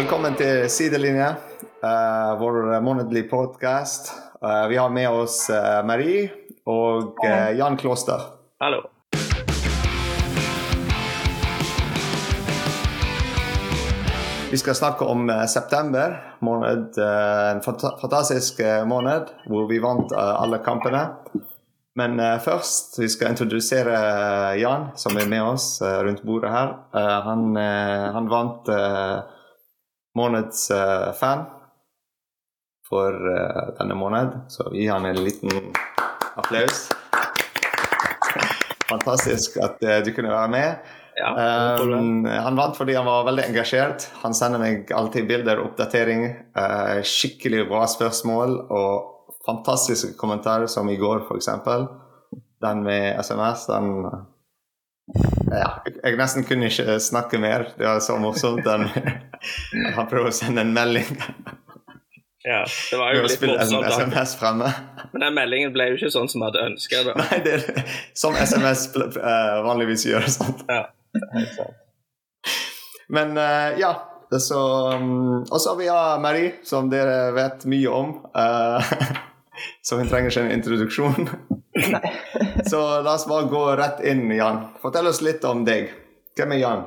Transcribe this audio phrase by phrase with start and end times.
[0.00, 1.26] Velkommen til Sidelinje,
[1.84, 4.14] uh, vår månedlige podkast.
[4.68, 6.30] vi har med oss uh, Marie
[6.64, 8.22] og eh, Jan Kloster.
[8.60, 8.80] Hallo.
[14.50, 19.82] Vi skal snakke om eh, september, måned, eh, en fanta fantastisk eh, måned hvor vi
[19.84, 21.02] vant eh, alle kampene.
[22.00, 26.72] Men eh, først vi skal introdusere eh, Jan, som er med oss rundt bordet her.
[27.28, 28.72] Han, han, vant
[30.18, 30.66] månedens
[31.20, 31.44] fan
[32.90, 33.14] for
[33.78, 35.52] denne måned, så vi gir han en liten
[36.34, 36.88] applaus.
[38.90, 40.90] Fantastisk at du kunne være med.
[41.20, 44.06] Ja, um, han vant fordi han var veldig engasjert.
[44.22, 46.26] Han sender meg alltid bilder og oppdatering.
[46.56, 51.50] Uh, skikkelig bra spørsmål og fantastiske kommentarer, som i går, f.eks.
[52.60, 54.04] Den med SMS, den
[55.50, 55.70] ja,
[56.04, 57.70] jeg nesten kunne ikke snakke mer.
[57.76, 58.62] Det var så morsomt.
[58.64, 58.86] Den,
[59.96, 61.08] han prøver å sende en melding.
[62.42, 63.86] Ja, det var jo litt morsomt.
[63.92, 64.70] SMS fremme.
[65.12, 67.02] Men den meldingen ble jo ikke sånn som vi hadde ønska.
[67.18, 70.28] Nei, det er som SMS uh, vanligvis gjør.
[70.32, 70.64] Sant?
[70.70, 70.86] Ja.
[73.12, 73.92] Men uh, ja.
[74.30, 74.60] Så,
[74.94, 78.12] um, og så har vi ja, Marie, som dere vet mye om.
[78.30, 78.92] Uh,
[79.86, 81.30] så hun trenger ikke en introduksjon.
[82.70, 84.62] så la oss bare gå rett inn, Jan.
[84.80, 85.90] Fortell oss litt om deg.
[86.38, 86.86] Hvem er Jan?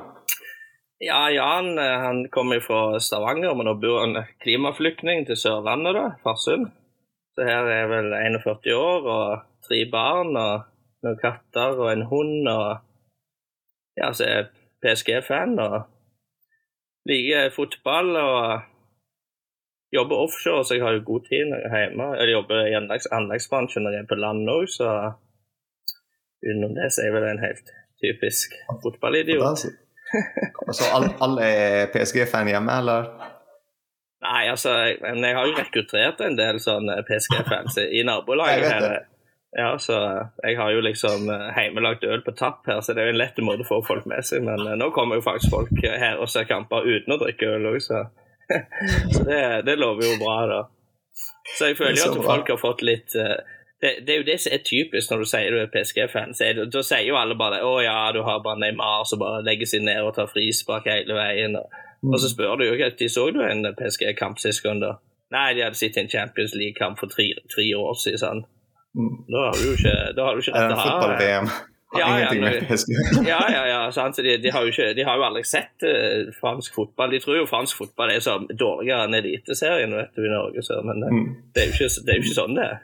[1.04, 6.04] Ja, Jan eh, han kommer fra Stavanger, men nå bor han klimaflyktning til Sørlandet, da,
[6.24, 6.70] Farsund.
[7.34, 10.64] Så her er jeg vel 41 år og tre barn og
[11.04, 12.48] noen katter og en hund.
[12.48, 12.78] og
[14.00, 14.48] ja, så er
[14.84, 15.76] PSG-fan og
[17.10, 18.64] liker fotball og
[19.92, 22.10] jobber offshore, så jeg har jo god tid når jeg er hjemme.
[22.22, 22.76] Jeg jobber i
[23.18, 24.90] anleggsbransjen når jeg er på land òg, så
[26.44, 29.68] utenom det så er jeg vel en helt typisk fotballidiot.
[30.76, 33.08] så alle er PSG-fan hjemme, eller?
[34.24, 39.02] Nei, altså, jeg, jeg har jo rekruttert en del sånne PSG-fans i nabolaget her.
[39.54, 39.94] Ja, så
[40.42, 43.20] jeg har jo liksom heimelagt eh, øl på tapp her, så det er jo en
[43.20, 44.42] lett måte å få folk med seg.
[44.42, 47.68] Men eh, nå kommer jo faktisk folk her og ser kamper uten å drikke øl
[47.70, 48.02] òg, så,
[49.14, 50.60] så det, det, lover jo bra, da.
[51.54, 53.36] Så jeg føler jo at folk har fått litt eh,
[53.84, 56.32] det, det, er jo det som er typisk når du sier du er PSG-fan.
[56.72, 59.84] Da sier jo alle bare 'Å ja, du har bare Neymar som bare legger seg
[59.84, 61.58] ned og tar frispark hele veien'.
[61.60, 64.96] Og, og så spør du jo ikke de så du en PSG-kamp sist gang, da?
[65.34, 68.20] Nei, de hadde sett en Champions League-kamp for tre, tre, år siden.
[68.24, 68.42] Sånn.
[68.94, 69.14] Mm.
[69.28, 70.90] Da har du jo ikke, da har du ikke dette her.
[70.90, 71.48] Fotball-VM
[71.94, 72.90] har ja, ingenting ja, med PSG
[73.32, 73.92] Ja, ja, ja.
[73.92, 74.16] Sant?
[74.16, 77.12] De, de, har ikke, de har jo aldri sett uh, fransk fotball.
[77.12, 80.80] De tror jo fransk fotball er så dårligere enn Eliteserien vet du, i Norge, så,
[80.86, 81.30] men uh, mm.
[81.54, 82.82] det, er ikke, det, er jo ikke, sånn det er.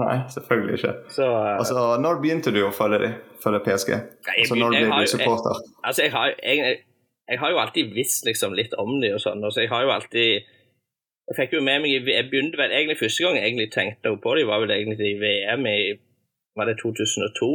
[0.00, 0.92] Nei, selvfølgelig ikke.
[1.12, 3.10] Så, uh, altså, Når begynte du å følge, de,
[3.42, 3.92] følge PSG?
[4.36, 5.60] Altså, når ble du supporter?
[5.60, 6.78] Jeg, altså, jeg har, jeg,
[7.30, 9.44] jeg har, jo alltid visst liksom, litt om de og sånn.
[9.44, 10.48] Altså, jeg har jo alltid
[11.30, 14.32] jeg fikk jo med meg, jeg begynte vel egentlig Første gang jeg egentlig tenkte på
[14.34, 15.80] dem, var vel egentlig i VM i
[16.58, 17.46] var det 2002,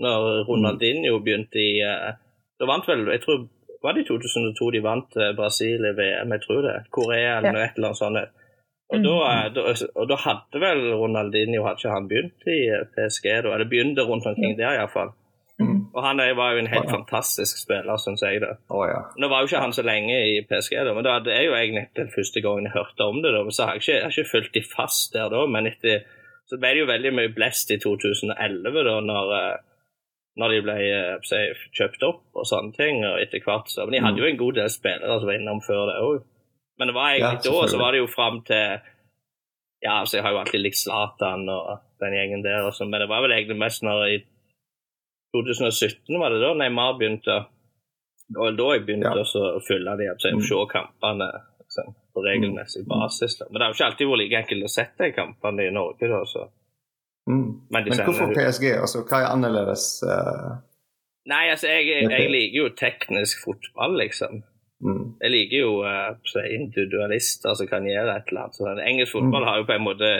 [0.00, 2.14] når Ronaldinho begynte i uh,
[2.56, 3.42] Da vant vel jeg tror,
[3.84, 6.32] Var det i 2002 de vant uh, Brasil i VM?
[6.36, 6.76] Jeg tror det.
[6.96, 7.66] Korea eller ja.
[7.66, 8.39] et eller annet sånt.
[8.90, 9.06] Og, mm.
[9.06, 12.60] da, uh, og, da, hadde vel Ronaldinho hadde ikke han begynt i
[12.96, 13.54] PSG da?
[13.54, 15.12] Eller begynte rundt omkring der, iallfall.
[15.60, 15.80] Mm.
[15.94, 16.96] Og han var jo en helt oh, ja.
[16.96, 18.40] fantastisk spiller, syns jeg.
[18.40, 18.54] det.
[18.72, 19.02] Oh, ja.
[19.20, 21.86] Nå var jo ikke han så lenge i PSG, da, men det er jo egentlig
[21.98, 23.34] den første gangen jeg hørte om det.
[23.34, 26.06] da, Så har jeg ikke, jeg har ikke fulgt de fast der da, men etter,
[26.48, 29.58] så ble det jo veldig mye blest i 2011, da, når, eh,
[30.40, 30.78] når de ble
[31.28, 31.42] se,
[31.76, 33.04] kjøpt opp og sånne ting.
[33.04, 35.60] og etter hvert så, Men de hadde jo en god del spillere som var innom
[35.66, 36.22] før det òg.
[36.80, 38.80] Men det var egentlig ja, da, så var det jo fram til
[39.84, 43.02] Ja, altså jeg har jo alltid likt Zlatan og den gjengen der, og sånn, men
[43.04, 44.16] det var vel egentlig mest når i
[45.36, 47.36] 2017 var det da Neymar begynte.
[48.30, 49.24] Det var da jeg begynte ja.
[49.24, 50.42] å følge de, og mm.
[50.48, 51.28] se kampene
[51.60, 52.88] liksom, på regelmessig mm.
[52.90, 53.36] basis.
[53.38, 53.48] Da.
[53.50, 56.10] Men det har jo ikke alltid vært like enkelt å sette de kampene i Norge.
[56.10, 56.46] da, så.
[57.30, 57.46] Mm.
[57.70, 58.66] Men, Men hvorfor PSG?
[58.80, 59.86] Altså, hva er annerledes?
[60.06, 60.58] Uh...
[61.30, 64.42] Nei, altså, jeg, jeg, jeg, liker jo teknisk fotball, liksom.
[64.80, 65.06] Mm.
[65.20, 68.56] Jeg liker jo uh, individualister som kan gjøre et eller annet.
[68.56, 69.48] Så, engelsk fotball mm.
[69.48, 70.12] har jo på en måte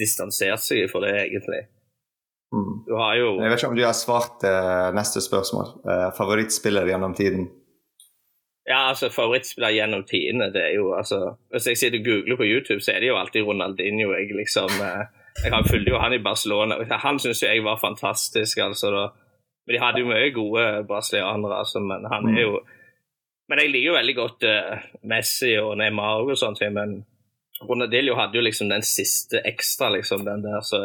[0.00, 1.64] distansert seg for det, egentlig.
[2.54, 2.74] Mm.
[2.86, 5.72] Du har jo Jeg vet ikke om du har svart uh, neste spørsmål.
[5.86, 7.48] Uh, favorittspiller gjennom tiden?
[8.68, 12.46] Ja, altså favorittspiller gjennom tidene, det er jo altså Hvis jeg sitter og googler på
[12.46, 14.12] YouTube, så er det jo alltid Ronaldinho.
[14.12, 15.06] Jeg liksom uh,
[15.44, 16.76] Jeg fulgte jo han i Barcelona.
[17.06, 18.90] Han syns jeg var fantastisk, altså.
[18.90, 19.08] da
[19.66, 22.60] Men de hadde jo mye gode brasilianere, altså, men han er jo
[23.50, 24.44] Men jeg liker jo veldig godt
[25.10, 27.00] Messi og Neymar og sånt, men
[27.66, 30.78] Ronaldinho hadde jo liksom den siste ekstra, liksom, den der så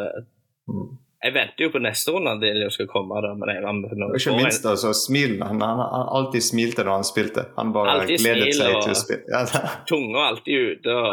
[1.26, 3.18] jeg venter jo på neste runde Diljo skal komme.
[3.24, 5.42] da, men jeg Og Ikke minst altså, så smilen.
[5.42, 7.44] Han, han, han alltid smilte når han spilte.
[7.56, 9.24] Han bare Alltid gledet smil seg og- til å spille.
[9.34, 9.40] Ja,
[9.88, 11.12] tunga alltid ute og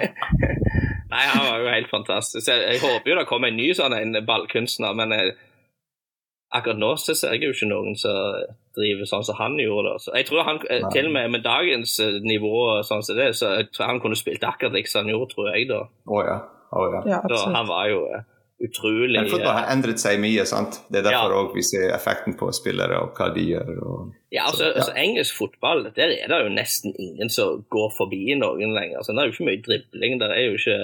[1.12, 2.48] Nei, han var jo helt fantastisk.
[2.48, 5.34] Jeg, jeg håper jo det kommer en ny sånn en ballkunstner, men jeg,
[6.56, 9.94] akkurat nå så ser jeg jo ikke noen som driver sånn som han gjorde.
[10.04, 10.90] Så jeg tror han, eh, Nei.
[10.94, 14.16] til og med med dagens eh, nivå sånn som det, så jeg tror han kunne
[14.18, 15.68] spilt akkurat like han gjorde, tror jeg.
[15.68, 15.82] da.
[16.08, 16.38] Å ja.
[16.72, 17.02] Oh, ja.
[17.04, 18.22] Ja, da han var jo eh,
[18.64, 20.78] utrolig Men fotball har endret seg mye, sant?
[20.88, 21.42] Det er derfor Ja.
[21.52, 23.72] vi ser effekten på spillere og hva de gjør.
[23.84, 24.12] Og...
[24.32, 24.74] Ja, altså, Så, ja.
[24.80, 29.02] altså Engelsk fotball, der er det jo nesten ingen som går forbi noen lenger.
[29.02, 30.20] Så det er jo ikke mye dribling.
[30.22, 30.78] Der er jo ikke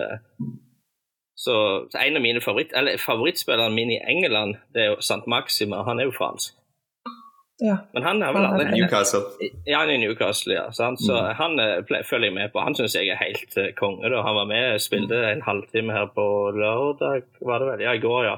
[1.38, 1.54] Så,
[1.92, 5.84] så en av mine favoritt, eller favorittspillerne mine i England, det er jo Sant Maxima.
[5.86, 6.52] Han er jo fransk.
[7.60, 7.76] Ja.
[7.92, 9.20] Men han er vel Han er aldri Newcastle.
[9.66, 10.66] Ja, han er i Newcastle, ja.
[10.70, 11.00] Sant?
[11.02, 12.60] Så han eh, følger jeg med på.
[12.62, 14.06] Han syns jeg er helt eh, konge.
[14.12, 14.20] da.
[14.22, 17.82] Han var med spilte en halvtime her på lørdag, var det vel?
[17.88, 18.36] Ja, i går, ja.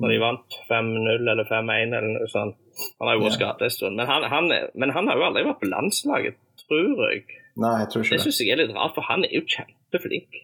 [0.00, 2.56] Når de vant 5-0 eller 5-1 eller noe sånt.
[2.98, 3.38] Han har jo vært Ja.
[3.42, 3.96] skadet en stund.
[4.00, 7.26] Men han, han, men han har jo aldri vært på landslaget, tror jeg.
[7.60, 8.22] Nei, jeg tror ikke det.
[8.24, 10.40] syns jeg er litt rart, for han er jo kjempeflink.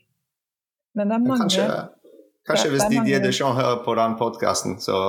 [0.96, 1.64] Men det er mange kanskje,
[2.48, 5.00] kanskje hvis er Didier Deschamps hører på den podkasten, så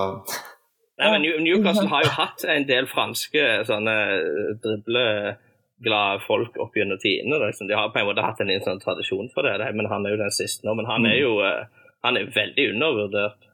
[0.98, 3.96] Nei, men Newcastle har jo hatt en del franske sånne
[4.64, 7.38] dribleglade folk opp gjennom tidene.
[7.44, 7.70] Liksom.
[7.70, 10.24] De har på en måte hatt en sånn tradisjon for det, men han er jo
[10.24, 10.74] den siste nå.
[10.80, 11.68] Men han er jo eh,
[12.06, 13.46] han er veldig undervurdert.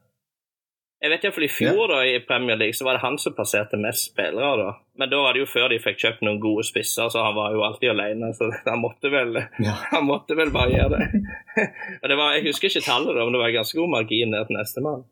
[1.04, 3.76] Jeg vet iallfall I fjor da, i Premier League så var det han som passerte
[3.76, 4.54] mest spillere.
[4.56, 4.70] da.
[4.96, 7.52] Men da var det jo før de fikk kjøpt noen gode spisser, så han var
[7.52, 8.30] jo alltid alene.
[8.36, 9.74] Så han måtte vel, ja.
[9.94, 11.24] han måtte vel bare gjøre det.
[12.02, 14.48] Og det var, Jeg husker ikke tallet, da, men det var ganske god margin ned
[14.48, 15.04] til nestemann.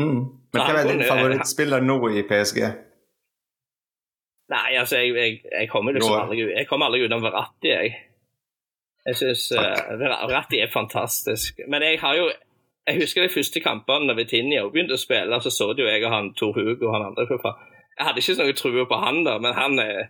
[0.00, 0.20] Mm.
[0.52, 2.60] Men hvem er din favorittspiller nå i PSG?
[4.50, 7.92] Nei, altså, jeg, jeg, jeg kommer liksom aldri, jeg kommer aldri utenom Verratti, jeg.
[9.06, 9.44] Jeg syns
[10.00, 11.60] Verratti er fantastisk.
[11.68, 12.30] Men jeg har jo
[12.88, 16.02] Jeg husker de første kampene da Vitinha begynte å spille, så så det jo jeg
[16.08, 17.26] og han Tor Hugo og han andre.
[17.28, 17.60] for.
[17.98, 20.08] Jeg hadde ikke så noe tro på han, da, men han er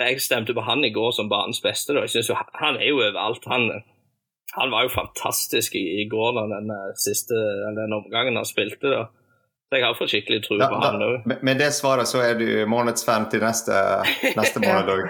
[0.00, 1.92] Jeg stemte på han i går som banens beste.
[1.92, 2.00] da.
[2.00, 3.44] Jeg synes jo Han er jo overalt.
[3.46, 3.82] Han,
[4.54, 7.36] han var jo fantastisk i, i går, da, den eh, siste
[7.76, 8.90] den omgangen han spilte.
[8.92, 9.06] da.
[9.72, 11.30] Så jeg har fått skikkelig tro på da, han òg.
[11.32, 13.78] med, det svaret så er du månedsfan til neste,
[14.36, 15.06] neste måned òg.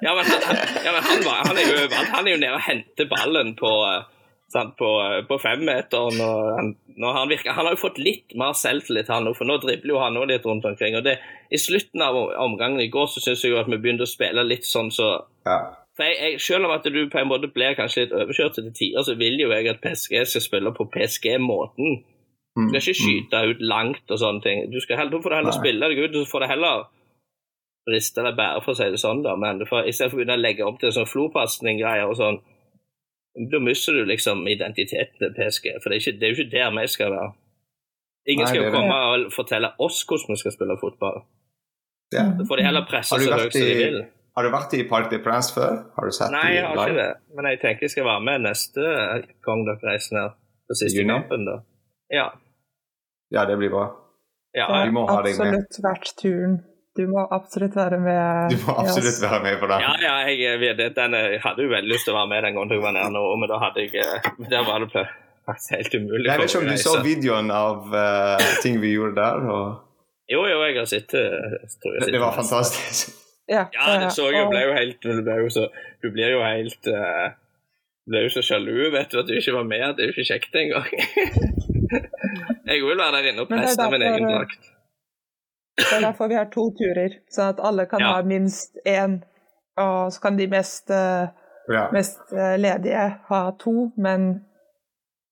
[0.00, 2.12] Ja, men, han, ja, men han, var, han er jo overalt.
[2.14, 6.22] Han er jo nede og henter ballen på, eh, sant, på, eh, på femmeteren.
[6.22, 6.70] Han,
[7.02, 10.00] han, virker, han har jo fått litt mer selvtillit, han nå, for nå dribler jo
[10.04, 10.94] han òg litt rundt omkring.
[11.00, 11.18] og det,
[11.50, 12.14] I slutten av
[12.46, 15.16] omgangen i går så syns jeg jo at vi begynte å spille litt sånn så
[15.48, 15.58] Ja.
[15.96, 18.70] For jeg, jeg, Selv om at du på en måte blir kanskje litt overkjørt til
[18.72, 21.98] tider, så vil jo jeg at PSG skal spille på PSG-måten.
[22.58, 24.64] Mm, Du skal ikke skyte ut langt og sånne ting.
[24.72, 25.60] Du skal heller, da får du heller Nei.
[25.60, 26.86] spille deg ut, og så får du heller
[27.90, 29.34] riste deg bære, for å si det sånn, da.
[29.40, 32.16] Men for, får, i stedet for å begynne å legge opp til sånn flopasning-greier og
[32.18, 32.40] sånn,
[33.50, 35.68] da mister du liksom identiteten til PSG.
[35.82, 37.30] For det er, ikke, det er jo ikke der vi skal være.
[38.30, 38.72] Ingen Nei, skal jo det.
[38.76, 41.20] komme og fortelle oss hvordan vi skal spille fotball.
[42.14, 42.24] Ja.
[42.38, 44.00] Da får de heller presse så høyt som de vil.
[44.36, 45.80] Har du vært i Park de Prance før?
[45.96, 47.10] Har du sett Nei, jeg har ikke det.
[47.36, 48.86] Men jeg tenker jeg skal være med neste
[49.46, 50.38] gang dere reiser ned
[50.70, 51.12] på siste Juni?
[51.12, 51.56] kampen, da.
[52.14, 52.26] Ja.
[53.34, 53.86] Ja, det blir bra.
[54.54, 54.66] ja.
[54.70, 55.54] Det vi må ha deg med.
[55.54, 56.58] absolutt vært turen.
[56.98, 58.50] Du må absolutt være med.
[58.50, 59.22] Du må absolutt yes.
[59.22, 59.84] være med på den.
[59.86, 60.88] Ja, ja, jeg, det.
[60.96, 63.12] den, jeg hadde jo veldig lyst til å være med den gangen jeg var nede
[63.14, 65.06] nå, men da hadde jeg eh, Der var det
[65.46, 66.26] faktisk helt umulig.
[66.26, 69.46] Jeg vet ikke om du så videoen av uh, ting vi gjorde der.
[69.54, 71.24] Og Jo, jo, jeg har sett det.
[71.30, 73.14] Jeg jeg det, var fantastisk.
[73.50, 74.48] Ja, Ja, det så jeg jo.
[74.52, 75.64] Ble jo helt, du, ble jo så,
[76.02, 77.30] du blir jo helt uh,
[78.06, 79.96] Du ble jo så sjalu vet du, at du ikke var med.
[79.96, 80.86] Det er jo ikke kjekt engang.
[82.70, 84.70] jeg vil være der inne og Men presse min egen drakt.
[85.80, 88.12] Det er derfor vi har to turer, sånn at alle kan Ja.
[88.16, 89.20] ha minst én.
[89.80, 91.28] Og så kan de mest, eh,
[91.72, 91.86] Ja.
[91.92, 94.44] mest eh, ledige ha to, men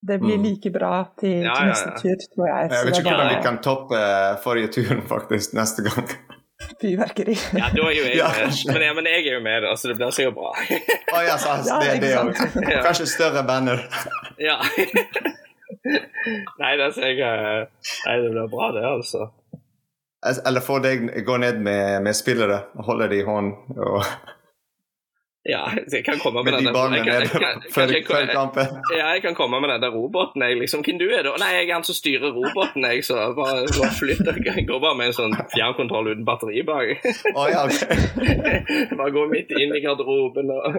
[0.06, 0.42] det blir Mm.
[0.46, 2.70] like bra til, Ja, til ja, neste tur, tror jeg.
[2.70, 6.08] Jeg vet ikke hvordan vi kan toppe eh, forrige turen faktisk neste gang.
[6.80, 7.34] Fyrverkeri.
[7.56, 8.62] Ja, da er jo jeg Ja, med.
[8.72, 10.52] Men, ja, men jeg er jo med, da, så det blir sikkert bra.
[11.14, 12.32] Å ja, så, Ja, det er det òg.
[12.72, 12.80] Ja.
[12.86, 13.84] Kanskje større banner.
[14.42, 14.58] Ja.
[16.60, 19.28] Nei, altså, jeg, eh, nei, det blir bra, det, altså.
[20.26, 23.78] Eller få deg gå ned med, med spillere og holde dem i hånden.
[23.78, 24.02] Og,
[25.48, 25.62] Ja,
[25.92, 27.40] jeg kan komme med, med de barna der ballene jeg kan-
[27.86, 28.66] ned jeg kan- før, kampen.
[28.96, 30.42] Ja, jeg kan komme med den der roboten.
[30.44, 31.30] Jeg, liksom, Hvem du er da?
[31.40, 32.84] Nei, jeg er han som styrer roboten.
[32.84, 34.20] Jeg, så bare, bare flytt.
[34.44, 36.88] Jeg går bare med en sånn fjernkontroll uten batteri bak.
[37.34, 37.64] Oh, ja,
[39.00, 40.76] bare gå midt inn i garderoben og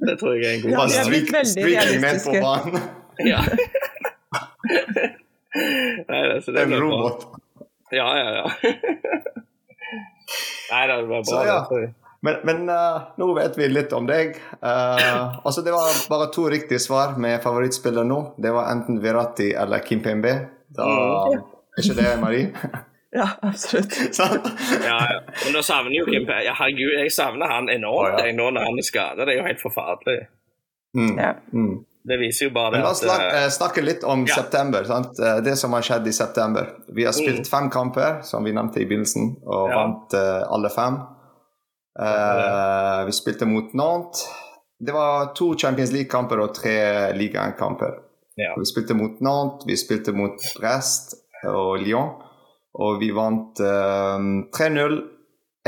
[0.00, 2.80] Det tror jeg er en god Ja, Bare stryk, stryk ned på banen.
[3.26, 3.40] Ja.
[6.10, 6.80] Nei, det, så det En robot.
[6.80, 6.98] bra.
[6.98, 7.20] robot.
[7.92, 8.46] Ja, ja, ja.
[10.70, 11.22] Nei, det var bra.
[11.24, 11.88] Så, ja.
[12.20, 14.36] Men, men uh, nå vet vi litt om deg.
[14.60, 18.20] Uh, altså Det var bare to riktige svar med favorittspiller nå.
[18.36, 20.34] Det var enten Virati eller Kim Pembe.
[20.76, 21.40] Da mm.
[21.40, 22.52] er ikke det Marie?
[23.10, 23.96] Ja, absolutt.
[24.84, 25.20] ja, ja.
[25.44, 26.44] Men da savner jo Kim Pembe.
[26.46, 28.34] Ja, herregud, jeg savner han enormt oh, ja.
[28.36, 29.26] nå når han er skadet.
[29.26, 30.20] Det er jo helt forferdelig.
[30.94, 31.16] Mm.
[31.18, 31.32] Ja.
[31.50, 31.72] Mm.
[32.02, 34.34] Det viser jo bare Men La oss snakke, eh, snakke litt om ja.
[34.40, 34.84] september.
[34.88, 35.18] Sant?
[35.44, 36.70] Det som har skjedd i september.
[36.96, 37.50] Vi har spilt mm.
[37.50, 40.96] fem kamper, som vi nevnte i begynnelsen, og vant uh, alle fem.
[42.00, 44.24] Uh, vi spilte mot Nantes.
[44.80, 47.98] Det var to Champions League-kamper og tre Liga 1-kamper.
[48.40, 48.54] Ja.
[48.56, 52.14] Vi spilte mot Nantes, vi spilte mot Brest og Lyon.
[52.80, 54.16] Og vi vant uh,
[54.56, 55.00] 3-0,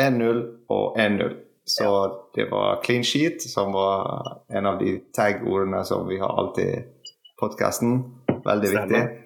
[0.00, 1.34] 1-0 og 1-0.
[1.64, 6.64] Så det var clean sheet, som var en av de tag-ordene som vi har alltid
[6.66, 6.84] i
[7.40, 8.02] podkasten.
[8.44, 8.86] Veldig Stemmer.
[8.86, 9.18] viktig.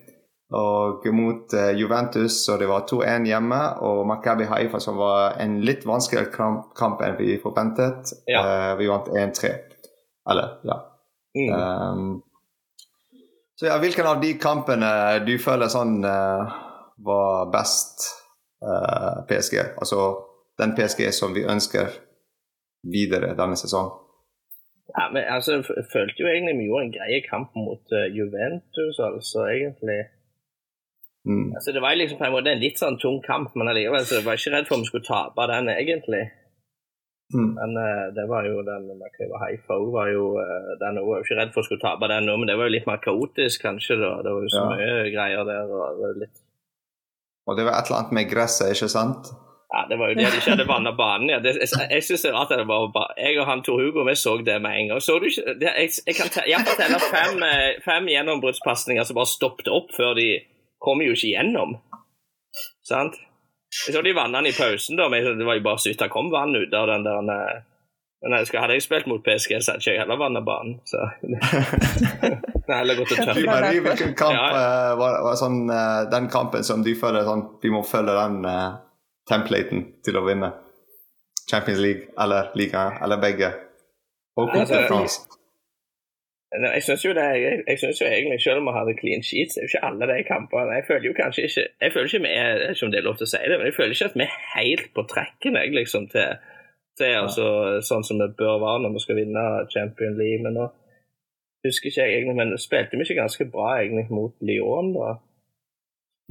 [0.54, 3.60] Og mot uh, Juventus, så det var 2-1 hjemme.
[3.82, 8.12] Og Makabi Haifa, som var en litt vanskeligere kamp, kamp enn vi forventet.
[8.30, 8.44] Ja.
[8.44, 9.52] Uh, vi vant 1-3.
[10.30, 10.78] Eller, ja.
[11.36, 11.50] Mm.
[11.52, 12.22] Um,
[13.56, 14.92] så ja, hvilken av de kampene
[15.24, 16.54] du føler sånn uh,
[17.04, 18.04] var best
[19.28, 19.58] PSG?
[19.76, 20.06] Altså
[20.60, 21.90] den PSG som vi ønsker
[22.82, 24.02] videre denne sesongen?
[24.96, 29.48] Ja, men altså, Jeg følte jo egentlig vi gjorde en grei kamp mot Juventus, altså,
[29.50, 30.04] egentlig.
[31.26, 31.52] Mm.
[31.54, 34.20] Altså, det var liksom på en måte en litt sånn tung kamp, men allikevel så
[34.20, 36.22] jeg var ikke redd for om vi skulle tape den, egentlig.
[37.34, 37.48] Mm.
[37.58, 41.38] Men uh, det var jo den Makriva Haifa var jo uh, den var jo ikke
[41.40, 43.98] redd for å skulle tape den nå, men det var jo litt mer kaotisk, kanskje.
[43.98, 44.68] da, Det var jo så ja.
[44.70, 45.74] mye greier der.
[45.74, 46.44] Og det, litt...
[47.50, 49.34] og det var et eller annet med gresset, ikke sant?
[49.68, 51.30] Ja, det var jo det de ikke hadde vanna banen.
[51.30, 51.38] Ja.
[51.42, 53.80] Det, jeg jeg syns det er rart at det var bare Jeg og han Tor
[53.82, 55.00] Hugo vi så det med en gang.
[55.02, 59.68] Så du ikke det, Jeg, jeg kan telle fem, eh, fem gjennombruddspasninger som bare stoppet
[59.68, 60.28] opp før de
[60.78, 61.78] kom jo ikke gjennom.
[62.86, 63.18] Sant?
[63.86, 66.12] Jeg så de vannene i pausen, da, men det var jo bare så vidt det
[66.14, 67.64] kom vann ut av den der eh,
[68.22, 70.78] men jeg skal, Hadde jeg spilt mot PSG, så hadde jeg ikke heller vanna banen.
[70.88, 71.02] Så
[72.64, 73.42] det er heller gått og tørt.
[73.84, 74.46] Hvilken kamp ja.
[74.54, 75.60] uh, var, var sånn,
[76.10, 78.80] den kampen som du føler sånn Vi må følge den uh,
[79.30, 80.52] templaten til å vinne?
[81.50, 83.52] Champions League eller Liga, eller begge?
[84.36, 85.20] Og Coupe France.
[86.56, 89.54] Jeg syns jo, det, jeg, jeg synes jo egentlig, selv om vi hadde clean sheets,
[89.54, 92.26] det er jo ikke alle de kampene Jeg føler jo kanskje ikke Jeg føler ikke
[92.26, 94.18] vi er om det er lov til å si det, men jeg føler ikke at
[94.20, 96.38] vi er helt på trekken jeg, liksom, til,
[96.98, 97.22] til ja.
[97.24, 97.46] altså,
[97.88, 100.42] sånn som vi bør være når vi skal vinne Champion League.
[100.46, 100.68] Men nå
[101.66, 105.10] husker ikke jeg egentlig, men spilte vi ikke ganske bra egentlig mot Lyon da?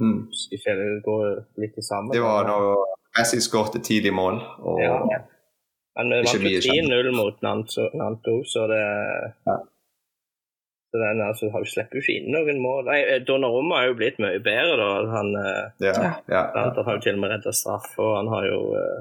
[0.02, 0.26] Mm.
[0.52, 1.24] Ikke det går
[1.62, 2.12] litt i sammen.
[2.12, 2.66] Det var når
[3.16, 4.42] Messi skåret tidlig mål.
[4.60, 4.82] Og...
[4.82, 5.22] Ja.
[5.96, 8.82] Men vi vant 3-0 mot Nanto så det
[9.48, 9.56] ja.
[10.90, 12.84] Så den altså, har vi slipper jo ikke inn noen mål.
[12.86, 14.90] Nei, eh, Donnarumma har jo blitt mye bedre, da.
[15.16, 15.94] Han, eh, ja,
[16.30, 19.00] ja, han har jo til og med redda straff, og han har jo uh,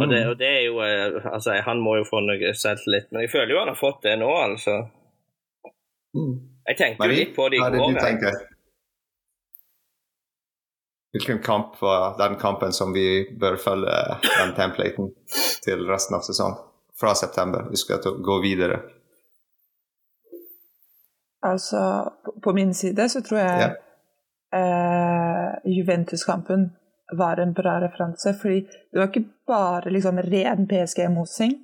[0.00, 0.30] og, det, mm.
[0.30, 0.80] og, det, er jo
[1.28, 4.16] Altså, han må jo få noe selvtillit, men jeg føler jo han har fått det
[4.22, 4.78] nå, altså.
[6.16, 6.34] Mm.
[6.70, 7.76] Jeg tenkte jo litt på det i går.
[7.76, 8.42] Hva er du tenker?
[11.14, 15.12] Hvilken kamp var den kampen som vi bør følge den templaten
[15.62, 16.58] til resten av sesongen?
[17.00, 17.68] Fra september.
[17.70, 18.80] Vi skal gå videre.
[21.46, 22.10] Altså,
[22.42, 23.72] på min side så tror jeg yeah.
[24.58, 26.68] eh, Juventus-kampen
[27.12, 28.34] var en bra referanse.
[28.34, 28.60] Fordi
[28.92, 31.54] det var ikke bare liksom ren PSG-mosing.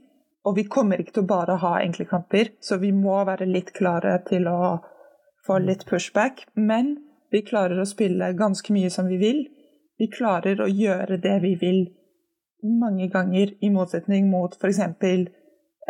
[0.46, 3.74] Og vi kommer ikke til å bare ha enkle kamper, så vi må være litt
[3.76, 4.78] klare til å
[5.46, 6.46] få litt pushback.
[6.54, 6.94] Men
[7.30, 9.40] vi klarer å spille ganske mye som vi vil.
[10.00, 11.80] Vi klarer å gjøre det vi vil
[12.62, 14.80] mange ganger, i motsetning mot f.eks.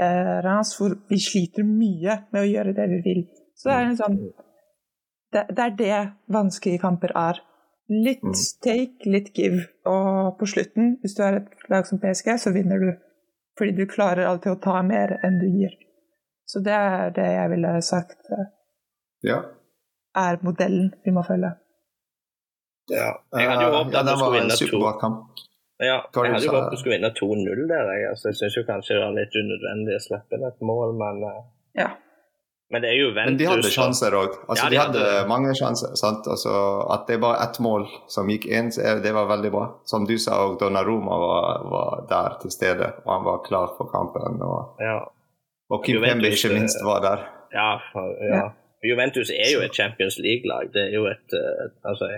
[0.00, 3.22] Eh, ras, hvor vi sliter mye med å gjøre det vi vil.
[3.58, 4.18] Så det er en sånn
[5.30, 5.98] det, det, er det
[6.32, 7.42] vanskelige kamper er.
[7.90, 8.34] Litt mm.
[8.62, 9.66] take, litt give.
[9.86, 12.90] Og på slutten, hvis du er et lag som PSG, så vinner du.
[13.58, 15.74] Fordi du klarer alltid å ta mer enn du gir.
[16.46, 18.30] Så det er det jeg ville sagt
[19.26, 19.42] ja.
[20.16, 21.52] Er modellen vi må følge.
[22.90, 23.12] Ja.
[23.38, 25.14] Jeg hadde jo håpet at du skulle vinne to.
[25.80, 27.90] Ja, jeg hadde jo håpet du skulle vinne 2-0 der.
[27.94, 31.26] Jeg, altså, jeg syns kanskje det var litt unødvendig å slippe inn et mål, men
[31.26, 31.42] uh...
[31.78, 31.90] ja.
[32.70, 33.30] Men det er jo Ventus.
[33.32, 34.34] Men de hadde sjanser òg.
[34.46, 35.90] Altså, ja, de, de, hadde, hadde mange sjanser.
[35.90, 36.52] Altså,
[36.94, 39.64] at det var ett mål som gikk inn, det var veldig bra.
[39.90, 43.90] Som du sa, og Donnaroma var, var der til stede, og han var klar for
[43.90, 44.38] kampen.
[44.46, 45.00] Og, ja.
[45.66, 47.26] og Kim Pembe ikke minst var der.
[47.50, 47.72] Ja,
[48.22, 48.44] ja.
[48.88, 50.70] Juventus er jo et Champions League-lag.
[50.72, 52.08] Det er jo et uh, altså,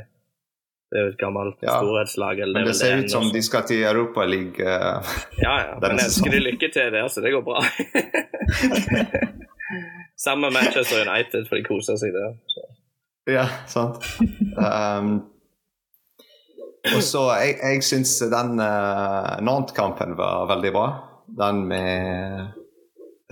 [0.92, 1.78] det er jo et gammelt ja.
[1.80, 2.36] storhetslag.
[2.52, 4.60] men det ser ut som de skal til Europa League.
[4.60, 5.00] Uh,
[5.42, 5.74] ja, ja.
[5.82, 7.64] Men jeg ønsker de lykke til der, så det går bra.
[10.24, 12.34] Sammen med Manchester United, for de koser seg der.
[12.54, 12.66] Så.
[13.32, 14.04] Ja, sant.
[14.58, 15.22] Um,
[16.92, 20.86] og så Jeg, jeg syns den uh, Nantes-kampen var veldig bra.
[21.40, 22.61] Den med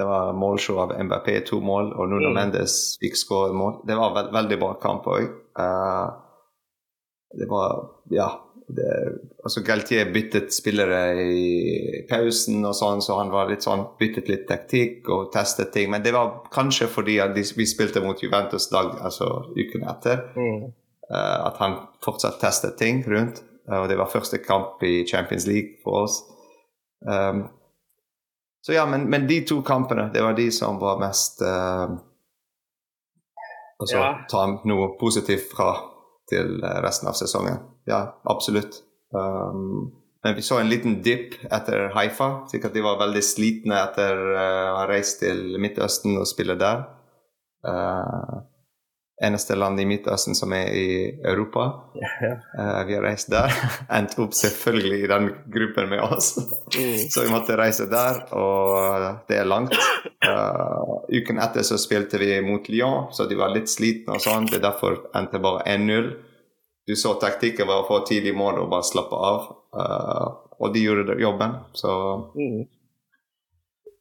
[0.00, 2.36] Det var målshow av MBP, to mål, og Nuno mm.
[2.38, 3.82] Mendes fikk skåret mål.
[3.84, 5.26] Det var veld, veldig bra kamp òg.
[5.60, 6.06] Uh, eh,
[7.42, 7.82] det var
[8.14, 8.30] Ja.
[8.70, 8.86] Det,
[9.42, 14.44] altså Galtier byttet spillere i pausen, og sånn, så han var litt sånn, byttet litt
[14.46, 15.90] taktikk og testet ting.
[15.90, 20.22] Men det var kanskje fordi vi spilte mot Juventus dag, altså uken etter.
[20.38, 20.68] Mm.
[21.10, 23.42] Uh, at han fortsatt testet ting rundt.
[23.68, 26.22] Uh, og det var første kamp i Champions League for oss.
[27.04, 27.50] Um,
[28.60, 31.96] så ja, men, men, de to kampene, det var de som var mest uh,
[33.80, 34.08] Altså ja.
[34.28, 35.70] ta noe positivt fra
[36.28, 37.62] til resten av sesongen.
[37.88, 38.82] Ja, absolutt.
[39.08, 39.88] Um,
[40.20, 42.28] men vi så en liten dipp etter Haifa.
[42.52, 44.44] Sikkert de var veldig slitne etter å
[44.76, 46.84] ha reist til Midtøsten og spille der.
[47.64, 48.44] Uh,
[49.20, 50.86] eneste land i Midtøsten som er i
[51.28, 51.66] Europa.
[51.96, 52.38] Yeah.
[52.56, 53.52] Uh, vi har reist der.
[53.96, 56.32] Endt opp selvfølgelig i den gruppen med oss.
[56.76, 57.10] Mm.
[57.12, 59.76] så vi måtte reise der, og det er langt.
[60.24, 64.48] Uh, uken etter så spilte vi mot Lyon, så de var litt slitne og sånn.
[64.48, 66.10] Det er derfor endte bare 1-0.
[66.88, 69.50] Du så taktikken var å få tidlig mål og bare slappe av.
[69.76, 70.26] Uh,
[70.60, 71.92] og de gjorde jobben, så
[72.36, 72.60] mm.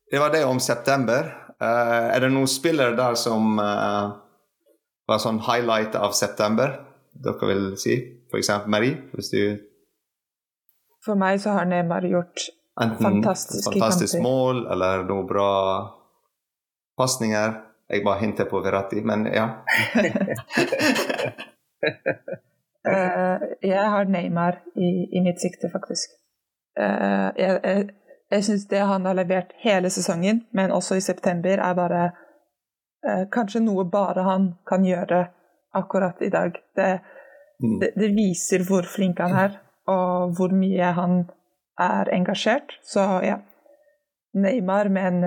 [0.09, 1.27] Det var det om september.
[1.61, 3.59] er det noen spillere der som
[5.09, 6.77] var sånn highlight av september
[7.19, 7.97] dere vil si?
[8.29, 8.51] F.eks.
[8.67, 9.41] Marie, hvis du
[11.05, 12.49] For meg så har Neymar gjort
[12.79, 14.29] Enten fantastiske fantastisk kamper.
[14.29, 15.49] mål eller noen bra
[16.99, 17.57] pasninger.
[17.89, 19.47] Jeg bare hinter på Verratti, men ja.
[22.85, 26.13] uh, jeg har Neymar i, i mitt sikte, faktisk.
[26.79, 27.89] Uh, jeg jeg,
[28.31, 32.03] jeg syns det han har levert hele sesongen, men også i september, er bare
[33.07, 35.25] eh, kanskje noe bare han kan gjøre
[35.77, 36.55] akkurat i dag.
[36.75, 36.89] Det,
[37.63, 37.79] mm.
[37.79, 41.21] det, det, viser hvor flink han er, og hvor mye han
[41.79, 42.79] er engasjert.
[42.83, 43.39] Så ja,
[44.39, 45.21] Neymar, men,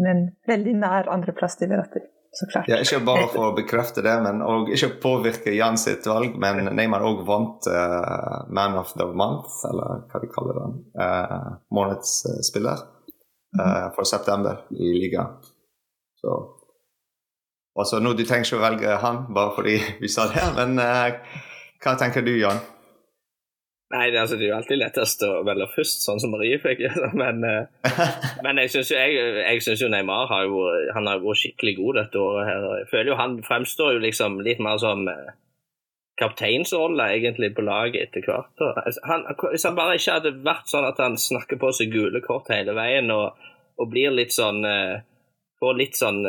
[0.00, 2.04] men veldig nær andreplass til Verratti.
[2.32, 2.68] Så klart.
[2.68, 6.70] Ja, ikke bare for å bekrefte det, men og ikke påvirke Jan sitt valg, men
[6.72, 12.38] Neymar òg vant uh, Man of the Month, eller hva de kaller det, uh, uh,
[12.48, 12.86] spiller,
[13.60, 15.36] uh, for september i ligaen.
[16.22, 16.38] Så
[17.78, 21.40] Altså, nå, Du trenger ikke å velge han bare fordi vi sa det, men uh,
[21.82, 22.60] hva tenker du, Jan?
[23.92, 26.80] Nei, det, altså, det, er jo alltid lettest å velge først, sånn som Marie fikk.
[27.22, 27.90] Men, uh,
[28.44, 30.62] men jeg syns jo, jeg, jeg synes jo Neymar har jo,
[30.96, 32.48] han har vært skikkelig god dette året.
[32.48, 32.64] her.
[32.80, 35.34] Jeg føler jo Han fremstår jo liksom litt mer som uh,
[36.22, 38.64] kapteinsrolle egentlig på laget etter hvert.
[38.64, 42.24] Altså, han, hvis han bare ikke hadde vært sånn at han snakker på seg gule
[42.24, 43.36] kort hele veien og,
[43.76, 45.04] og blir litt sånn uh,
[45.62, 46.24] Får litt sånn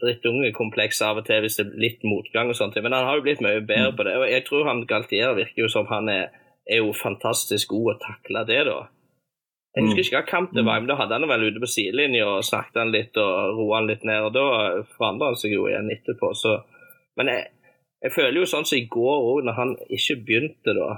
[0.00, 2.76] drittungekompleks av og til hvis det er litt motgang og sånt.
[2.80, 3.96] Men han har jo blitt mye bedre mm.
[3.98, 4.16] på det.
[4.20, 6.30] Og jeg tror han Galtier virker jo som han er,
[6.68, 8.78] er jo fantastisk god å takle det, da.
[9.76, 10.04] Jeg husker mm.
[10.06, 12.78] ikke hva kamp det var, men da hadde han vel ute på sidelinja og snakket
[12.80, 14.28] han litt og roa han litt ned.
[14.28, 14.46] og Da
[14.96, 16.32] forandra han seg jo igjen etterpå.
[16.32, 16.54] Så.
[17.20, 17.50] Men jeg,
[18.06, 20.94] jeg føler jo sånn som i går òg, når han ikke begynte da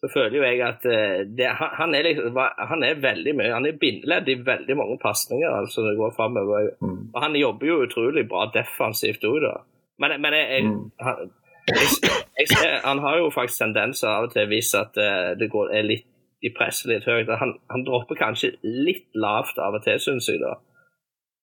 [0.00, 2.38] så føler jo jeg at eh, det, han, er liksom,
[2.70, 6.70] han, er veldig mye Han er bindeledd i veldig mange pasninger altså det går fremover.
[6.80, 7.10] Mm.
[7.12, 9.58] Og han jobber jo utrolig bra defensivt òg, da.
[10.00, 10.86] Men, men jeg, jeg, mm.
[11.04, 11.34] han,
[11.68, 15.74] jeg, ser, han, har jo faktisk tendenser av og til vise at eh, det går,
[15.76, 16.08] er litt
[16.40, 17.28] de presser litt høyt.
[17.40, 20.40] Han, han dropper kanskje litt lavt av og til, syns jeg.
[20.40, 20.54] da.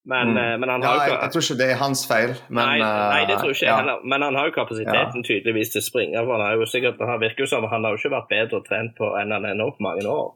[0.07, 0.37] Men, mm.
[0.39, 2.33] Eh, men han har ja, jeg, jeg, tror ikke det er hans feil.
[2.47, 3.79] Men, nei, nei, det tror ikke jeg ja.
[3.81, 4.03] heller.
[4.07, 6.21] Men han har jo kapasiteten tydeligvis til å springe.
[6.23, 8.61] for Han har jo sikkert, han virker jo som han har jo ikke vært bedre
[8.69, 10.29] trent på enn han er nå på mange år.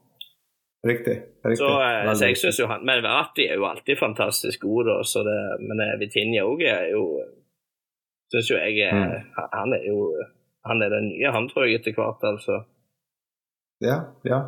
[0.88, 1.16] Riktig.
[1.46, 1.58] riktig.
[1.62, 4.96] Så, eh, så jeg synes jo han, Men Verratti er jo alltid fantastisk god, da,
[5.06, 7.04] så det, men eh, Vitinha òg er jo
[8.34, 9.28] Syns jo jeg er mm.
[9.60, 10.08] Han er jo
[10.66, 12.64] Han er den nye, han tror jeg, etter hvert, altså.
[13.82, 14.42] Ja, ja.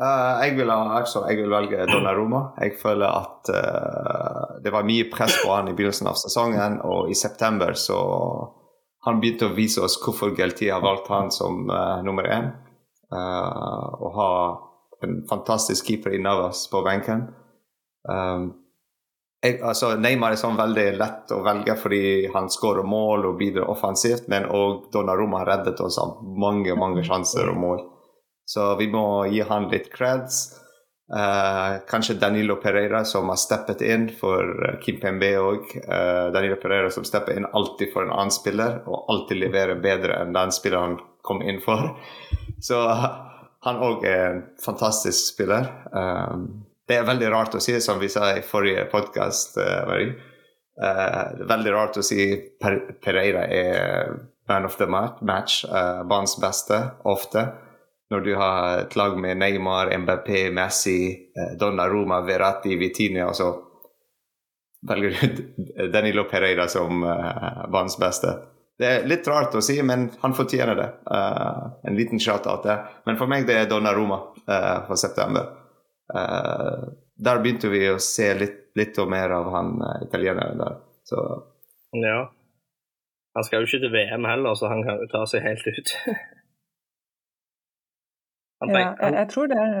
[0.00, 2.40] Uh, jeg, vil, altså, jeg vil velge Donnaroma.
[2.64, 7.12] Jeg føler at uh, det var mye press på han i begynnelsen av sesongen, og
[7.12, 7.98] i september så
[9.04, 12.52] han begynte å vise oss hvorfor Gelti har valgt han som uh, nummer én.
[13.12, 14.28] Å ha
[15.04, 17.26] en fantastisk keeper i Navas på benken.
[18.08, 18.46] Um,
[19.42, 23.68] jeg, altså, Neymar er sånn veldig lett å velge fordi han skårer mål og bidrar
[23.68, 27.82] offensivt, men òg Donnaroma har reddet oss av mange mange sjanser og mål.
[28.52, 30.42] Så vi må gi han litt creds.
[31.12, 35.72] Uh, kanskje Danilo Pereira, som har steppet inn for uh, Kim Pembe òg.
[35.88, 40.20] Uh, Danilo Pereira som stepper inn alltid for en annen spiller, og alltid leverer bedre
[40.20, 41.94] enn den spilleren han kom inn for.
[42.68, 42.80] Så
[43.62, 45.68] han òg er en fantastisk spiller.
[46.88, 49.58] det er veldig rart å si, som vi sa i forrige podkast,
[51.50, 52.26] veldig rart å si
[52.58, 54.16] Pereira er
[54.50, 55.62] man of the match,
[56.10, 57.46] banens beste, ofte.
[58.12, 60.98] Når du har et lag med Neymar, MBP, Messi,
[61.60, 63.50] Donna Roma, Verratti, Vitinia så
[64.88, 68.34] velger du Danilo Pereira som uh, banens beste.
[68.78, 70.88] Det er litt rart å si, men han fortjener det.
[71.06, 72.86] Uh, en liten shout-out der.
[73.06, 75.52] Men for meg det er Donnaroma uh, for september.
[76.12, 76.90] Uh,
[77.22, 80.78] der begynte vi å se litt, litt mer av han uh, italieneren der.
[81.06, 81.24] Så
[82.02, 82.30] Ja.
[83.32, 85.92] Han skal jo ikke til VM heller, så han kan jo ta seg helt ut.
[88.68, 89.72] Ja, jeg, jeg, tror det er,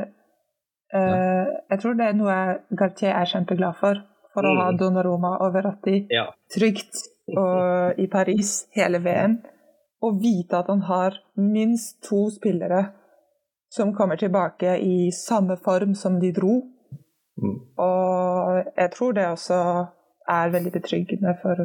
[0.94, 2.38] uh, jeg tror det er noe
[2.78, 4.02] Gartier er kjempeglad for.
[4.32, 4.78] For å ha Mm.
[4.80, 6.22] Donnaroma og Verratti ja.
[6.54, 7.02] trygt
[7.36, 9.34] og, i Paris hele VM.
[10.02, 12.86] Og vite at han har minst to spillere
[13.72, 16.62] som kommer tilbake i samme form som de dro.
[17.36, 17.58] mm.
[17.76, 19.60] Og jeg tror det også
[20.28, 21.56] er veldig betryggende for,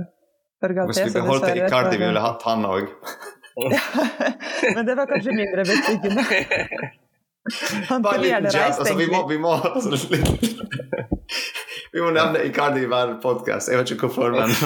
[0.59, 2.87] for Hvis vi beholdt Icardi, så- vi ville hatt han òg.
[4.75, 6.23] Men det var kanskje mindre betryggende.
[7.89, 9.89] Han Bare en kunne gjerne reist, Altså, vi må, vi må, altså,
[11.93, 13.71] vi må nevne Icardi i hver podkast.
[13.71, 14.49] Jeg vet ikke hvorfor, men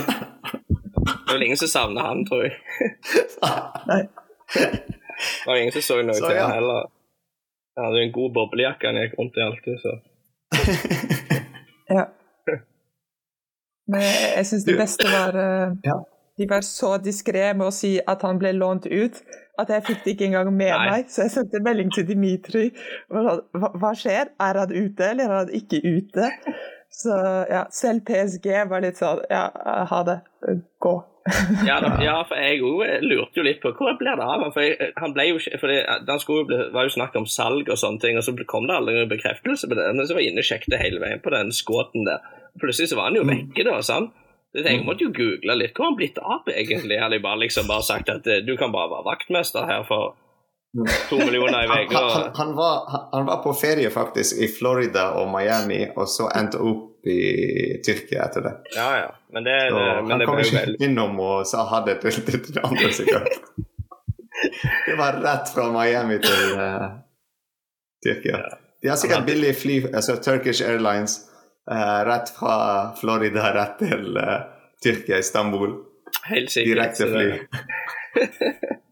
[1.01, 2.57] Det er vel ingen som savner han, tror jeg.
[3.87, 4.01] Nei.
[4.51, 6.47] Det var ingen som så noe Så, til ja.
[6.49, 6.89] han heller.
[7.77, 9.91] Han hadde en god boblejakke han gikk rundt i alltid, så
[11.97, 12.03] Ja.
[13.91, 14.03] Men
[14.37, 15.97] jeg syns det beste var uh, Ja.
[16.41, 19.21] De var så diskré med å si at han ble lånt ut,
[19.61, 20.85] at jeg fikk det ikke engang med Nei.
[20.89, 21.11] meg.
[21.13, 22.63] Så jeg sendte melding til Dimitri.
[23.13, 24.33] Hva, hva skjer?
[24.41, 26.31] Er han ute, eller er han ikke ute?
[26.91, 27.13] Så
[27.49, 29.45] ja, selv PSG var litt sånn Ja,
[29.87, 30.17] ha det.
[30.81, 30.95] Gå.
[31.67, 34.47] ja, da, ja, for jeg òg lurte jo litt på hvor blir det av?
[34.55, 35.83] For jeg, han ble jo for det,
[36.17, 38.97] jo bli, var jo snakk om salg og sånne ting, og så kom det aldri
[38.97, 39.91] noen bekreftelse på det.
[39.93, 42.25] Men så var jeg inne og sjekket hele veien på den skåten der.
[42.59, 43.77] Plutselig så var han jo vekke, da.
[43.85, 44.17] sant?
[44.51, 45.71] Så jeg tenkte, måtte jo google litt.
[45.77, 46.97] Hvor han blitt av, egentlig?
[46.99, 50.17] Hadde jeg bare liksom bare sagt at eh, du kan bare være vaktmester her for
[51.09, 51.99] to millioner i uka.
[51.99, 56.27] han, han, var, han- han var på ferie faktisk i Florida og Miami, og så
[56.35, 58.53] endte opp i Tyrkia etter det.
[58.75, 59.07] Ja, ja.
[59.33, 62.19] Men det, Så det, han det kom ikke veldig innom og sa ha det til,
[62.27, 63.31] til, til andre, sikkert.
[64.87, 66.87] Det var rett fra Miami til uh,
[68.03, 68.39] Tyrkia.
[68.81, 71.19] De har sikkert billig fly, altså Turkish Airlines,
[72.07, 72.55] rett fra
[72.99, 74.39] Florida rett til eh,
[74.83, 75.75] Tyrkia, Istanbul.
[76.27, 76.73] helt sikkert.
[76.73, 77.25] Direkte fly.
[77.31, 77.47] det-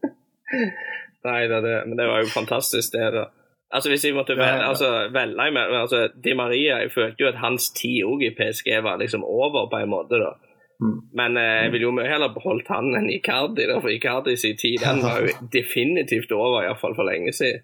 [1.24, 3.10] Nei da, det, men det var jo fantastisk, det.
[3.14, 3.26] da.
[3.70, 7.36] Altså Hvis jeg måtte velge altså, velge imellom altså, Di Maria Jeg følte jo at
[7.38, 10.18] hans tid òg i PSG var liksom over, på en måte.
[10.18, 10.32] da.
[10.80, 10.96] Mm.
[11.14, 14.56] Men eh, jeg ville jo mye heller beholdt han enn Icardi, da, for Icardi sin
[14.58, 17.62] tid den var jo definitivt over, iallfall for lenge siden.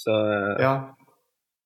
[0.00, 0.74] Så eh, Ja.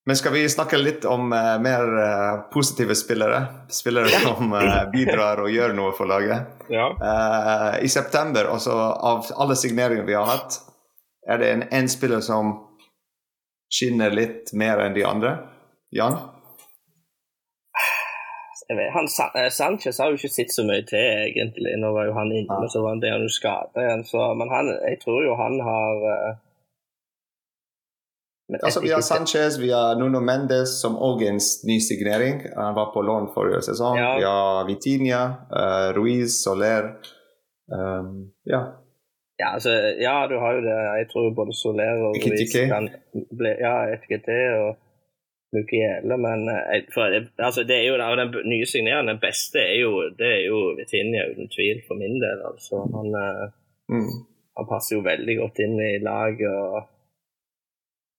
[0.07, 3.39] Men skal vi snakke litt om uh, mer uh, positive spillere?
[3.73, 6.51] Spillere som uh, bidrar og gjør noe for laget.
[6.69, 6.91] ja.
[7.01, 10.59] Eh, I september, altså av alle signeringer vi har hatt,
[11.29, 12.53] er det en, en spiller som
[13.73, 15.39] skinner litt mer enn de andre.
[15.97, 16.19] Jan?
[18.69, 21.75] Jeg vet, han, Sa- Sanchez har jo ikke sett så mye til, egentlig.
[21.81, 22.69] Nå var jo han inne, Ja.
[22.73, 24.05] så var han der han skade igjen.
[24.09, 26.05] Så, men han, jeg tror jo han har
[28.63, 32.43] Altså, vi har Sanchez, vi har Nuno Mendes, som òg er en ny signering.
[32.57, 33.97] Han var på lån forrige sesong.
[33.97, 34.11] Ja.
[34.21, 36.91] Vi har Vitinha, uh, Ruiz, Soler.
[37.73, 38.61] Um, ja.
[39.41, 40.77] Ja, altså, ja, du har jo det.
[41.01, 42.61] Jeg tror både Soler og Ekitike.
[42.67, 42.89] Ruiz kan
[43.39, 44.29] bli Ja, ETGT
[44.61, 44.71] og
[45.55, 49.59] Mukiele, men eh, for det, altså, det er jo av den nye signeringen, den beste
[49.63, 52.39] er jo, det er jo Vitinha, uten tvil, for min del.
[52.53, 52.85] altså.
[52.97, 53.45] Han, eh,
[53.89, 54.13] Mm.
[54.57, 56.49] han passer jo veldig godt inn i laget.
[56.49, 56.83] og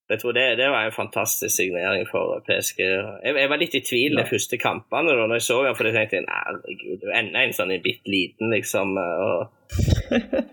[0.10, 2.80] jeg tror det, det var en fantastisk signering for PSG.
[2.80, 5.90] Jeg, jeg var litt i tvil de første kampene da når jeg så ham, for
[5.90, 8.94] jeg tenkte herregud, det er enda en sånn bitte liten, liksom.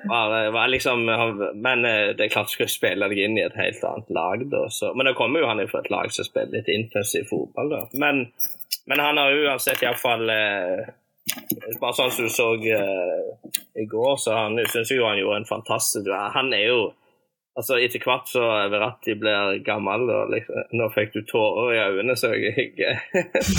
[0.09, 3.85] Var, var liksom Men eh, det er klart skulle spille deg inn i et helt
[3.85, 4.65] annet lag, da.
[4.73, 7.83] Så, men da kommer jo han fra et lag som spiller litt intensiv fotball, da.
[8.01, 8.25] Men,
[8.89, 10.91] men han har uansett iallfall eh,
[11.79, 13.29] Bare sånn som du så eh,
[13.79, 16.81] i går, så han syns jo han gjorde en fantastisk Han er jo
[17.53, 22.15] Altså, Etter hvert så Verratti blir gammel, og liksom, nå fikk du tårer i øynene,
[22.17, 22.73] så jeg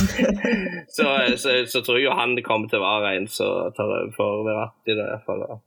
[0.95, 1.06] så,
[1.38, 4.47] så, så tror jeg jo han kommer til å være en som tar over for
[4.47, 4.95] Verratti.
[4.97, 5.60] Da, i hvert fall, da.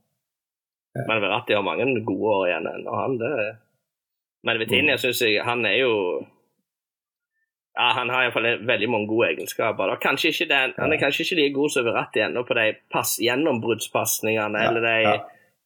[1.07, 3.17] Men Verratti har mange gode år igjen ennå, han.
[3.21, 3.55] det er.
[4.47, 5.95] Men Vitinia syns jeg Han er jo
[7.75, 9.97] ja, Han har iallfall veldig mange gode egenskaper.
[10.49, 14.71] Den, Han er kanskje ikke like god som Verratti ennå på de pass, gjennombruddspasningene, Ja,
[14.71, 15.17] eller de ja.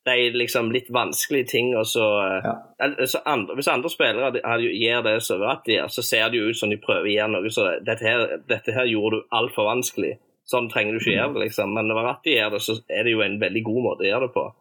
[0.07, 1.85] De liksom litt vanskelige tingene.
[1.85, 2.01] Så,
[2.45, 2.55] Ja.
[2.81, 6.49] altså andre, hvis andre spillere hadde- gir det som Verratti gjør, så ser det jo
[6.49, 9.69] ut som de prøver å gjøre noe så dette her, dette her gjorde du altfor
[9.69, 10.19] vanskelig.
[10.51, 11.75] Sånn trenger du ikke gjøre det, liksom.
[11.75, 14.21] Men når Verratti gjør det, så er det jo en veldig god måte å gjøre
[14.27, 14.53] det på.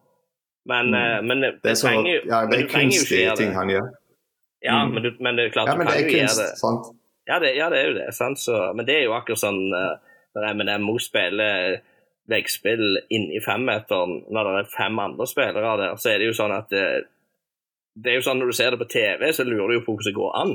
[0.66, 0.94] Men, Mm.
[0.94, 3.90] eh, men Det er, så, trenger, ja, det er kunstige ting han gjør.
[4.62, 6.58] Ja, men, du, men det er klart Ja, men du kan jo gjøre det.
[6.58, 6.86] sant?
[7.26, 8.14] Ja, det, ja, det er jo det.
[8.14, 8.36] Sant?
[8.38, 9.96] Så, men det er jo akkurat sånn eh,
[10.36, 11.80] når Eminem Mo spiller
[12.30, 16.54] veggspill inni femmeteren, når det er fem andre spillere der, så er det jo sånn
[16.54, 16.84] at det,
[18.00, 19.96] det er jo sånn Når du ser det på TV, så lurer du jo på
[19.96, 20.54] hvordan det går an.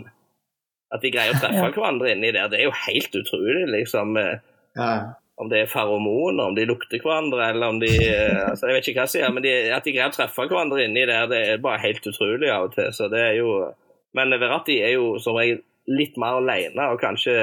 [0.95, 1.73] At de greier å treffe Ja.
[1.75, 3.65] hverandre inni der, det er jo helt utrolig.
[3.75, 4.17] liksom.
[4.21, 4.39] eh,
[4.79, 4.95] Ja.
[5.35, 8.88] Om det er feromoner, om de lukter hverandre, eller om de eh, altså Jeg vet
[8.88, 11.41] ikke hva jeg sier, men de, at de greier å treffe hverandre inni der, det
[11.49, 12.91] er bare helt utrolig av og til.
[12.95, 13.49] så det er jo...
[14.15, 15.59] Men Verratti er jo som regel
[15.91, 17.33] litt mer alene, og kanskje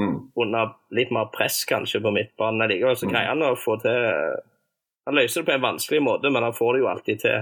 [0.00, 0.14] Mm.
[0.40, 2.64] under litt mer press kanskje på midtbanen.
[2.70, 4.38] Likevel så greier han å få til
[5.04, 7.40] Han løser det på en vanskelig måte, men han får det jo alltid til.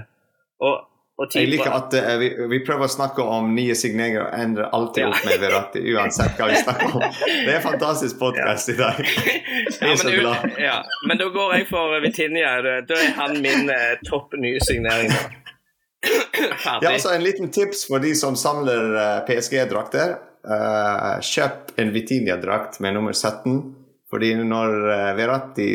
[0.65, 0.87] Og,
[1.21, 4.71] og Jeg liker at uh, vi, vi prøver å snakke om nye signeringer og ender
[4.73, 5.11] alltid Ja.
[5.13, 7.05] opp med Verratti, uansett hva vi snakker om.
[7.05, 8.99] Det er en fantastisk podkast i dag.
[9.05, 10.57] Jeg er så men, glad.
[10.59, 12.57] ja, men da går jeg for Vitinia.
[12.89, 15.13] Da er han min uh, topp nye signering.
[16.01, 16.81] Ferdig.
[16.81, 20.17] Ja, altså En liten tips for de som samler uh, PSG-drakter.
[20.41, 23.75] Eh, kjøp en Vitinia-drakt med nummer 17.
[24.11, 25.67] Fordi når eh, Verratti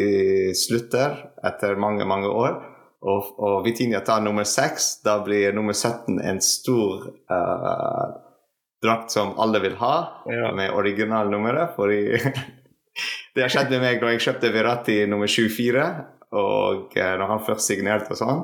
[0.57, 2.57] slutter etter mange, mange år,
[3.05, 8.15] og, og Vitinia tar nummer 6, da blir nummer 17 en stor uh,
[8.81, 10.49] drakt som alle vil ha, Ja.
[10.57, 11.75] med originalnummeret.
[11.77, 11.99] Fordi
[13.35, 15.85] det har skjedd med meg da jeg kjøpte Veratti nummer 24,
[16.33, 18.41] og når han først signerte og sånn.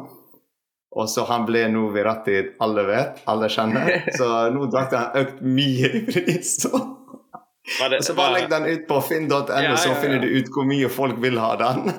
[0.91, 3.93] Og så han ble nå Virati alle vet, alle kjenner.
[4.17, 6.57] Så nå drakten han økt mye i pris.
[6.65, 10.49] Så, det, så bare legg den ut på finn.no, Ja, ja, så finner du ut
[10.51, 11.93] hvor mye folk vil ha den.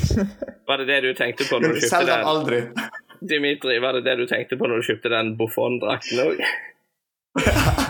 [0.70, 2.30] var det det du tenkte på når du kjøpte Selg den den?
[2.32, 2.60] aldri.
[3.34, 6.40] Dimitri, var det det du tenkte på når du kjøpte den Buffon-drakten òg?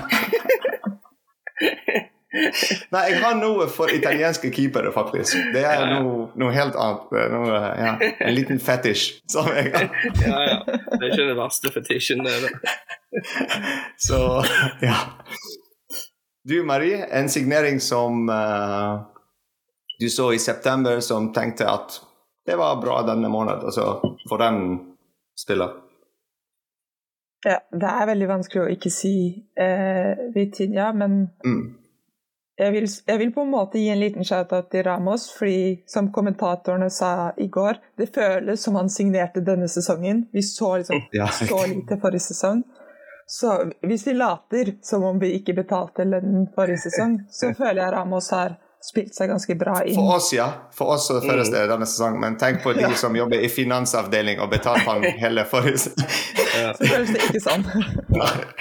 [2.94, 5.36] Nei, jeg har noe for italienske keepere, faktisk.
[5.54, 6.00] Det er Ja, ja.
[6.00, 7.12] noe, noe helt annet.
[7.32, 7.92] Noe, ja,
[8.26, 9.88] en liten fetisj som jeg har.
[10.24, 10.58] Ja, ja.
[10.66, 12.52] Det er ikke den verste fetisjen, det.
[13.98, 14.20] Så
[14.84, 14.96] ja.
[16.48, 19.02] Du Marie, en signering som uh,
[20.00, 22.00] du så i september, som tenkte at
[22.46, 24.78] det var bra denne måneden, altså for den
[25.38, 25.76] spiller.
[27.44, 29.12] Ja, det er veldig vanskelig å ikke si
[29.56, 31.76] eh, Vitinha, men Mm.
[32.60, 36.10] Jeg vil, jeg vil på en måte gi en liten shout-out til Ramos, fordi som
[36.12, 40.26] kommentatorene sa i går, det føles som han signerte denne sesongen.
[40.32, 41.28] Vi så liksom Ja.
[41.32, 42.62] så lite forrige sesong.
[43.30, 43.54] Så
[43.86, 48.30] hvis vi later som om vi ikke betalte lønnen forrige sesong, så føler jeg Ramos
[48.34, 49.94] har spilt seg ganske bra inn.
[49.94, 50.46] For oss, ja.
[50.72, 52.94] For oss så føles det denne sesongen, men tenk på de Ja.
[52.96, 55.92] som jobber i finansavdeling og betaler han hele forrige.
[56.56, 56.72] Ja.
[56.74, 57.66] Så føles det ikke sånn.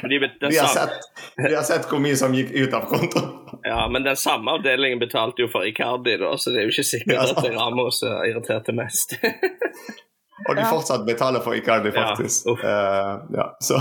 [0.10, 1.00] De, Vi har sett,
[1.38, 3.32] vi har sett hvor mye som gikk ut av kontoen.
[3.64, 6.88] ja, men den samme avdelingen betalte jo for Icardi, da, så det er jo ikke
[6.92, 9.16] sikkert Ja, at det Ramos irriterte mest.
[10.50, 12.48] Og de fortsatt betaler for Icardi, faktisk.
[12.48, 13.80] Eh, ja, så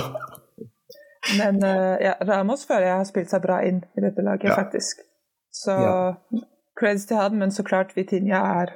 [1.38, 4.56] Men uh, ja, Ramos føler jeg har spilt seg bra inn i dette laget, Ja.
[4.62, 5.04] faktisk.
[5.54, 6.14] Så Ja.
[6.80, 8.66] creds til han, men så klart Vitinha er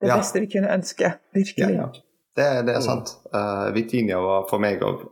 [0.00, 0.16] det Ja.
[0.18, 1.14] beste vi kunne ønske.
[1.34, 1.74] Virkelig.
[1.76, 1.88] ja.
[2.36, 3.08] Det, det er sant.
[3.34, 5.02] Uh, Vitinha var for meg òg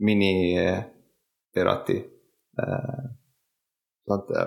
[0.00, 2.04] mini-Beratti.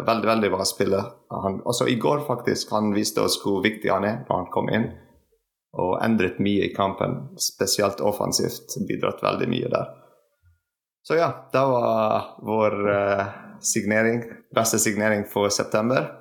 [0.06, 1.04] veldig, veldig bra spiller.
[1.30, 2.72] Han, også i går, faktisk.
[2.72, 4.90] Han viste oss hvor viktig han er når han kom inn.
[5.74, 8.76] Og endret mye i kampen, spesielt offensivt.
[8.88, 9.88] Bidratt veldig mye der.
[11.04, 13.32] Så ja, det var vår eh,
[13.66, 14.24] signering.
[14.56, 16.12] Beste signering for september.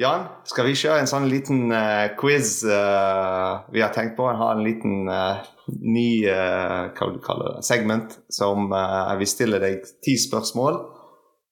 [0.00, 4.24] Jan, skal vi kjøre en sånn liten uh, quiz uh, vi har tenkt på?
[4.24, 8.72] Ha en liten uh, ny hva du kaller det, segment som
[9.20, 10.80] vi stiller deg ti spørsmål.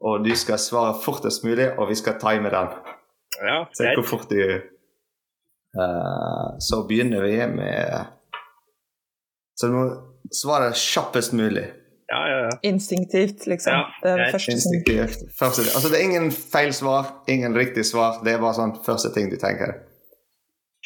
[0.00, 2.72] Og du skal svare fortest mulig, og vi skal time den.
[3.44, 4.40] Ja, Se hvor fort du
[6.60, 8.08] Så begynner vi med
[9.54, 9.84] Så du må
[10.34, 11.68] svare kjappest mulig.
[12.10, 12.50] Ja, ja, ja.
[12.62, 13.72] Instinktivt, liksom.
[13.72, 15.20] Ja, det er det første som Instinktivt.
[15.38, 18.18] Første, altså det er ingen feil svar, ingen riktig svar.
[18.24, 19.76] Det er bare sånn første ting du tenker.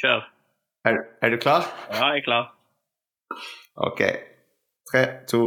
[0.01, 0.27] Kjør.
[0.85, 1.65] Er, er du klar?
[1.89, 2.51] Ja, jeg er klar.
[3.89, 4.03] Ok.
[4.93, 5.41] Tre, to,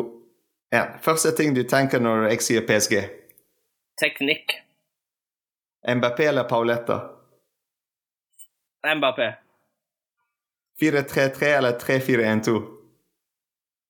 [0.73, 0.97] én.
[1.05, 2.97] Første ting du tenker når jeg sier PSG?
[4.01, 4.57] Teknikk.
[5.87, 6.97] Mbappé eller Pauletta?
[8.97, 9.35] Mbappé.
[10.81, 12.57] 4-3-3 eller 3-4-1-2?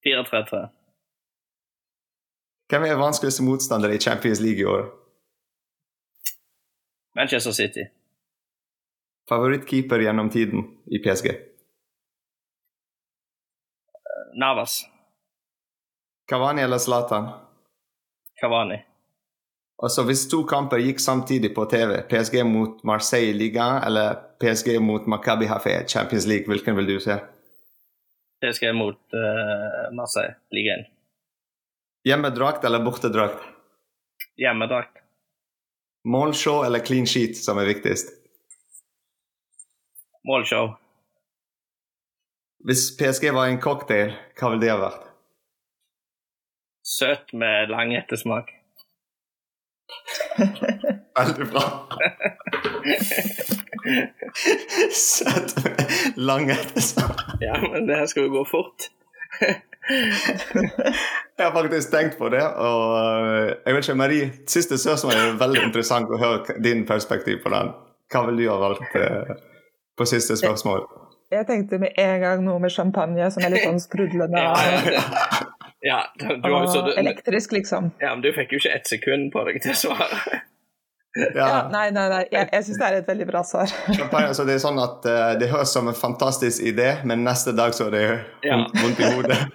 [0.08, 0.67] 4-3-3.
[2.69, 4.89] Hvem er vanskeligste motstander i Champions League i år?
[7.15, 7.86] Manchester City.
[9.30, 11.32] Favorittkeeper gjennom tiden i PSG?
[14.36, 14.82] Navas.
[16.30, 17.30] Cavani eller Zlatan?
[18.41, 18.77] Kavani.
[19.84, 24.80] Altså Hvis to kamper gikk samtidig på TV, PSG mot Marseille i ligaen eller PSG
[24.82, 27.19] mot Maccabi Haifa Champions League, hvilken vil du se?
[28.41, 30.36] PSG mot uh, Marseille.
[30.51, 30.96] Liga 1.
[32.07, 33.43] Hjemmedrakt eller bortedrakt?
[34.37, 34.97] Hjemmedrakt.
[36.07, 38.13] Målshow eller clean sheet som er viktigst?
[40.23, 40.69] Målshow.
[42.63, 45.03] Hvis PSG var en cocktail, hva ville det ha vært?
[46.87, 48.55] Søt med lang ettersmak.
[51.19, 51.65] Veldig bra.
[55.03, 55.75] Søt med
[56.15, 57.19] lang ettersmak.
[57.43, 58.93] Ja, men det her skal jo gå fort.
[61.38, 62.43] Jeg har faktisk tenkt på det.
[62.43, 67.43] og øh, jeg vet ikke, Marie, Siste spørsmål er veldig interessant å høre din perspektiv
[67.43, 67.71] på den.
[68.12, 69.36] Hva vil du ha valgt eh,
[69.97, 70.86] på siste spørsmål?
[71.32, 75.02] Jeg tenkte med en gang noe med champagne som er litt sånn sprudlende Ja, ja,
[75.04, 77.91] og, ja, du, du, så, du, elektrisk, liksom.
[78.02, 80.39] ja, men du fikk jo ikke ett sekund på deg til å svare.
[81.17, 82.23] Ja, Ja, nei, nei, nei.
[82.32, 83.71] Jeg, jeg syns det er et veldig bra svar.
[83.97, 87.56] champagne, så Det er sånn at uh, det høres som en fantastisk idé, men neste
[87.58, 88.06] dag så er det
[88.47, 88.63] Ja.
[88.82, 89.39] vondt, i hodet.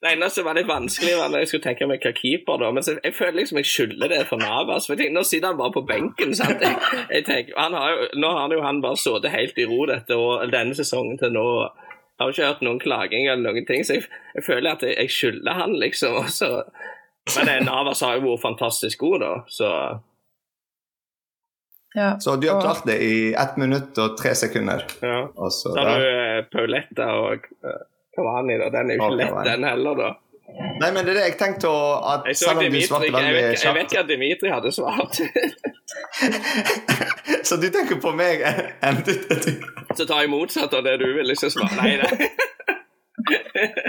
[0.00, 2.70] Det eneste som var litt vanskelig, var når jeg skulle tenke meg hva keeper, da.
[2.72, 4.86] Men så, jeg føler liksom jeg skylder det for Navas.
[4.88, 6.32] For jeg tenker, nå sitter han bare på benken.
[6.38, 6.62] sant?
[6.64, 6.78] Jeg,
[7.10, 10.16] jeg tenker, han har jo, nå har jo han bare sittet helt i ro dette
[10.16, 11.44] og denne sesongen til nå.
[12.16, 14.06] Jeg har ikke hørt noen klaging eller noen ting, så jeg,
[14.38, 16.16] jeg føler at jeg, jeg skylder han, liksom.
[16.22, 16.48] og Så,
[17.36, 19.32] men eh, Navas har jo vært fantastisk god, da.
[19.48, 20.00] Så
[21.94, 22.16] Ja.
[22.22, 24.84] Så du har Og- klart det i ett minutt og tre sekunder.
[25.02, 25.26] ja.
[25.36, 27.38] Og så Så har du eh, Pauletta og
[28.16, 28.68] Cavani, da.
[28.70, 29.50] Den er jo ikke lett, Kavani.
[29.50, 30.12] den heller, da.
[30.80, 33.12] Nei, men det er det jeg tenkte å at Jeg Selv om du svarte vet,
[33.12, 35.14] veldig ikke- jeg vet ikke at Dimitri hadde svart.
[37.46, 38.40] Så du tenker på meg
[38.82, 39.12] enn du
[39.94, 41.74] Så tar jeg motsatt av det du vil ikke svare.
[41.76, 42.30] Nei, nei.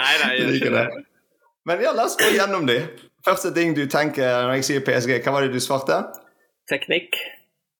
[0.00, 1.04] nei, nei, jeg liker ikke det.
[1.66, 2.80] Men ja, la oss gå gjennom de.
[3.26, 6.00] Første ting du tenker når jeg sier PSG, hva var det du svarte?
[6.70, 7.14] Teknikk.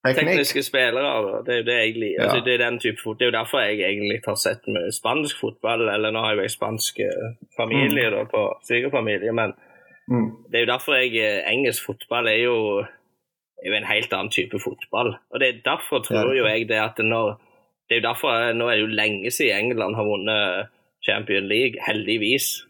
[0.07, 0.27] Teknikk?
[0.29, 1.03] Tekniske spillere.
[1.03, 1.41] da.
[1.47, 2.17] Det er jo det jeg liker.
[2.19, 2.29] Ja.
[2.29, 4.89] Altså, det, er den type fot det er jo derfor jeg egentlig har sett med
[4.95, 5.85] spansk fotball.
[5.95, 7.03] Eller nå har jeg jo en spansk
[7.59, 9.55] familie familie da, på svigerfamilie, men
[10.11, 10.33] Mm.
[10.51, 12.55] det er jo derfor jeg eh, Engelsk fotball er jo,
[13.63, 15.13] er jo en helt annen type fotball.
[15.31, 16.41] Og det er derfor tror Ja.
[16.41, 17.39] jo jeg det at når
[17.89, 20.67] det er jo derfor, eh, Nå er det jo lenge siden England har vunnet
[21.07, 22.65] Champion League, heldigvis.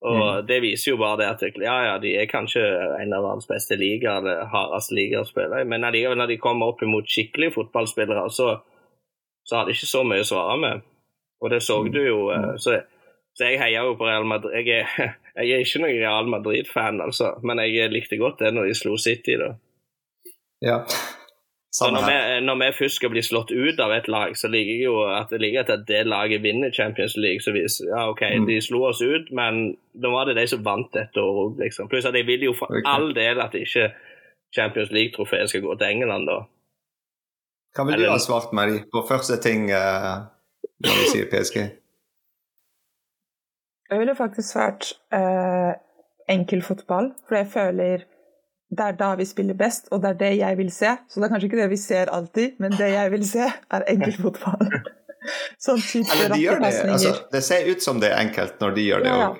[0.00, 2.62] Og det viser jo bare det at ja, ja, de er kanskje
[3.02, 6.38] en av verdens beste ligaer, eller hardeste ligaer å spille i, men allikevel når de
[6.40, 8.54] kommer opp imot skikkelige fotballspillere, så,
[9.44, 10.86] så har de ikke så mye å svare med.
[11.40, 12.22] Og det så du jo.
[12.32, 12.78] eh, Så,
[13.36, 14.56] så jeg heier jo på Real Madrid.
[14.56, 18.70] Jeg er, jeg er ikke noen Real Madrid-fan, altså, men jeg likte godt det når
[18.70, 19.52] de slo City, da.
[20.64, 20.80] Ja.
[21.72, 24.72] Så når vi, når vi først skal bli slått ut av et lag, så liker
[24.72, 27.40] jeg jo at det ligger at det laget vinner Champions League.
[27.44, 28.46] Så hvis, ja, ok, Mm.
[28.46, 31.88] de slo oss ut, men da var det de som vant dette året liksom.
[31.88, 32.82] Pluss at jeg vil jo for okay.
[32.84, 33.92] all del at ikke
[34.54, 36.40] Champions League-trofeet skal gå til England, da.
[37.76, 40.26] Hva vil du ha svart, Marie, på første ting uh,
[40.82, 41.56] når vi sier PSG?
[43.90, 45.78] Jeg ville faktisk svart uh,
[46.28, 48.04] enkel fotball, for jeg føler
[48.70, 50.92] det er da vi spiller best, og det er det jeg vil se.
[51.10, 53.86] Så det er kanskje ikke det vi ser alltid, men det jeg vil se, er
[53.94, 54.70] enkeltfotball.
[55.66, 56.70] sånn type Eller de gjør det.
[56.94, 59.22] Altså, det ser ut som det er enkelt når de gjør det òg.
[59.24, 59.30] ja.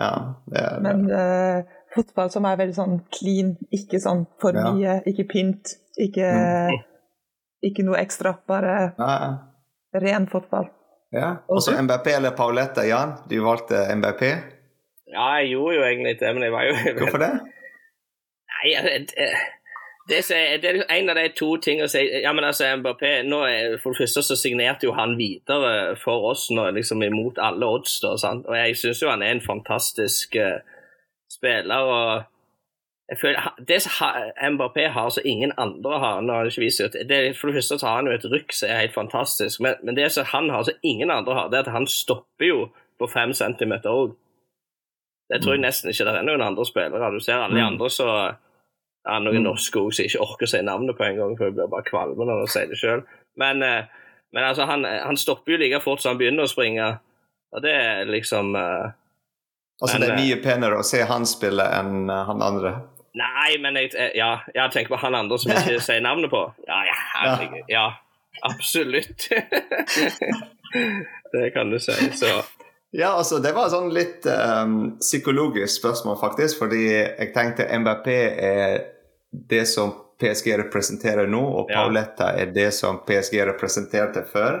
[0.00, 0.12] Ja,
[0.54, 1.58] ja, Men uh,
[1.92, 4.70] fotball som er veldig sånn clean, ikke sånn for Ja.
[4.72, 6.30] mye, ikke pynt, ikke,
[7.68, 8.32] ikke noe ekstra.
[8.48, 9.18] Bare ja,
[10.00, 10.70] ren fotball.
[11.12, 11.34] ja.
[11.52, 12.86] Og så MBP eller Paulette.
[12.88, 13.18] Jan.
[13.28, 14.24] Du valgte MBP.
[15.12, 17.30] Ja, jeg gjorde jo egentlig det, men jeg var jo Hvorfor det?
[18.58, 19.12] Nei, det,
[20.08, 23.22] det, er- det er en av de to tingene å si Ja, men altså, Mbappé
[23.28, 27.38] nå er, For det første så signerte jo han videre for oss nå, liksom imot
[27.38, 28.00] alle odds.
[28.00, 28.46] da, sant?
[28.48, 30.58] Og jeg syns jo han er en fantastisk uh,
[31.30, 31.76] spiller.
[31.76, 32.24] og
[33.08, 33.92] jeg føler, Det som
[34.56, 37.56] Mbappé har som ingen andre har nå har det ikke vist at det, For det
[37.60, 40.24] første så har han jo et rykk som er helt fantastisk, men, men det som
[40.32, 42.66] han har som ingen andre har, det er at han stopper jo
[42.98, 44.16] på fem centimeter òg.
[45.30, 47.10] Det tror jeg nesten ikke det er noen andre spillere.
[47.12, 47.66] Du ser alle de Mm.
[47.74, 48.06] andre så
[49.08, 51.56] ja, noen norske òg som ikke orker å si navnet på en gang, for jeg
[51.56, 53.02] blir bare kvalm når han sier det sjøl.
[53.40, 53.88] Men, eh,
[54.36, 56.92] men altså, han, han stopper jo like fort som han begynner å springe.
[57.56, 58.92] Og det er liksom uh,
[59.82, 62.74] Altså, Men, det er eh, mye penere å se han spille enn eh, han andre.
[63.18, 66.32] Nei, men jeg, eh, ja, jeg tenker på han andre som jeg ikke sier navnet
[66.32, 66.42] på.
[66.66, 67.70] Ja, ja, herregud.
[67.70, 67.86] Ja,
[68.48, 69.28] absolutt.
[71.34, 71.94] det kan du si.
[72.18, 72.40] Så
[72.90, 76.58] Ja, altså, det var sånn litt um, psykologisk spørsmål, faktisk.
[76.64, 78.78] Fordi jeg tenkte MBP er
[79.32, 81.84] det som PSG representerer nå, og Ja.
[82.34, 84.60] Er det som PSG representerte før.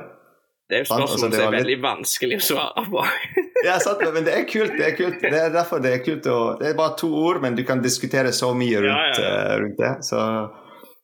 [0.70, 3.04] det er jo altså, spørsmål det som er litt- veldig vanskelig å svare på.
[3.64, 4.70] Ja, sant, men det er kult.
[4.78, 5.20] Det er kult.
[5.20, 7.80] Det er derfor det er kult å Det er bare to ord, men du kan
[7.82, 9.54] diskutere så mye rundt, Ja, ja, ja.
[9.54, 10.04] eh, rundt det.
[10.04, 10.50] Så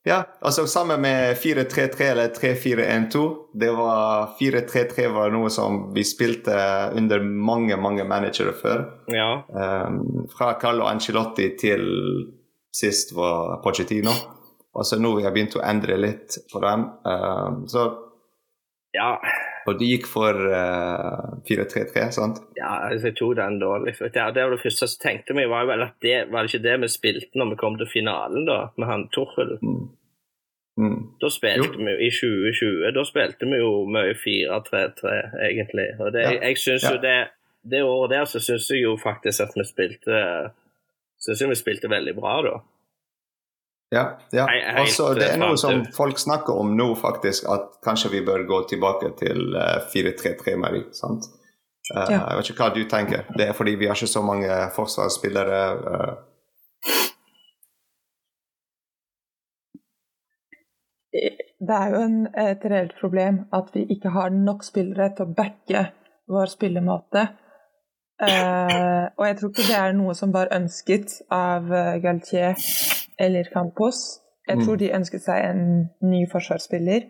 [0.06, 3.36] Ja, altså sammen med 4-3-3 eller 3-4-1-2.
[3.58, 6.54] Det var 4-3-3 var noe som vi spilte
[6.94, 8.84] under mange, mange managere før.
[9.08, 9.42] Ja.
[9.48, 11.80] Um, fra Carlo Ancelotti til
[12.74, 14.14] sist var Pochettino.
[14.74, 16.88] Og så nå har jeg begynt å endre litt på den.
[17.06, 17.86] Um, så
[18.94, 19.18] ja.
[19.66, 22.40] Og du gikk for uh, 4-3-3, sant?
[22.58, 23.72] Ja, altså, jeg tok den da.
[23.82, 24.10] Liksom.
[24.12, 26.66] Det, det var det første som tenkte meg, var vel at det var det ikke
[26.66, 29.56] det vi spilte når vi kom til finalen, da, med han Torhild.
[29.64, 29.86] Mm.
[30.74, 31.00] Mm.
[31.22, 31.86] Da spilte jo.
[31.86, 35.12] vi jo i 2020 Da spilte vi jo mye 4-3-3,
[35.48, 35.88] egentlig.
[36.02, 36.32] Og det, ja.
[36.48, 37.18] jeg syns jo det
[37.62, 40.18] Det året der så syns jeg jo faktisk at vi spilte
[41.24, 42.56] Syns jeg vi spilte veldig bra, da.
[43.94, 44.18] Ja.
[44.32, 44.48] ja.
[44.80, 48.60] Også, det er noe som folk snakker om nå, faktisk, at kanskje vi bør gå
[48.72, 49.54] tilbake til
[49.92, 50.86] 4-3-3 med dem.
[50.96, 51.28] sant?
[51.92, 52.20] Uh, ja.
[52.30, 53.26] Jeg vet ikke hva du tenker.
[53.36, 55.60] Det er fordi vi har ikke så mange forsvarsspillere.
[55.84, 56.14] Uh.
[61.64, 65.34] Det er jo en, et reelt problem at vi ikke har nok spillere til å
[65.36, 65.86] backe
[66.32, 67.28] vår spillemåte.
[68.22, 71.66] Uh, og jeg tror ikke det er noe som var ønsket av
[72.02, 72.54] Galtier
[73.18, 74.04] eller Campos.
[74.48, 74.80] Jeg tror mm.
[74.82, 75.62] de ønsket seg en
[76.04, 77.06] ny forsvarsspiller.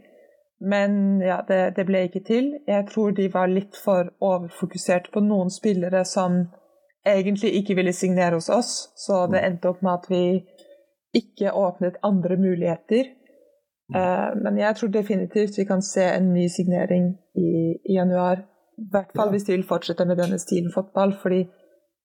[0.61, 2.53] Men ja, det, det, ble ikke til.
[2.69, 6.45] Jeg tror de var litt for overfokusert på noen spillere som
[7.07, 9.47] egentlig ikke ville signere hos oss, så det mm.
[9.49, 10.25] endte opp med at vi
[11.21, 13.13] ikke åpnet andre muligheter.
[13.95, 17.51] Uh, men jeg tror definitivt vi kan se en ny signering i,
[17.85, 18.47] i januar.
[18.79, 21.15] I hvert fall hvis de vil fortsette med denne stilen fotball.
[21.21, 21.45] fordi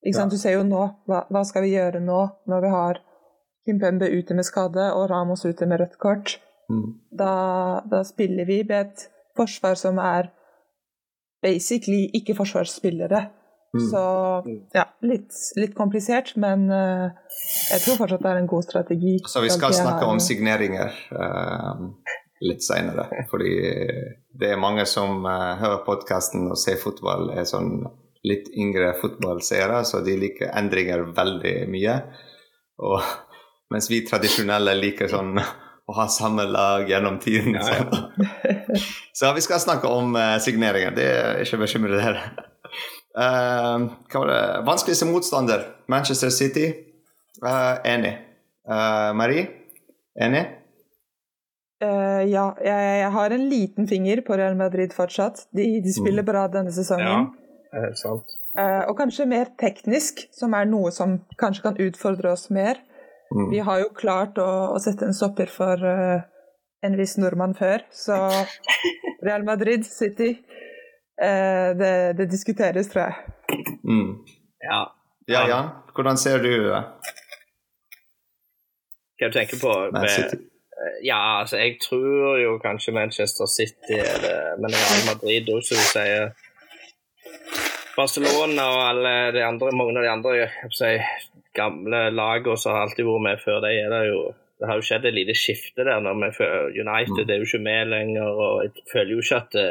[0.03, 3.01] du ser jo nå, hva, hva skal vi gjøre nå når vi har
[3.67, 6.39] Kimpembe ute med skade og Ramos ute med rødt kort.
[6.69, 6.93] Mm.
[7.19, 7.33] Da,
[7.91, 9.03] da, spiller vi med et
[9.37, 10.31] forsvar som er
[11.43, 13.27] basically ikke forsvarsspillere.
[13.73, 13.83] Mm.
[13.91, 14.03] Så
[14.73, 17.11] ja, litt, litt komplisert, men uh,
[17.69, 19.19] jeg tror fortsatt det er en god strategi.
[19.29, 21.83] Så vi skal snakke om signeringer uh,
[22.45, 23.53] litt seinere, fordi
[24.39, 27.81] det er mange som uh, hører podkasten og ser fotball, er sånn
[28.27, 31.95] litt yngre fotballseere, så de liker endringer veldig mye.
[32.83, 33.03] Og
[33.73, 37.55] mens vi tradisjonelle liker sånn å ha samme lag gjennom tiden.
[37.57, 38.79] Ja, ja.
[39.15, 40.93] Så vi skal snakke om uh, signeringer.
[40.95, 42.21] Det er ikke bekymret der.
[43.17, 44.41] Uh, hva var det?
[44.67, 46.69] Vanskeligste motstander, Manchester City.
[47.41, 48.13] Uh, enig.
[48.69, 49.47] Uh, Marie?
[50.19, 50.58] Enig?
[51.79, 55.45] Ja, jeg, jeg, har en liten finger på Real Madrid fortsatt.
[55.55, 56.27] De, de spiller mm.
[56.27, 57.29] bra denne sesongen.
[57.31, 58.35] Ja, helt sant.
[58.57, 62.81] Uh, og kanskje mer teknisk, som er noe som kanskje kan utfordre oss mer.
[63.29, 63.45] Mm.
[63.53, 66.25] Vi har jo klart å, å sette en stopper for uh,
[66.83, 68.17] en viss nordmann før, så
[69.25, 73.69] Real Madrid City uh, det, det, diskuteres, tror jeg.
[73.85, 74.11] Mm.
[74.65, 74.81] Ja.
[75.29, 75.45] ja.
[75.53, 76.83] Jan, hvordan ser du det?
[79.19, 79.75] Hva du tenker på?
[79.93, 80.35] Med,
[81.03, 85.79] ja, altså jeg tror jo kanskje Manchester City er det, men Real Madrid òg, som
[85.79, 86.29] du sier.
[87.97, 90.91] Barcelona og alle de andre, mange av de andre jeg si,
[91.57, 94.21] gamle lagene som har alltid vært med før, det er det jo
[94.59, 96.01] det har jo skjedd et lite skifte der.
[96.03, 96.47] når vi
[96.83, 97.29] United mm.
[97.31, 98.27] er jo ikke med lenger.
[98.27, 99.67] og Jeg føler jo ikke at det,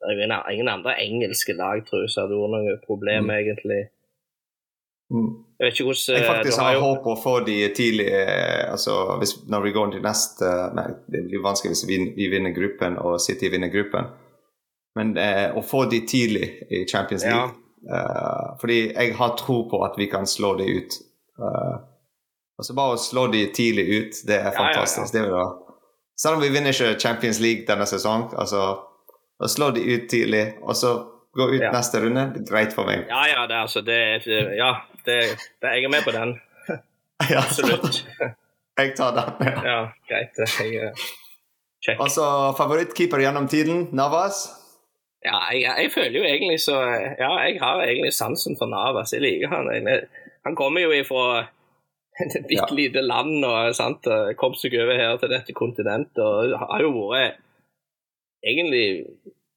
[0.00, 3.34] det er ingen andre engelske lag tror jeg, som hadde vært noe problem, mm.
[3.36, 3.82] egentlig.
[5.12, 5.30] Mm.
[5.60, 8.94] Jeg vet ikke hvordan Jeg faktisk har, har håp å få de tidlig eh, altså
[9.20, 12.96] hvis, Når vi går til neste Nei, det blir vanskelig hvis vi, vi vinner gruppen
[12.98, 14.08] og City vinner gruppen.
[14.98, 18.00] Men eh, å få de tidlig i Champions League ja.
[18.00, 20.98] eh, Fordi jeg har tro på at vi kan slå de ut
[21.40, 21.76] Eh,
[22.58, 25.14] altså Bare å slå de tidlig ut, det er fantastisk.
[25.16, 25.46] Ja, ja, ja.
[25.48, 28.62] Det Selv om vi vinner ikke Champions League denne sesongen, altså
[29.42, 30.92] å slå de ut tidlig, og så
[31.34, 33.06] gå ut neste runde, det er greit for meg.
[33.08, 33.96] Ja, ja, det, altså, det,
[34.58, 34.74] ja
[35.06, 35.18] det,
[35.62, 36.34] det, jeg er med på den.
[37.42, 38.02] Absolutt.
[38.78, 39.46] jeg tar den.
[39.48, 39.78] Ja, ja
[40.08, 40.42] greit.
[40.60, 40.92] Jeg,
[41.84, 42.00] check.
[42.00, 42.24] Altså,
[42.58, 44.48] favorittkeeper gjennom tiden, Navas?
[45.24, 46.76] Ja, jeg, jeg, føler jo egentlig så
[47.18, 49.12] Ja, jeg har egentlig sansen for Navas.
[49.12, 49.70] Jeg liker han.
[49.74, 50.06] Jeg,
[50.46, 51.46] han kommer jo ifra
[52.22, 53.06] et bitte lite ja.
[53.06, 57.38] land og sant, kom seg over her til dette kontinentet og har jo vært
[58.42, 59.06] egentlig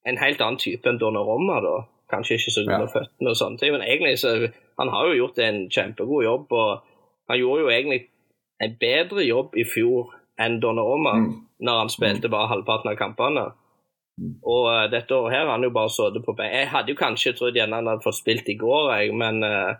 [0.05, 1.59] en helt annen type enn Donnarumma.
[1.65, 1.75] da.
[2.11, 2.93] Kanskje ikke så god med ja.
[2.93, 4.35] føttene og sånne ting, men egentlig så
[4.79, 6.51] han har jo gjort en kjempegod jobb.
[6.51, 6.83] og
[7.29, 8.01] Han gjorde jo egentlig
[8.63, 11.29] en bedre jobb i fjor enn Donnarumma mm.
[11.63, 13.45] når han spilte bare halvparten av kampene.
[14.19, 14.35] Mm.
[14.43, 16.53] Og uh, dette året her har han jo bare sittet på bein.
[16.53, 19.75] Jeg hadde jo kanskje trodd gjerne han hadde fått spilt i går, jeg, men uh,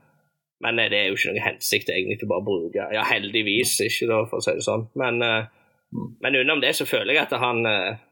[0.64, 3.74] men eh, det er jo ikke noen hensikt egentlig til bare å bruke Ja, heldigvis
[3.84, 4.86] ikke, da, for å si det sånn.
[4.96, 6.06] Men, mm.
[6.24, 7.60] men utenom det så føler jeg at han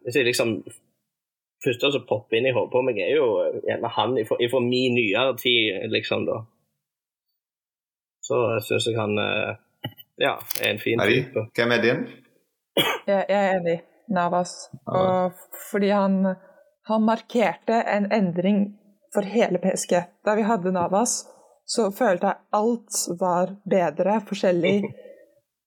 [0.04, 0.58] Hvis jeg liksom
[1.64, 3.28] første som popper inn i hodet på meg, er jo
[3.64, 6.42] gjerne han fra min nyere tid, liksom, da.
[8.24, 9.18] Så syns jeg han
[10.18, 11.48] ja, er en fin type.
[11.56, 12.06] Hvem er din?
[13.08, 13.80] Jeg, jeg er enig.
[14.14, 14.70] Navas.
[14.86, 15.32] Og
[15.72, 16.36] fordi han,
[16.88, 18.66] han markerte en endring
[19.14, 19.96] for hele PSG.
[20.26, 21.24] Da vi hadde Navas,
[21.66, 24.78] så følte jeg alt var bedre, forskjellig.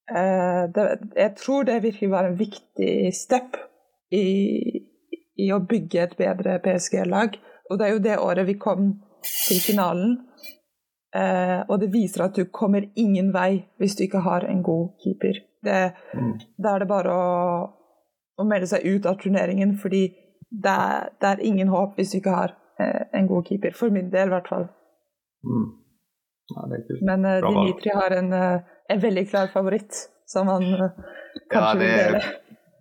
[0.07, 0.83] Eh, det,
[1.19, 3.57] jeg tror det virkelig var en viktig step
[4.15, 4.76] i,
[5.43, 7.37] i å bygge et bedre PSG-lag.
[7.71, 8.93] Og det er jo det året vi kom
[9.47, 10.19] til finalen.
[11.17, 14.95] Eh, og det viser at du kommer ingen vei hvis du ikke har en god
[15.03, 15.41] keeper.
[15.65, 15.81] Det,
[16.15, 16.33] mm.
[16.63, 17.25] Da er det bare å,
[18.37, 20.05] å, melde seg ut av turneringen, fordi
[20.51, 23.75] det er, det er ingen håp hvis du ikke har eh, en god keeper.
[23.79, 24.69] For min del, i hvert fall.
[25.47, 25.67] Mm.
[26.55, 26.69] Ja,
[27.01, 29.95] Men eh, Dimitri har en, eh, en, veldig klar favoritt,
[30.27, 30.91] som han eh,
[31.51, 32.23] kanskje ja, vil dele.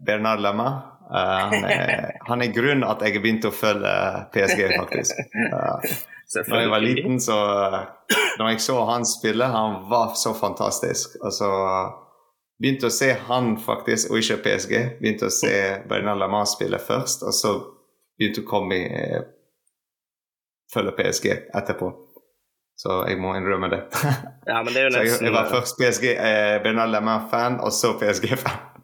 [0.05, 0.67] Bernard Lemma.
[1.05, 3.93] Uh, han, er, han er grunnen at jeg begynte å følge
[4.33, 5.19] PSG, faktisk.
[5.53, 5.85] Uh,
[6.49, 7.35] når jeg var liten, så
[8.39, 11.15] Når jeg så han spille, han var så fantastisk.
[11.21, 11.49] Og så
[12.59, 14.73] begynte å se han faktisk, og ikke PSG.
[14.99, 15.55] Begynte å se
[15.89, 17.53] Bernard Lamar spille først, og så
[18.17, 19.21] begynte å komme i
[20.73, 21.91] følge PSG etterpå.
[22.75, 23.81] Så jeg må innrømme det.
[24.49, 25.07] Ja, men det er jo nesten...
[25.07, 28.74] jeg, jeg var først PSG, eh, Bernard Lamar-fan, og så PSG-fan.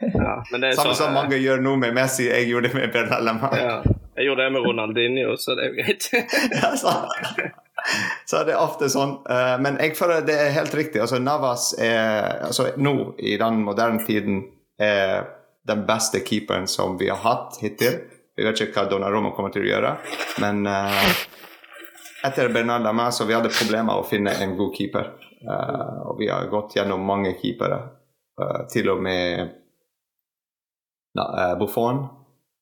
[0.00, 0.44] Ja,
[0.76, 2.28] Samme som mange gjør nå med Messi.
[2.28, 3.80] Jeg gjorde det med Bernal Ja,
[4.16, 6.06] jeg gjorde det med Ronaldinho, så det er jo greit.
[6.62, 6.92] ja, så.
[8.26, 9.16] så det er ofte sånn.
[9.26, 11.02] Uh, men jeg føler det er helt riktig.
[11.02, 14.44] Altså, Navas er altså, nå, i den moderne tiden,
[14.78, 15.26] er
[15.66, 17.98] den beste keeperen som vi har hatt hittil.
[18.38, 19.96] Vi vet ikke hva Donnarumma kommer til å gjøre,
[20.44, 21.14] men uh,
[22.28, 25.16] etter Bernal Lama så vi hadde problemer å finne en god keeper.
[25.42, 27.82] Uh, og vi har gått gjennom mange keepere.
[28.70, 29.57] til og med Eh,
[31.58, 32.06] Buffon.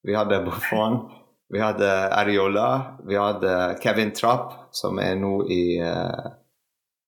[0.06, 1.00] Vi hadde Buffon.
[1.48, 2.96] Vi hadde Ariola.
[3.06, 6.32] Vi hadde Kevin Trapp, som er nå i uh,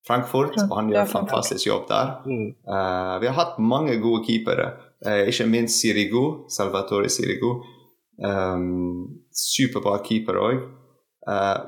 [0.06, 2.14] Frankfurt, og han gjør fantastisk jobb der.
[2.26, 4.70] Uh, vi har hatt mange gode keepere,
[5.30, 7.60] ikke minst Sirigu, Salvatore Sirigu.
[8.18, 10.66] Um, superbra keeper òg.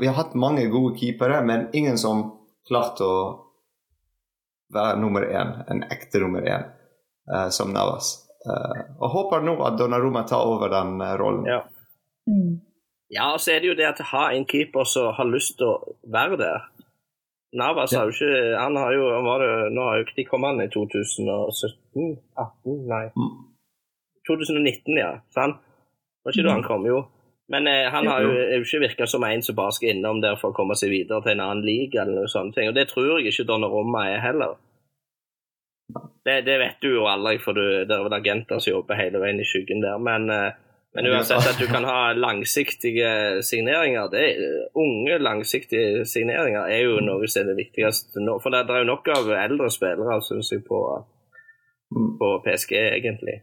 [0.01, 2.23] vi har hatt mange gode keepere, men ingen som
[2.67, 3.19] klarte å
[4.75, 6.65] være nummer én, en ekte nummer én,
[7.53, 8.30] som Navas.
[8.41, 11.45] Uh, og håper nå at Donnarumma tar over den uh, rollen.
[11.49, 11.61] Ja.
[12.31, 12.61] Mm.
[13.13, 15.69] ja, og så er det jo det at ha en keeper som har lyst til
[15.69, 16.69] å være der.
[17.57, 18.01] Navas ja.
[18.01, 20.63] har jo ikke Han har jo var det, Nå har jo ikke de kommet an
[20.63, 22.13] i 2017?
[22.39, 22.77] 18?
[22.93, 23.07] Nei.
[23.17, 23.33] Mm.
[24.29, 25.17] 2019, ja.
[25.35, 25.59] Sant?
[26.25, 26.69] Var ikke da han mm.
[26.69, 27.01] kom, jo.
[27.51, 30.37] Men eh, han har jo, jo ikke virka som en som bare skal innom der
[30.39, 32.61] for å komme seg videre til en annen liga eller noe sånt.
[32.63, 34.55] Og det tror jeg ikke Donnarumma er heller.
[36.25, 39.23] Det, det, vet du jo aldri, for du, det er vel agenter som jobber hele
[39.23, 39.99] veien i skyggen der.
[40.03, 40.57] Men, eh,
[40.97, 44.25] men uansett at du kan ha langsiktige signeringer det,
[44.75, 48.41] Unge, langsiktige signeringer er jo noe som er det viktigste nå.
[48.43, 50.81] For det, det er jo nok av eldre spillere, syns jeg, på,
[51.95, 52.11] mm.
[52.19, 53.39] på PSG, egentlig.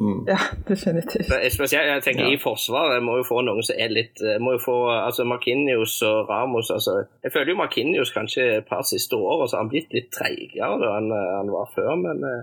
[0.00, 0.24] Mm.
[0.26, 1.52] Ja, definitivt.
[1.52, 2.32] Spesielt, jeg tenker ja.
[2.34, 6.00] I Forsvaret må jo få noen som er litt eh, må jo få, altså Markinius
[6.08, 9.70] og Ramos altså, Jeg føler jo Markinius kanskje et par siste år så har han
[9.70, 11.92] blitt litt treigere enn eh, han var før.
[12.00, 12.42] Men eh,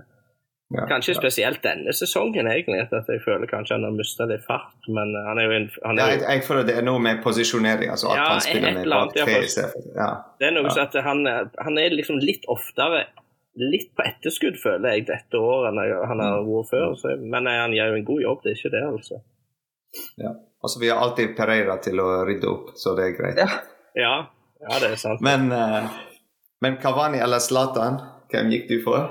[0.72, 1.18] ja, kanskje ja.
[1.18, 2.78] spesielt denne sesongen, egentlig.
[2.86, 4.78] At jeg føler kanskje han har mista litt fart.
[4.88, 7.20] Men han er jo en han er jo, jeg, jeg, føler det er noe med
[7.26, 7.92] posisjonering.
[7.92, 11.82] altså at han spiller med bak tre i Det er noe så at han, han
[11.82, 13.04] er liksom litt oftere
[13.60, 16.94] litt på etterskudd, føler jeg, dette året enn han har vært før.
[16.98, 19.20] Så, men han gjør jo en god jobb, det er ikke det, altså.
[20.20, 20.32] Ja.
[20.62, 23.42] Altså, vi har alltid Pereira til å rydde opp, så det er greit.
[23.42, 23.48] Ja,
[23.98, 24.14] ja,
[24.62, 25.24] ja det er sant.
[25.24, 25.90] Men, uh,
[26.64, 27.98] men Kavani eller Zlatan,
[28.32, 29.10] hvem gikk du for?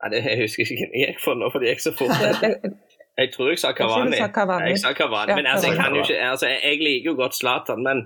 [0.00, 2.16] Nei, det, Jeg husker ikke hvem jeg gikk for nå, fordi jeg gikk så fort.
[3.20, 4.16] Jeg tror jeg sa Kavani.
[4.16, 5.34] Jeg, sa Kavani.
[5.36, 7.98] Men altså, jeg, kan jo ikke, altså, jeg, jeg liker jo godt Zlatan, men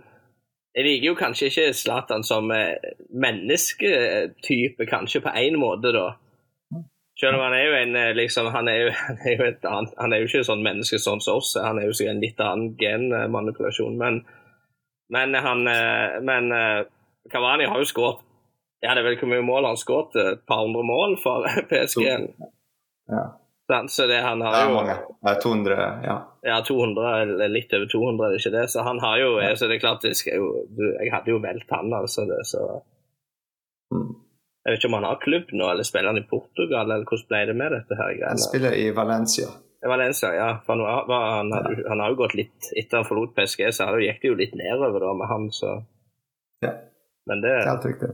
[0.75, 2.75] jeg liker jo kanskje ikke Zlatan som eh,
[3.14, 6.09] mennesketype, kanskje på én måte, da.
[7.14, 9.68] Selv om han er jo en eh, liksom, han er jo, han er jo, et
[9.70, 12.43] annet, han er jo ikke sånn menneske som oss, han er jo sikkert en litt
[12.43, 14.01] annen genmanipulasjon.
[14.01, 14.25] Men,
[15.14, 16.51] men han eh, Men
[17.31, 18.22] Kavani har jo skåret
[18.83, 20.16] Ja, det er vel hvor mye mål han skåret?
[20.18, 22.03] Et par hundre mål for PSG?
[23.12, 23.25] Ja.
[23.88, 24.80] Så det, han har jo
[25.24, 26.16] ja, 200, ja.
[26.44, 28.64] Ja, 200, eller litt over 200, er det ikke det?
[28.68, 29.54] Så han har jo ja.
[29.56, 32.26] Så det er klart, jeg, jeg hadde jo valgt han, altså.
[32.28, 32.60] Det, så
[33.94, 34.10] mm.
[34.64, 37.30] Jeg vet ikke om han har klubb nå, eller spiller han i Portugal, eller hvordan
[37.32, 38.12] ble det med dette her?
[38.28, 39.48] Han spiller i Valencia.
[39.88, 40.50] Valencia, ja.
[40.66, 44.22] For han, han, han, han, har jo gått litt Etter han forlot PSG, så gikk
[44.22, 45.76] det jo litt nedover da med han, så
[46.64, 46.72] Ja.
[47.28, 48.08] Men det, Helt riktig.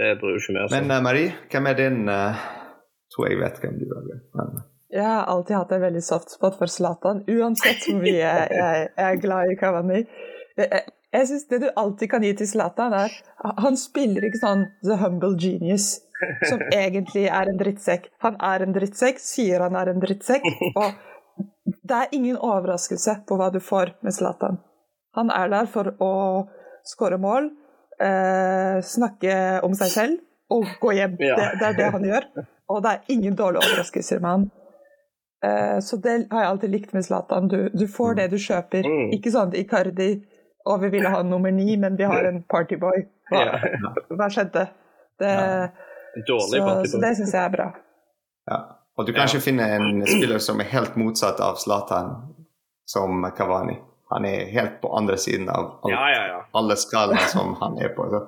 [0.00, 0.76] det bryr jo ikke vi oss om.
[0.76, 2.40] Men uh, Marie, hvem er din uh,
[3.10, 4.20] Tror jeg vet hvem du er.
[4.36, 4.60] Men...
[4.90, 8.88] Jeg har alltid hatt en veldig soft spot for Zlatan, uansett hvor mye jeg, jeg,
[8.98, 10.00] er glad i Kavani.
[10.58, 10.80] Jeg,
[11.12, 13.14] Jeg synes Det du alltid kan gi til Zlatan, er
[13.64, 16.00] Han spiller ikke sånn the humble genius,
[16.48, 18.10] som egentlig er en drittsekk.
[18.26, 20.98] Han er en drittsekk, sier han er en drittsekk, og
[21.66, 24.58] det er ingen overraskelse på hva du får med Zlatan.
[25.18, 26.12] Han er der for å
[26.86, 27.50] skåre mål,
[28.02, 31.18] eh, snakke om seg selv og gå hjem.
[31.18, 32.26] Det, det, er det han gjør.
[32.70, 34.50] Og det er ingen dårlige overraskelser med han.
[35.44, 37.48] Eh, så det har jeg alltid likt med Zlatan.
[37.48, 38.86] Du, du, får det du kjøper.
[38.86, 39.14] Mm.
[39.16, 40.12] Ikke sånn Icardi
[40.64, 43.04] og vi ville ha nummer ni, men vi har en partyboy.
[43.30, 43.44] Hva,
[44.18, 44.66] hva skjedde?
[45.20, 45.32] Det,
[46.26, 47.70] så, så, det syns jeg er bra.
[48.50, 48.58] Ja.
[48.98, 52.10] Og du kan ikke finne en spiller som er helt motsatt av Zlatan
[52.88, 53.78] som Kavani.
[54.10, 56.38] Han er helt på andre siden av ja, ja, ja.
[56.58, 58.08] alle skalaer som han er på.
[58.10, 58.20] Så,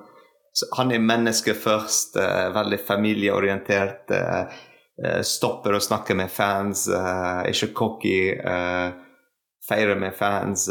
[0.55, 4.07] så han er menneske først, uh, veldig familieorientert.
[4.09, 4.63] Uh,
[5.25, 6.85] stopper å snakke med fans,
[7.49, 8.17] ikke cocky.
[9.63, 10.67] feirer med fans.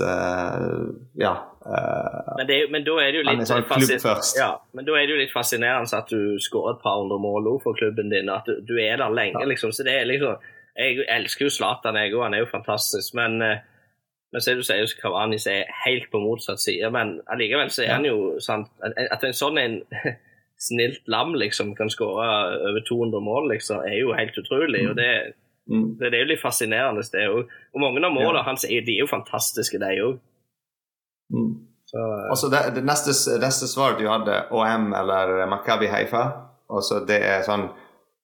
[1.18, 1.32] ja,
[1.66, 5.14] Uh, men, det, men, da er det jo litt sånn ja, men da er det
[5.14, 8.56] jo litt fascinerende at du skårer et par hundre mål for klubben din, at du,
[8.66, 9.38] du er der lenge.
[9.38, 9.46] Ja.
[9.46, 10.42] liksom, så det er liksom
[10.72, 13.14] Jeg elsker jo Zlatan, jeg òg, han er jo fantastisk.
[13.14, 13.60] Men, uh,
[14.32, 16.90] men så du sier Kavani er helt på motsatt side.
[16.90, 19.78] Men allikevel så er han jo sant, At en sånn en
[20.62, 22.26] snilt lam liksom kan skåre
[22.70, 24.84] over 200 mål, liksom, er jo helt utrolig.
[24.90, 25.12] og det
[25.70, 25.96] Mm.
[25.98, 27.50] Det, det, er jo litt fascinerende, det òg.
[27.74, 28.46] Og mange av målene ja.
[28.48, 30.16] hans de er jo fantastiske, de òg.
[31.32, 31.52] Mm.
[31.86, 36.24] Så, uh, altså det, det neste, neste svar du hadde, OM eller Makabi Haifa.
[36.72, 37.68] også det er sånn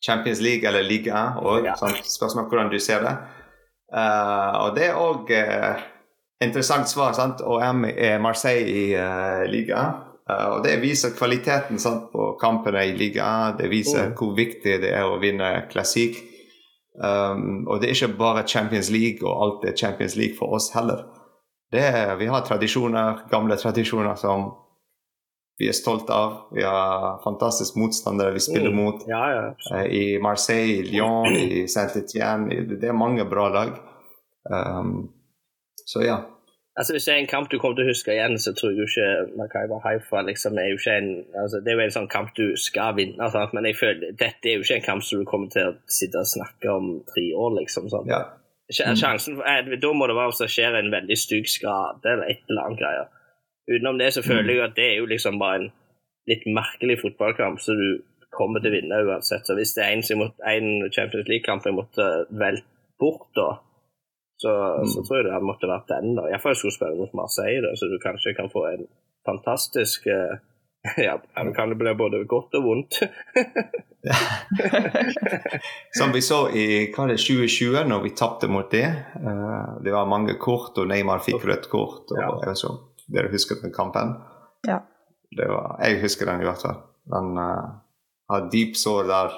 [0.05, 1.74] Champions League eller liga og ja.
[1.76, 3.14] sånn, spørsmål hvordan du ser det.
[3.93, 5.86] Uh, og det er òg uh,
[6.45, 7.14] interessant svar.
[7.16, 7.43] sant?
[7.45, 9.86] OM er Marseille i uh, liga.
[10.28, 14.16] Og det viser kvaliteten sant, på kampene i ligaen, Det viser mm.
[14.18, 16.18] hvor viktig det er å vinne klassikk.
[16.98, 20.72] Um, og det er ikke bare Champions League og alt er Champions League for oss
[20.74, 21.06] heller.
[21.72, 21.84] Det,
[22.18, 24.48] vi har tradisjoner, gamle tradisjoner som
[25.58, 26.34] vi er stolte av.
[26.54, 28.80] Vi har fantastiske motstandere vi spiller mm.
[28.82, 29.04] mot.
[29.08, 29.44] Ja, ja.
[29.72, 32.66] uh, I Marseille, i Lyon, i Saint-Étienne.
[32.76, 33.78] Det er mange bra lag.
[34.50, 35.08] Um,
[35.86, 36.18] så ja.
[36.78, 38.78] Altså Hvis det er en kamp du kommer til å huske igjen, så tror jeg
[38.78, 41.08] jo ikke Makaiba Haifa liksom, er jo ikke en,
[41.42, 43.54] altså, Det er jo en sånn kamp du skal vinne, sant?
[43.56, 46.22] men jeg føler dette er jo ikke en kamp som du kommer til å sitte
[46.22, 47.56] og snakke om tre år.
[47.58, 48.06] liksom sånn.
[48.12, 48.22] Ja.
[48.68, 48.94] Mm.
[49.00, 49.40] Sjansen,
[49.80, 52.82] Da må det være at det skjer en veldig stygg skade eller et eller annet
[52.84, 53.12] greier.
[53.68, 55.70] Utenom det så føler jeg at det er jo liksom bare en
[56.28, 57.88] litt merkelig fotballkamp så du
[58.30, 59.48] kommer til å vinne uansett.
[59.48, 62.68] Så hvis det er en, en Champions League-kamp jeg måtte velte
[63.00, 63.56] bort, da,
[64.39, 64.86] så, mm.
[64.86, 66.12] så, tror jeg det måtte vært den.
[66.14, 66.28] da.
[66.30, 68.84] Iallfall skulle spille mot Marseille, da, så du kanskje kan få en
[69.26, 70.39] fantastisk uh,
[71.07, 72.99] Ja, det kan bli både godt og vondt.
[75.99, 78.86] Som vi så i hva er det, 2020, når vi tapte mot det.
[79.18, 82.12] Uh, det var mange kort, og Neymar fikk rødt kort.
[82.12, 82.28] og ja.
[82.45, 82.76] jeg vet ikke
[83.09, 84.11] Dere husker den kampen?
[84.68, 84.78] Ja.
[85.39, 86.78] Var, jeg husker den i hvert fall.
[87.11, 87.64] Den uh,
[88.30, 89.28] har dyp sår der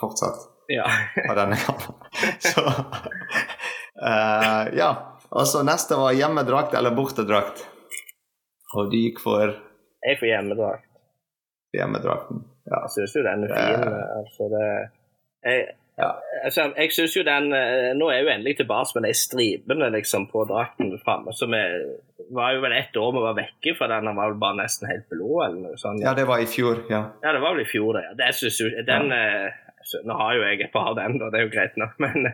[0.00, 0.50] fortsatt.
[0.68, 0.84] Ja.
[1.28, 1.94] av denne kampen.
[2.40, 2.62] Så
[4.02, 4.90] uh, Ja.
[5.46, 7.66] så neste var hjemmedrakt eller bortedrakt.
[8.74, 9.54] Og du gikk for
[10.04, 10.90] jeg får hjemmedrakt.
[11.74, 12.84] Hjemmedrakten, ja.
[12.84, 13.94] Jeg syns jo den er fin.
[14.18, 14.66] Altså det,
[15.48, 15.62] jeg,
[15.98, 16.10] ja.
[16.44, 19.88] altså, jeg synes jo den eh, Nå er jeg jo endelig tilbake med de stripene
[19.96, 21.34] liksom, på drakten framme.
[21.34, 21.74] Som er,
[22.36, 24.10] var jo vel ett år vi var vekke fra den.
[24.10, 25.32] Den var vel bare nesten helt blå.
[25.46, 26.04] eller noe sånt.
[26.04, 26.84] Ja, det var i fjor.
[26.92, 28.06] Ja, ja det var vel i fjor, det.
[28.20, 29.50] det synes jo, den, ja.
[29.80, 31.96] altså, nå har jo jeg et par av den, da, det er jo greit nok.
[32.04, 32.28] men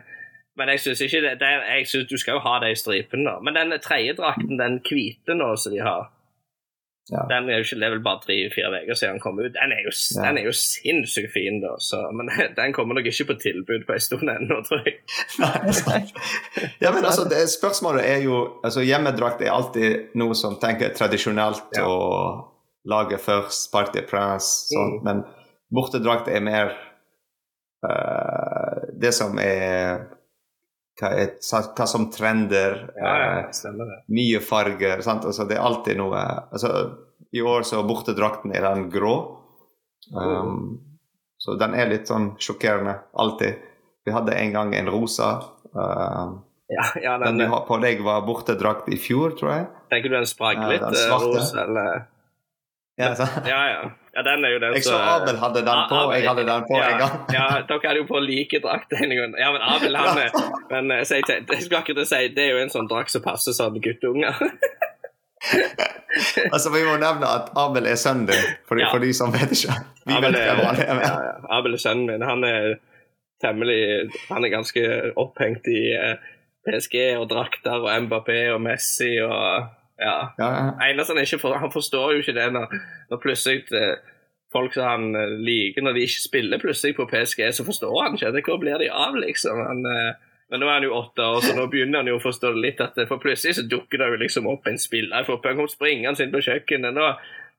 [0.59, 3.37] men jeg syns ikke det, det, jeg synes Du skal jo ha de stripene, da.
[3.39, 6.09] Men den tredje drakten, den hvite nå som de har
[7.09, 7.21] ja.
[7.29, 9.55] Den er jo ikke, Det er vel bare tre-fire uker siden den kom ut.
[9.57, 10.27] Den er jo, ja.
[10.27, 11.73] den er jo sinnssykt fin, da.
[11.81, 12.29] Så, men
[12.59, 15.01] den kommer nok ikke på tilbud på en stund ennå, tror jeg.
[16.83, 21.75] ja, men altså, det, Spørsmålet er jo altså Hjemmedrakt er alltid noe som tenker tradisjonelt
[21.75, 21.83] ja.
[21.89, 22.47] og
[22.87, 24.95] lager først, party prince, sånn.
[25.01, 25.03] Mm.
[25.07, 25.25] Men
[25.73, 26.73] bortedrakt er mer
[27.83, 30.07] uh, det som er
[31.01, 32.77] hva, er, hva som trender.
[32.95, 33.95] Ja, ja, eh.
[34.13, 35.01] Nye farger.
[35.01, 35.25] Sant?
[35.25, 36.71] Altså, det er alltid noe altså,
[37.33, 39.15] I år så bortedrakten er den grå.
[40.13, 40.79] Um,
[41.41, 42.99] Så den er litt sånn sjokkerende.
[43.17, 43.61] Alltid.
[44.05, 45.31] Vi hadde en gang en rosa.
[45.73, 46.37] Uh,
[46.69, 49.65] ja, ja, den, den, du har på deg, var bortedrakt i fjor, tror jeg.
[49.89, 52.05] Tenker du den sprakk litt, uh, rosa, eller?
[53.01, 53.15] Ja,
[53.47, 53.81] ja, ja.
[54.11, 56.75] Ja, den er jo den Jeg så Abel hadde den på, jeg hadde den på
[56.75, 57.13] ja, en gang.
[57.31, 59.37] ja, dere hadde jo på like drakt en gang.
[59.39, 60.31] Ja, men Abel, han er
[60.69, 63.23] Men eh, jeg, jeg, jeg skal akkurat si, det er jo en sånn drakt som
[63.23, 64.35] passer sånn guttunger.
[66.53, 68.91] altså, Vi må nevne at Abel er sønnen din, for, ja.
[68.91, 69.79] for de som vet ikke.
[70.03, 70.93] Vi Abel vet hvem han er.
[70.99, 71.07] Med.
[71.07, 71.33] Ja, ja.
[71.59, 72.27] Abel er sønnen min.
[72.27, 72.71] Han er
[73.41, 74.81] temmelig Han er ganske
[75.17, 76.19] opphengt i uh,
[76.67, 79.71] PSG og drakter og Mbappé og Messi og
[80.01, 80.15] Ja.
[80.41, 80.89] Ja, ja.
[80.89, 82.73] Eneste han ikke for, Han forstår jo ikke det når,
[83.11, 83.99] når plutselig eh,
[84.53, 88.17] folk som han eh, liker, når de ikke spiller plutselig på PSG, så forstår han
[88.17, 88.43] ikke.
[88.49, 89.61] Hvor blir de av, liksom?
[89.67, 92.23] Han, eh, men nå er han jo åtte år, så nå begynner han jo å
[92.23, 92.81] forstå litt.
[92.83, 95.53] At, for plutselig så dukker det jo liksom opp en spiller fotball.
[95.53, 96.97] Han kom springende inn på kjøkkenet.
[96.97, 97.05] Nå,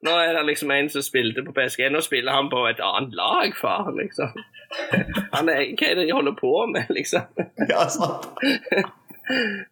[0.05, 1.87] nå er det liksom en som spilte på PSG.
[1.95, 4.35] Nå spiller han på et annet lag, far, liksom.
[5.37, 7.29] Han er, hva er det de holder på med, liksom?
[7.69, 8.29] ja sant.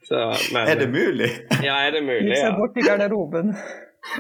[0.06, 0.18] Så,
[0.54, 1.30] men, Er det mulig?
[1.64, 2.32] Ja, er det mulig?
[2.36, 2.46] Ja.
[2.50, 3.54] seg bort i garderoben.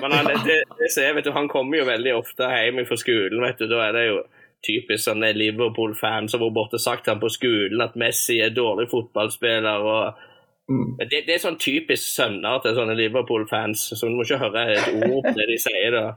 [0.02, 3.40] Men han, det, det ser, vet du, han kommer jo veldig ofte hjem fra skolen.
[3.44, 4.18] vet du, Da er det jo
[4.66, 9.86] typisk sånne Liverpool-fan som har borte sagt han på skolen at Messi er dårlig fotballspiller.
[9.94, 10.26] og
[10.70, 10.92] Mm.
[11.10, 14.92] det, det er sånn typisk sønner til sånne Liverpool-fans, så du må ikke høre et
[15.08, 15.90] ord på det de sier.
[15.90, 16.12] da.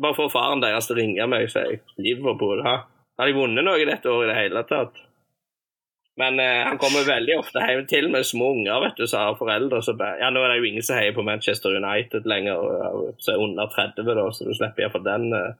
[0.00, 1.64] Bare få faren deres til å ringe meg og si
[2.00, 2.78] Liverpool, ha?
[3.20, 4.96] Har de vunnet noe dette året i det hele tatt?
[6.20, 9.38] Men eh, han kommer veldig ofte hjem til med små unger, vet du, så har
[9.38, 12.60] foreldre som Ja, nå er det jo ingen som heier på Manchester United lenger,
[13.18, 15.30] så er under 30, da, så du slipper iallfall den.
[15.32, 15.52] eh.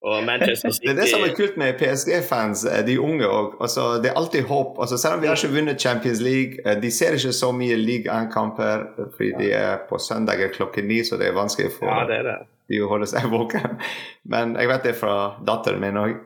[0.00, 3.58] Og Manchester City Det er det som er kult med PSG-fans, eh, de unge òg.
[3.60, 4.78] Altså, det er alltid håp.
[4.80, 7.76] Altså, selv om vi har ikke vunnet Champions League, eh, de ser ikke så mye
[7.76, 8.86] League 1-kamper
[9.18, 12.26] fordi de er på søndager klokken ni, så det er vanskelig for Ja, det er
[12.30, 12.38] det.
[12.72, 13.76] de å holde seg våken.
[14.24, 16.16] Men jeg vet det fra datteren min òg.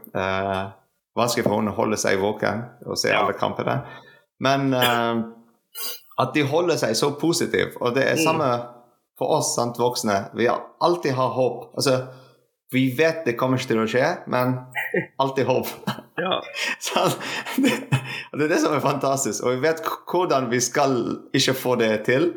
[1.16, 3.20] Vanskelig for henne å holde seg våken og se Ja.
[3.22, 3.76] alle kampene.
[4.42, 5.22] Men uh,
[6.18, 8.24] at de holder seg så positivt, og det er Mm.
[8.24, 8.48] samme
[9.18, 10.30] for oss sant, voksne.
[10.34, 11.70] Vi har alltid har håp.
[11.78, 12.06] Altså,
[12.72, 14.56] vi vet det kommer ikke til å skje, men
[15.20, 15.66] alltid håp.
[16.18, 16.40] Ja.
[16.78, 17.00] Så
[17.58, 17.72] det,
[18.38, 19.42] det er det som er fantastisk.
[19.42, 20.94] Og vi vet hvordan vi skal
[21.34, 22.28] ikke få det til,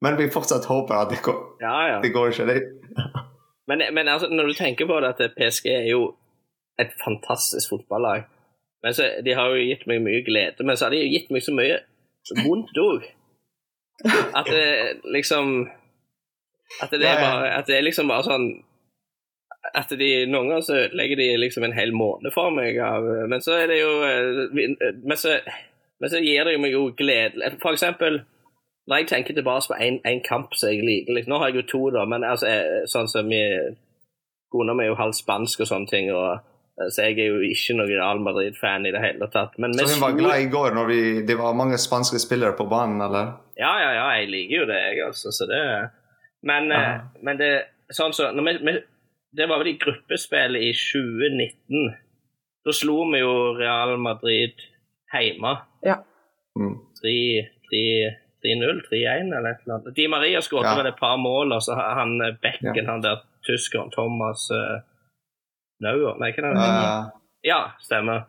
[0.00, 1.98] men vi fortsatt håper at det går, ja, ja.
[2.00, 2.46] det går ikke.
[2.48, 2.62] Det,
[3.68, 6.14] Men, men altså, når du tenker på det, at PSG er jo
[6.80, 8.26] et fantastisk fotballag.
[8.82, 11.30] Men så, De har jo gitt meg mye glede, men så har de jo gitt
[11.34, 11.80] meg så mye
[12.44, 13.06] vondt òg.
[14.36, 15.68] At det liksom
[16.82, 18.46] At det, er bare, at det er liksom bare sånn
[19.74, 22.76] At de noen ganger så ødelegger de liksom en hel måned for meg.
[22.82, 25.38] Av, men så er det jo eh, Men så,
[26.00, 28.24] men så gir det jo meg jo glede For eksempel
[28.86, 31.70] når jeg tenker tilbake på en, kamp som jeg liker liksom, Nå har jeg jo
[31.70, 33.32] to, da, men altså, eh, sånn som
[34.52, 36.44] Kona mi er jo halvt spansk og sånne ting, og,
[36.92, 39.54] så jeg er jo ikke noen Real Madrid-fan i det hele tatt.
[39.62, 40.98] Men så hun var glad i går når vi,
[41.28, 43.30] det var mange spanske spillere på banen, eller?
[43.56, 45.32] Ja, ja, ja, jeg liker jo det, jeg, altså.
[45.32, 45.62] Så det
[46.44, 46.82] Men, Ja.
[46.94, 47.50] eh, men det
[47.96, 48.74] sånn så, når vi, vi,
[49.36, 51.96] Det var vel i gruppespillet i 2019.
[52.64, 54.54] Da slo vi jo Real Madrid
[55.12, 55.56] hjemme.
[55.84, 55.96] Ja.
[56.56, 56.76] Mm.
[57.02, 57.16] 3
[58.46, 59.94] 3-0, 3-1 eller et eller annet.
[59.96, 60.76] Di Maria skåret Ja.
[60.76, 62.84] vel et par mål, og så han bekken, ja.
[62.90, 63.16] han der
[63.46, 64.80] tyskeren Thomas uh,
[65.84, 66.62] Nauer Nei, hva er det?
[66.62, 67.10] Uh,
[67.44, 68.24] Ja, stemmer.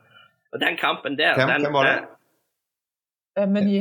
[0.54, 2.02] Og den kampen der hvem, den, hvem var det?
[3.38, 3.80] Eh, Meny.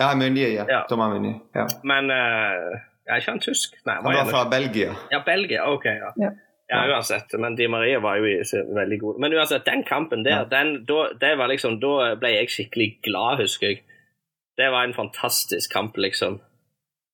[0.00, 0.48] Ja, Meunier.
[0.54, 0.64] Ja.
[0.68, 0.82] Ja.
[0.88, 1.40] Thomas Meunier.
[1.54, 1.66] Ja.
[1.84, 2.78] Men eh,
[3.10, 3.74] Er ikke han tysk?
[3.86, 4.94] Nei, Han var fra Belgia.
[5.12, 5.66] Ja, Belgia.
[5.72, 6.12] OK, ja.
[6.20, 6.30] Ja.
[6.70, 7.32] Ja, uansett.
[7.38, 8.22] Men Di Maria var jo
[8.76, 9.16] veldig god.
[9.20, 10.44] Men uansett, den kampen der, Ja.
[10.44, 13.80] den, da, det var liksom, da ble jeg skikkelig glad, husker jeg.
[14.56, 16.38] Det var en fantastisk kamp, liksom.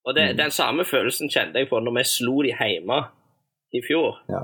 [0.05, 0.37] Og det, Mm.
[0.37, 2.99] den samme følelsen kjente jeg på når vi slo de hjemme
[3.73, 4.19] i fjor.
[4.29, 4.43] Ja.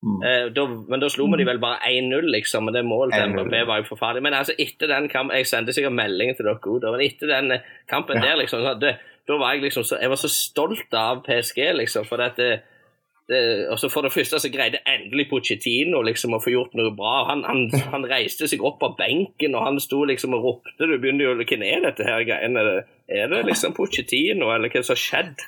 [0.00, 0.22] Mm.
[0.24, 3.34] Eh, da, men da slo vi de vel bare 1-0, liksom, og det målet til
[3.34, 4.24] 1-0, var jo forferdelig.
[4.24, 7.52] Men altså, etter den kampen Jeg sendte sikkert melding til dere òg, men etter den
[7.58, 8.30] eh, kampen Ja.
[8.30, 8.96] der, liksom, det,
[9.28, 12.62] da var jeg liksom så, Jeg var så stolt av PSG, liksom, for dette det,
[13.28, 16.90] det, og så For det første så greide endelig Pochettino liksom å få gjort noe
[16.96, 17.28] bra.
[17.28, 20.88] Han, han, han reiste seg opp av benken, og han sto liksom og ropte.
[20.88, 22.64] Du begynte jo Hvem er dette her greiene?
[23.06, 25.46] Er det, liksom Pochettino, eller hva som har skjedd?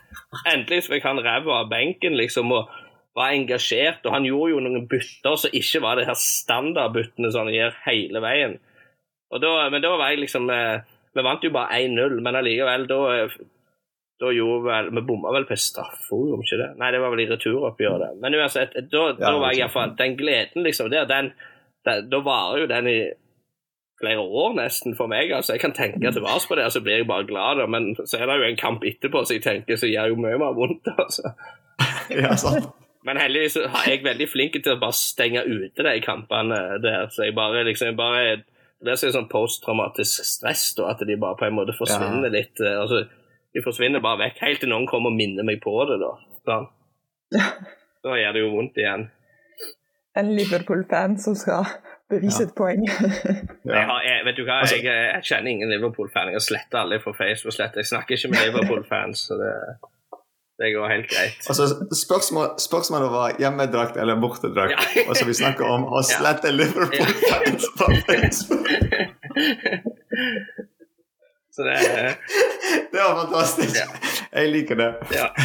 [0.52, 2.52] Endelig så fikk han ræva av benken, liksom.
[2.52, 2.70] og
[3.16, 7.46] var engasjert, og han gjorde jo noen bytter som ikke var det her standardbyttene som
[7.46, 8.58] han gjør hele veien.
[9.32, 10.82] Da, men da var jeg liksom eh,
[11.16, 13.36] Vi vant jo bare 1-0, men allikevel, da eh,
[14.22, 16.68] da gjorde vel Vi bomma vel på straffe, gjorde ikke det?
[16.80, 18.20] Nei, det var vel i returoppgjøret.
[18.22, 21.32] Men uansett, da, da var jeg iallfall Den gleden, liksom, der, den,
[21.88, 22.98] den Da varer jo den i
[24.02, 25.30] flere år nesten for meg.
[25.32, 27.66] altså Jeg kan tenke tilbake på det, og så blir jeg bare glad, da.
[27.70, 30.38] Men så er det jo en kamp etterpå så jeg tenker så gjør jo mye
[30.42, 30.90] mer vondt.
[30.98, 31.34] altså.
[32.22, 32.70] ja, sant.
[33.04, 37.08] Men heldigvis så er jeg veldig flink til å bare stenge ute de kampene der.
[37.10, 38.42] Så jeg bare liksom bare,
[38.82, 42.60] Det er sånn posttraumatisk stress, da, at de bare på en måte forsvinner litt.
[42.60, 43.04] eh, altså,
[43.54, 45.98] De forsvinner bare vekk, helt til noen kommer og minner meg på det.
[46.02, 46.12] Da
[46.46, 46.68] sånn.
[48.02, 49.04] Da gjør det jo vondt igjen.
[50.18, 51.64] En Liverpool-fan som skal
[52.10, 52.82] bevise et poeng.
[53.72, 54.84] Jeg, har, jeg, vet du hva, Altså- jeg,
[55.14, 56.28] jeg kjenner ingen Liverpool-fan.
[56.32, 57.54] Jeg har sletta alle fra Facebook.
[57.54, 57.78] slett.
[57.78, 59.52] Jeg snakker ikke med Liverpool-fans, så det,
[60.62, 61.48] det går helt greit.
[61.48, 64.96] Altså, spørsmål, spørsmålet var hjemmedrakt eller bortedrakt.
[64.96, 65.02] Ja.
[65.08, 68.68] Og så vi snakker om å slette Liverpool-fans på Facebook.
[71.52, 71.76] Så det
[72.92, 73.76] Det var fantastisk.
[73.76, 73.86] Ja.
[74.32, 74.94] Jeg liker det.
[75.12, 75.26] Ja.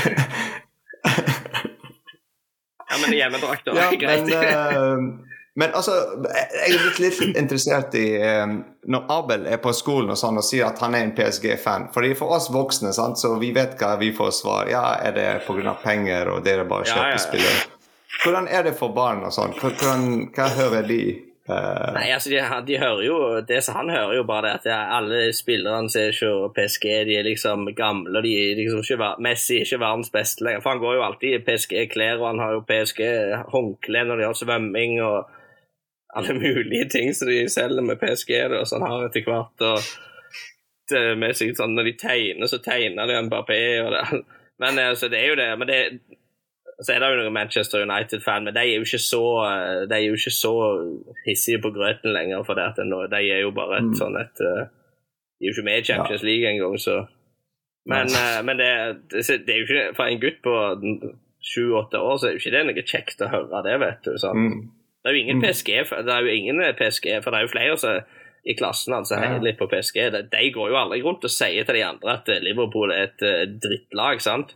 [2.89, 4.25] ja, men hjemmedrakt ja, er greit.
[4.29, 4.97] Men, uh,
[5.57, 8.59] men altså, jeg er litt, litt interessert i um,
[8.93, 12.11] Når Abel er på skolen og sånn og sier at han er en PSG-fan Fordi
[12.19, 14.69] For oss voksne sant, så vi vet hva vi får svar.
[14.69, 15.73] Ja, er det pga.
[15.81, 17.63] penger, og dere bare kjøper ja, ja, spillere?
[18.21, 19.55] Hvordan er det for barn og sånn?
[19.57, 20.99] Hva hører de?
[21.47, 24.91] Uh, Nei, altså de, de, hører jo det som Han hører jo bare det at
[24.97, 28.21] alle spillerne ser ikke PSG, de er liksom gamle.
[28.21, 30.61] De er liksom ikke, Messi er ikke verdens beste lenger.
[30.61, 34.37] For han går jo alltid i PSG-klær, og han har jo PSG-håndkle når de har
[34.37, 35.33] svømming og
[36.15, 39.65] alle mulige ting som de selger med PSG, da, som han har etter hvert.
[39.67, 39.79] og
[40.87, 44.05] det med seg sånn, Når de tegner, så tegner de Mbappé og det.
[44.61, 45.51] Men altså, det er jo det.
[45.59, 45.81] men det
[46.77, 49.21] så er det jo noen Manchester United-fan, men de er jo ikke så
[49.89, 50.53] de er jo ikke så
[51.25, 52.43] hissige på grøten lenger.
[52.45, 52.81] For det at
[53.11, 53.95] de er jo bare et mm.
[53.97, 54.67] sånn et eh,
[55.37, 56.27] De er jo ikke med i Champions ja.
[56.29, 56.97] League engang, så
[57.87, 58.41] Men, ja.
[58.43, 58.69] men det,
[59.09, 60.53] det, det, er jo ikke For en gutt på
[61.47, 64.13] sju-åtte år så er jo ikke det noe kjekt å høre det, vet du.
[64.21, 64.43] sånn.
[64.43, 64.63] Mm.
[65.07, 65.43] Det er jo ingen mm.
[65.47, 65.69] PSG,
[66.03, 67.99] det er jo ingen PSG, for det er jo flere som
[68.43, 70.01] i klassen altså, heier litt på PSG.
[70.11, 73.23] De, de går jo aldri rundt og sier til de andre at Liverpool er et
[73.23, 74.51] uh, drittlag, sant?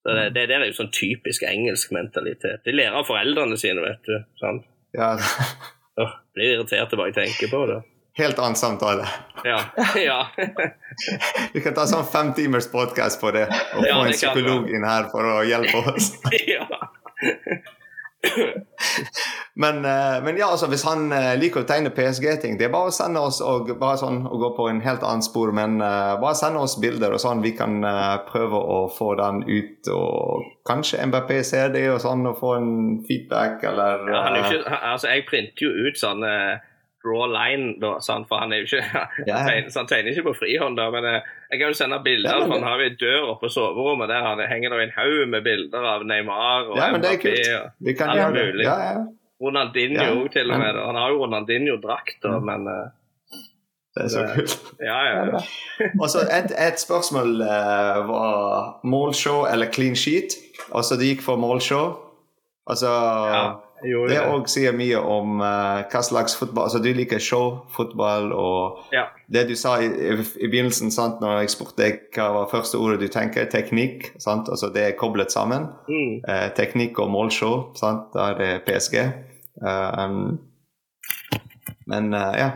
[0.00, 2.62] Så det, det, det er jo sånn typisk engelsk mentalitet.
[2.64, 4.16] De lærer av foreldrene sine, vet du.
[4.40, 4.64] sant?
[4.96, 5.12] Ja.
[6.00, 7.82] oh, blir irritert bare jeg tenker på det.
[8.16, 9.04] Helt annen samtale.
[9.44, 9.60] Ja.
[10.08, 10.18] ja.
[11.52, 14.88] Vi kan ta sånn fem timers podkast på det, og få ja, en psykolog inn
[14.88, 16.14] her for å hjelpe oss.
[16.54, 16.64] ja.
[19.54, 22.90] Men, eh, men, ja, altså, hvis han eh, liker å tegne PSG-ting, det er bare
[22.90, 25.52] å sende oss og bare sånn, og gå på en helt annen spor.
[25.56, 29.42] Men uh, bare sende oss bilder, og sånn vi kan uh, prøve å få den
[29.48, 29.90] ut.
[29.94, 32.72] Og kanskje MBP ser det, og sånn, og få en
[33.08, 36.32] feedback, eller uh, ja, ikke, altså, Jeg printer jo ut sånne
[37.06, 38.26] draw line, da, sant?
[38.28, 38.82] for han er jo ikke
[39.30, 39.42] ja.
[39.46, 40.78] tegner, han tegner ikke på frihånd.
[40.80, 43.28] da, men eh, Jeg kan jo sende bilder, ja, for han har jo en dør
[43.30, 46.90] oppe på soverommet der han henger det en haug med bilder av Neymar og ja,
[46.92, 47.72] men det er kult.
[47.86, 48.66] Vi kan gjøre det.
[48.66, 49.06] Ja, ja.
[49.42, 50.78] Ronaldinho ja, til og med.
[50.80, 52.38] Han har jo Ronaldinho-drakt, ja.
[52.40, 52.86] men uh,
[53.92, 54.56] det er så kult.
[54.80, 55.42] Ja, ja, ja.
[56.00, 60.38] og så et, et, spørsmål uh, var målshow eller clean sheet.
[60.72, 61.92] Altså det gikk for målshow.
[62.66, 63.44] Altså ja.
[64.10, 69.06] Det òg sier mye om uh, hva slags fotball Altså, du liker showfotball, og ja.
[69.32, 72.80] det du sa i, i, i, begynnelsen, sant, når jeg spurte deg hva var første
[72.82, 74.10] ordet du tenker, teknikk.
[74.22, 74.50] Sant?
[74.52, 75.70] Altså, det er koblet sammen.
[75.88, 76.22] Mm.
[76.26, 78.08] Uh, teknikk og målshow, sant?
[78.14, 79.00] da er det PSG.
[79.62, 80.22] Uh, um,
[81.86, 82.50] men ja.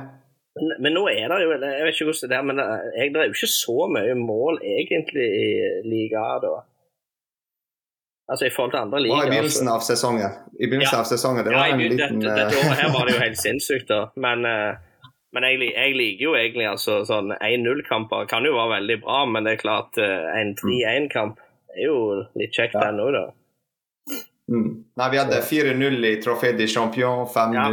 [0.58, 3.20] Men, men, nå er det jo Jeg vet ikke hvordan det er, men jeg, det
[3.20, 5.50] er jo ikke så mye mål egentlig i
[5.86, 6.42] ligaen.
[6.42, 6.58] da.
[8.30, 9.16] Altså i forhold til andre ligaer.
[9.16, 10.36] Og i begynnelsen av sesongen.
[10.54, 11.02] I begynnelsen ja.
[11.02, 13.40] av sesongen, det var ja, en liten dette, dette, året her var det jo helt
[13.40, 14.00] sinnssykt, da.
[14.22, 18.98] Men, uh, men jeg, jeg, liker jo egentlig altså sånn 1-0-kamper kan jo være veldig
[19.02, 21.42] bra, men det er klart uh, en 3-1-kamp
[21.74, 21.96] er jo
[22.38, 22.92] litt kjekt ja.
[22.94, 23.24] òg, da.
[24.50, 24.70] Mm.
[24.98, 27.66] Nei, vi hadde 4-0 i Trofé de Champion, 5-0 ja.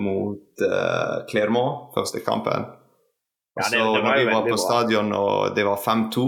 [0.00, 2.64] mot uh, Clermont, første kampen.
[3.58, 4.58] Og så ja, når vi var på bra.
[4.62, 6.24] stadion og det var 5-2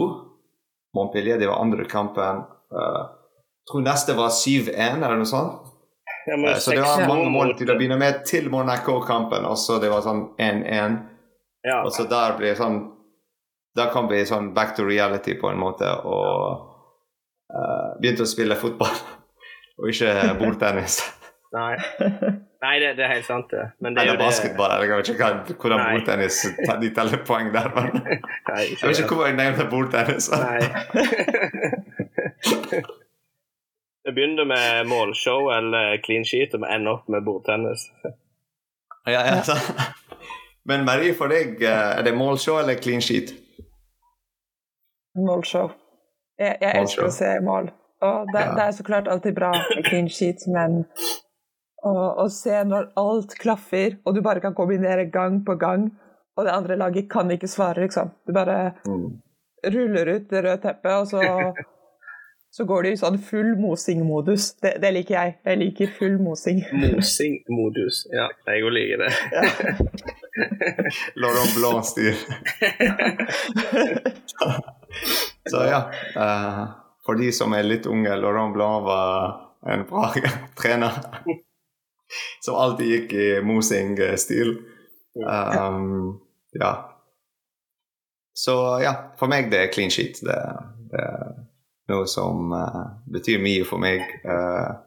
[0.96, 2.42] Montpellier, det var andre kampen.
[2.74, 3.19] Uh,
[3.68, 5.66] tror neste var 7-1, eller noe sånt.
[6.26, 9.46] Ja, eh, så det var mange mål til å begynne med, til Monaco-kampen.
[9.48, 10.98] Og så det var sånn 1-1.
[11.66, 11.82] Ja.
[11.84, 12.80] Og så der blir sånn
[13.76, 16.64] Da kan vi sånn back to reality på en måte, og
[17.54, 18.96] uh, begynte å spille fotball.
[19.78, 20.98] og ikke bordtennis.
[21.54, 21.76] Nei.
[22.60, 23.62] Nei, det, det, er helt sant, det.
[23.80, 24.74] Men det eller basketball.
[24.82, 25.28] Jeg vet ikke
[25.62, 26.40] hvordan bordtennis
[26.82, 27.70] de teller poeng der.
[27.76, 28.02] Men.
[28.50, 30.28] Nei, jeg vet ikke hvorfor jeg nevnte bordtennis.
[30.34, 30.58] Nei.
[34.04, 37.90] Vi begynner med målshow eller clean sheet, og vi ender opp med bordtennis.
[39.04, 39.56] ja, ja, så.
[40.68, 43.34] Men Marie, for deg, eh, er det målshow eller clean sheet?
[45.18, 45.72] Målshow.
[46.40, 47.72] Jeg, jeg elsker å se mål.
[48.00, 48.52] Og det, ja.
[48.56, 50.84] det, er så klart alltid bra med clean sheet, men
[51.84, 55.90] å, å, se når alt klaffer, og du bare kan kombinere gang på gang,
[56.38, 58.14] og det andre laget kan ikke svare, liksom.
[58.24, 59.04] Du bare mm.
[59.74, 61.20] ruller ut det røde teppet, og så
[62.50, 64.48] så går det i sånn full mosing-modus.
[64.62, 65.34] Det, det, liker jeg.
[65.46, 66.64] Jeg liker full mosing.
[66.74, 68.02] Mosing-modus.
[68.10, 69.10] Ja, jeg òg liker det.
[69.30, 69.42] Ja.
[71.22, 72.16] Laurent Blanc-stil.
[75.52, 75.80] så ja.
[76.16, 76.64] Uh,
[77.06, 80.10] for de som er litt unge, Laurent Blanc var en bra
[80.58, 80.98] trener.
[82.42, 84.56] som alltid gikk i mosing-stil.
[85.22, 86.18] Um,
[86.58, 86.72] ja.
[88.34, 90.18] Så ja, for meg det er clean sheet.
[90.26, 90.40] Det,
[90.90, 91.06] det
[91.90, 94.06] noe som uh, betyr mye for meg.
[94.24, 94.78] Uh,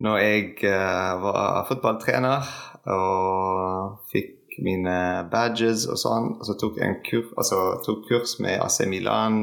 [0.00, 2.52] når jeg uh, var fotballtrener
[2.90, 4.96] og fikk mine
[5.32, 9.38] badges og sånn, og så tok jeg en kur, altså, tok kurs med AC Milan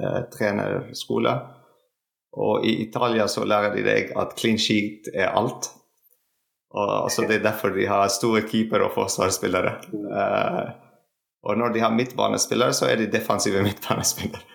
[0.00, 1.34] eh, trenerskole.
[2.32, 5.68] Og i Italia så lærer de deg at clean sheet er alt.
[6.72, 9.74] Og altså, Det er derfor de har store keeper- og forsvarsspillere.
[9.92, 10.70] Uh,
[11.42, 14.51] og når de har midtbanespillere, så er de defensive midtbanespillere.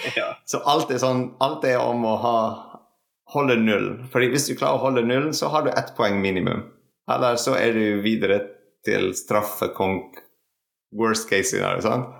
[0.16, 0.32] Ja.
[0.48, 2.36] Så alt er, sånn, alt er om å ha,
[3.34, 3.90] holde null.
[4.12, 6.64] Fordi hvis du klarer å holde nullen, så har du ett poeng minimum.
[7.10, 8.40] Eller så er du videre
[8.86, 10.22] til straffekonk
[10.96, 11.84] worst case scenario.
[11.84, 12.16] sant?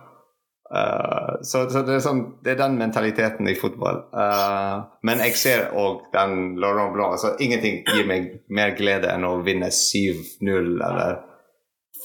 [0.71, 4.05] Uh, så, så det, er sånn, det, er den mentaliteten i fotball.
[4.15, 7.17] Uh, men jeg ser òg den Laurent Blanc.
[7.17, 11.19] Altså, ingenting gir meg mer glede enn å vinne 7-0 eller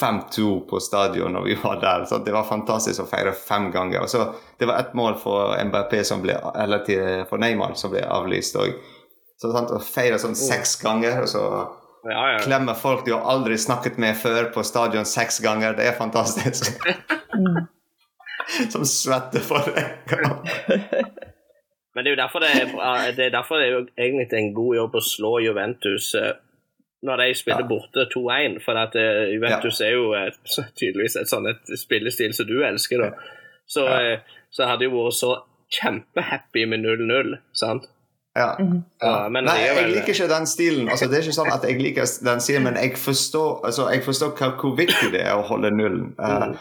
[0.01, 2.05] 5-2 på stadion når vi var der.
[2.05, 4.03] Så det var fantastisk å feire fem ganger.
[4.03, 4.25] Og så,
[4.59, 8.59] det var ett mål for MBP som ble, eller til, for Neymar som ble avlyst
[8.59, 8.75] òg.
[9.41, 11.47] Så sant, å feire sånn seks ganger, og så
[12.05, 12.41] Ja, ja.
[12.43, 16.69] klemme folk du har aldri snakket med før på stadion seks ganger, det er fantastisk.
[18.73, 20.05] som svetter for deg.
[21.95, 22.71] Men det er jo derfor det er,
[23.15, 26.33] det er, derfor det er egentlig en god jobb å slå Juventus eh,
[27.03, 27.67] når de spiller Ja.
[27.67, 28.61] borte 2-1.
[28.63, 30.37] For at Juventus Juventus er jo et,
[30.79, 33.11] tydeligvis et sånn et spillestil som du elsker, da.
[33.67, 33.99] Så, Ja.
[34.13, 34.19] eh,
[34.51, 35.35] så hadde jo vært så
[35.81, 37.87] kjempehappy med 0-0, sant?
[38.35, 38.57] Ja.
[39.01, 40.89] Ja, men Nei, jeg liker ikke den stilen.
[40.91, 44.03] Altså, det er ikke sånn at jeg liker den stilen, men jeg forstår, altså, jeg
[44.03, 46.15] forstår hva, hvor viktig det er å holde nullen.
[46.19, 46.57] Uh, Mm.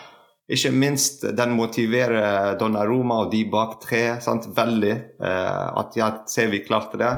[0.54, 4.46] ikke minst den motiverer Donnaroma og de bak tre sant?
[4.54, 4.94] veldig.
[5.20, 7.10] Uh, at ja, ser vi klarte det.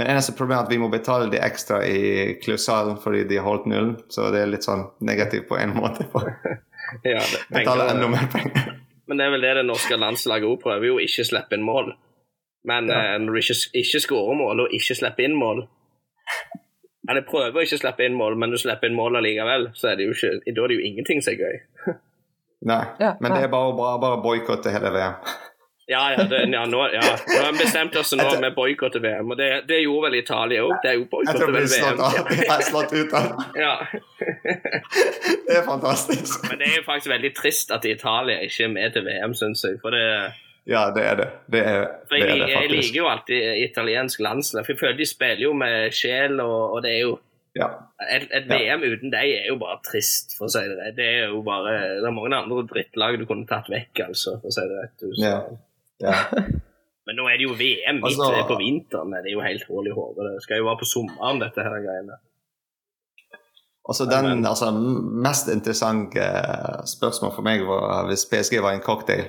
[0.00, 3.44] Men eneste problemet er at vi må betale de ekstra i klubbsalen fordi de har
[3.44, 3.98] holdt nullen.
[4.08, 6.08] Så det er litt sånn negativt på en måte.
[7.06, 8.70] Ja, det, Betale enda mer penger.
[9.06, 11.92] Men det er vel det det norske landslaget òg prøver, jo ikke slippe inn mål.
[12.66, 12.96] Men Ja.
[13.12, 15.60] eh, når du ikke, ikke skårer mål og ikke slipper inn mål
[17.08, 20.00] Eller prøver å ikke slippe inn mål, men du slipper inn mål allikevel, så er
[20.00, 21.60] det jo ikke, da er det jo ingenting som er gøy.
[22.70, 23.38] Nei, Ja, men nei.
[23.38, 25.14] det er bare å boikotte hele VM.
[25.90, 27.00] Ja, ja, det, ja, nå, ja.
[27.02, 30.18] nå har vi bestemt oss nå med boikott til VM, og det, det gjorde vel
[30.20, 30.76] Italia òg.
[30.84, 32.04] Det er jo boikott tror til vi VM.
[32.38, 33.40] Jeg er slått ut av.
[33.58, 33.72] Ja.
[35.50, 36.44] Det er fantastisk.
[36.46, 39.64] Men det er jo faktisk veldig trist at Italia ikke er med til VM, syns
[39.66, 39.80] jeg.
[39.82, 40.04] For det
[40.70, 41.26] Ja, det er det.
[41.50, 41.80] Det er
[42.10, 45.52] det, er det jeg liker jo alltid italiensk landslag, for jeg føler de spiller jo
[45.56, 47.16] med sjel, og, og det er jo
[47.58, 47.66] Ja.
[48.06, 50.94] Et, et VM uten deg er jo bare trist, for å si det rett.
[51.00, 54.52] Det er jo bare Det er mange andre drittlag du kunne tatt vekk, altså, for
[54.52, 54.94] å si det rett.
[55.02, 55.40] Du, Så- Ja.
[56.00, 56.16] Ja.
[57.06, 59.12] Men nå er det jo VM midt Altså- på vinteren.
[59.12, 60.34] Det er jo helt hull i hodet.
[60.34, 62.18] Det skal jo være på sommeren, dette her greiene.
[63.88, 64.70] Altså den altså,
[65.26, 66.22] mest interessante
[66.86, 69.24] spørsmålet for meg var hvis PSG var en cocktail.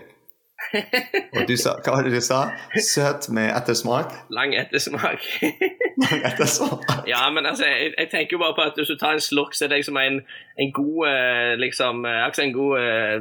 [1.36, 2.42] Og du sa, hva var det du sa?
[2.86, 4.14] Søt med ettersmak?
[4.30, 5.26] Lang ettersmak.
[6.30, 6.86] ettersmak.
[7.10, 9.56] ja, men altså, jeg, jeg tenker jo bare på at hvis du tar en slurk,
[9.58, 10.22] så er det liksom en,
[10.62, 13.18] en god eh, liksom, eh, en god eh,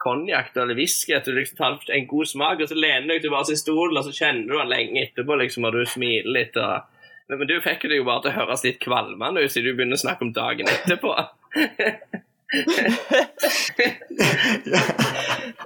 [0.00, 1.14] konjakk eller whisky.
[1.16, 4.00] At du liksom tar en god smak, og så lener du deg tilbake i stolen,
[4.00, 6.56] og så kjenner du den lenge etterpå, liksom, og du smiler litt.
[6.56, 6.88] og
[7.30, 9.76] men men du fikk det jo bare til å høres litt kvalmende ut siden du
[9.78, 11.14] begynner å snakke om dagen etterpå.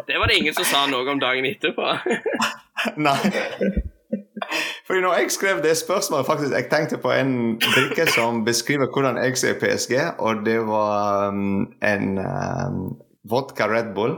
[0.04, 1.86] Det var det ingen som sa noe om dagen etterpå.
[3.06, 3.16] Nei.
[4.84, 9.16] Fordi når jeg skrev det spørsmålet, faktisk, jeg tenkte på en drikke som beskriver hvordan
[9.22, 12.82] jeg ser PSG, og det var um, en um,
[13.30, 14.16] vodka Red Bull.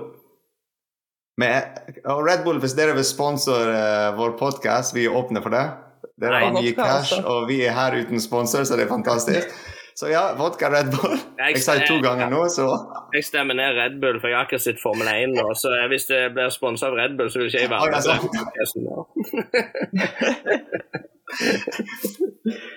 [1.40, 1.62] Med,
[2.04, 5.66] og Red Bull, hvis dere vil sponsor uh, vår podkast, vi er åpne for det.
[6.16, 9.46] Dere har mye cash, og vi er her uten sponsor, så det er fantastisk.
[9.96, 11.14] Så ja, vodka Red Bull.
[11.38, 12.66] Jeg Jeg sa det to ganger nå, så
[13.14, 15.46] Jeg stemmer ned Red Bull, for jeg har akkurat sett Formel 1 nå.
[15.56, 17.80] Så hvis det blir sponsa av Red Bull, så vil ikke jeg være
[18.84, 19.00] med.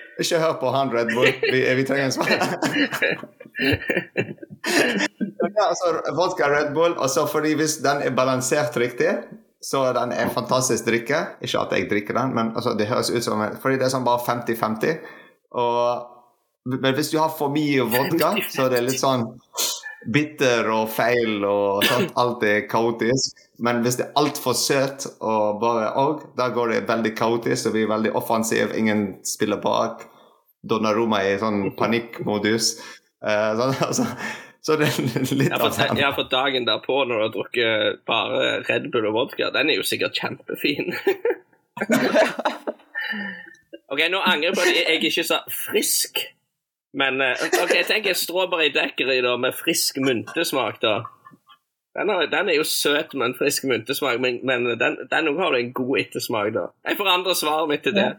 [0.20, 1.28] ikke hør på han Red Bull.
[1.42, 2.28] Vi, vi trenger en svar.
[5.56, 9.12] ja, altså, vodka Red Bull, og så fordi hvis den er balansert riktig,
[9.64, 11.18] så er den en fantastisk drikke.
[11.44, 14.06] Ikke at jeg drikker den, men altså, det høres ut som Fordi det er sånn
[14.06, 14.96] bare 50-50.
[16.70, 19.22] Men hvis du har for mye vodka, så er det litt sånn
[20.08, 22.14] bitter og feil og sånt.
[22.20, 23.42] Alt er kaotisk.
[23.60, 27.76] Men hvis det er altfor søt og bare òg, da går det veldig kaotisk og
[27.76, 28.72] blir veldig offensiv.
[28.76, 30.06] Ingen spiller bak.
[30.64, 32.66] Donnaroma er i sånn panikkmodus.
[33.20, 34.04] Eh, så, altså,
[34.64, 34.96] så det er
[35.36, 36.00] litt av den.
[36.00, 38.36] ja, for dagen derpå, når du har drukket bare
[38.68, 40.86] Red Bull og vodka, den er jo sikkert kjempefin.
[43.90, 46.12] OK, nå angrer jeg på at jeg ikke sa frisk.
[46.92, 50.94] Men eh, ok, tenk en strawberry daiquiri da, med frisk myntesmak, da.
[51.98, 55.58] Den er, den er jo søt med en frisk myntesmak, men, men den, den har
[55.58, 56.66] en god ettersmak, da.
[56.86, 58.10] Jeg forandrer svaret mitt til det.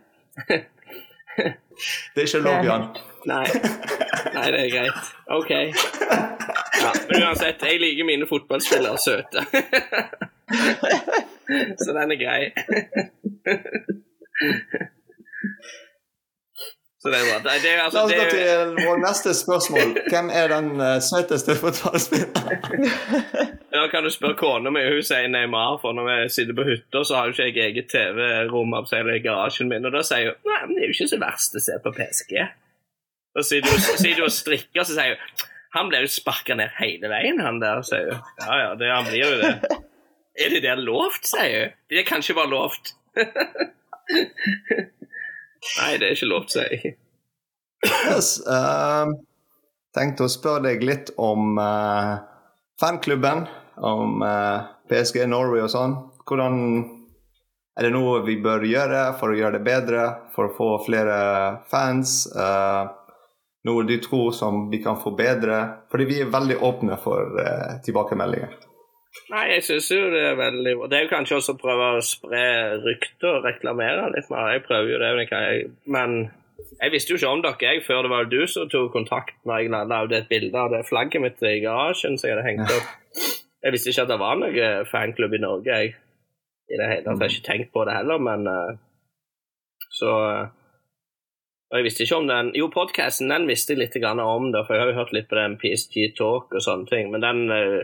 [1.38, 2.82] Det er ikke lov, Jan.
[3.26, 3.46] Nei.
[4.34, 5.12] Nei, det er greit.
[5.28, 5.52] OK.
[6.82, 9.40] Ja, men uansett, jeg liker mine fotballspillere søte.
[11.84, 12.52] Så den er grei.
[17.02, 17.38] Så det er bra.
[17.42, 19.94] Det, det, altså, La oss gå til vår neste spørsmål.
[20.12, 22.92] Hvem er den uh, søteste fotballspilleren?
[23.74, 27.02] da kan du spørre kona mi, hun sier Neymar, for når vi sitter på hytta,
[27.02, 30.60] så har jo ikke jeg eget TV-rom i garasjen min, og da sier hun nei,
[30.68, 32.38] men det er jo ikke så verst å se på PSG.
[33.34, 33.82] Da sitter
[34.20, 37.80] du, og strikker, så sier hun han ble jo sparka ned hele veien, han der,
[37.88, 38.32] sier hun.
[38.44, 39.54] Ja ja, det, han blir jo det.
[40.38, 41.78] Er det der lovt, sier hun.
[41.90, 42.94] Det kan ikke være lovt.
[45.80, 46.94] Nei, det er ikke lov, til å si.
[47.82, 49.10] Yes, uh,
[49.96, 52.18] tenkte å spørre deg litt om uh,
[52.82, 53.46] fanklubben,
[53.82, 55.98] om uh, PSG Norway og sånn.
[56.26, 56.58] Hvordan
[57.80, 60.02] Er det noe vi bør gjøre for å gjøre det bedre,
[60.36, 61.16] for å få flere
[61.72, 62.26] fans?
[62.36, 62.90] Uh,
[63.66, 65.62] noe du tror som vi kan forbedre?
[65.90, 67.40] Fordi vi er veldig åpne for
[67.86, 68.71] tilbakemeldinger.
[69.32, 70.88] Nei, jeg syns jo det er veldig bra.
[70.92, 72.44] Det er jo kanskje også å prøve å spre
[72.84, 74.54] rykter og reklamere litt mer.
[74.56, 76.16] Jeg prøver jo det, men jeg, men
[76.80, 79.66] jeg visste jo ikke om dere jeg, før det var du som tok kontakt når
[79.66, 82.96] jeg lagde et bilde av det flagget mitt i garasjen som jeg hadde hengt opp.
[83.62, 85.94] Jeg visste ikke at det var noen fanklubb i Norge, jeg.
[86.72, 87.20] I det hele tatt.
[87.20, 88.72] Jeg har ikke tenkt på det heller, men uh,
[89.92, 90.44] så uh,
[91.72, 94.76] og jeg visste ikke om den Jo, podkasten den visste jeg litt om, det, for
[94.76, 97.84] jeg har jo hørt litt på den PSG Talk og sånne ting, men den uh,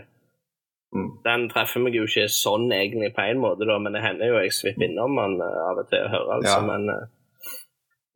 [0.96, 1.10] Mm.
[1.24, 4.40] Den treffer meg jo ikke sånn egentlig på en måte, da, men det hender jo
[4.40, 6.54] jeg svipper innom den uh, av og til og hører, altså.
[6.54, 6.60] Ja.
[6.64, 7.56] Men, uh,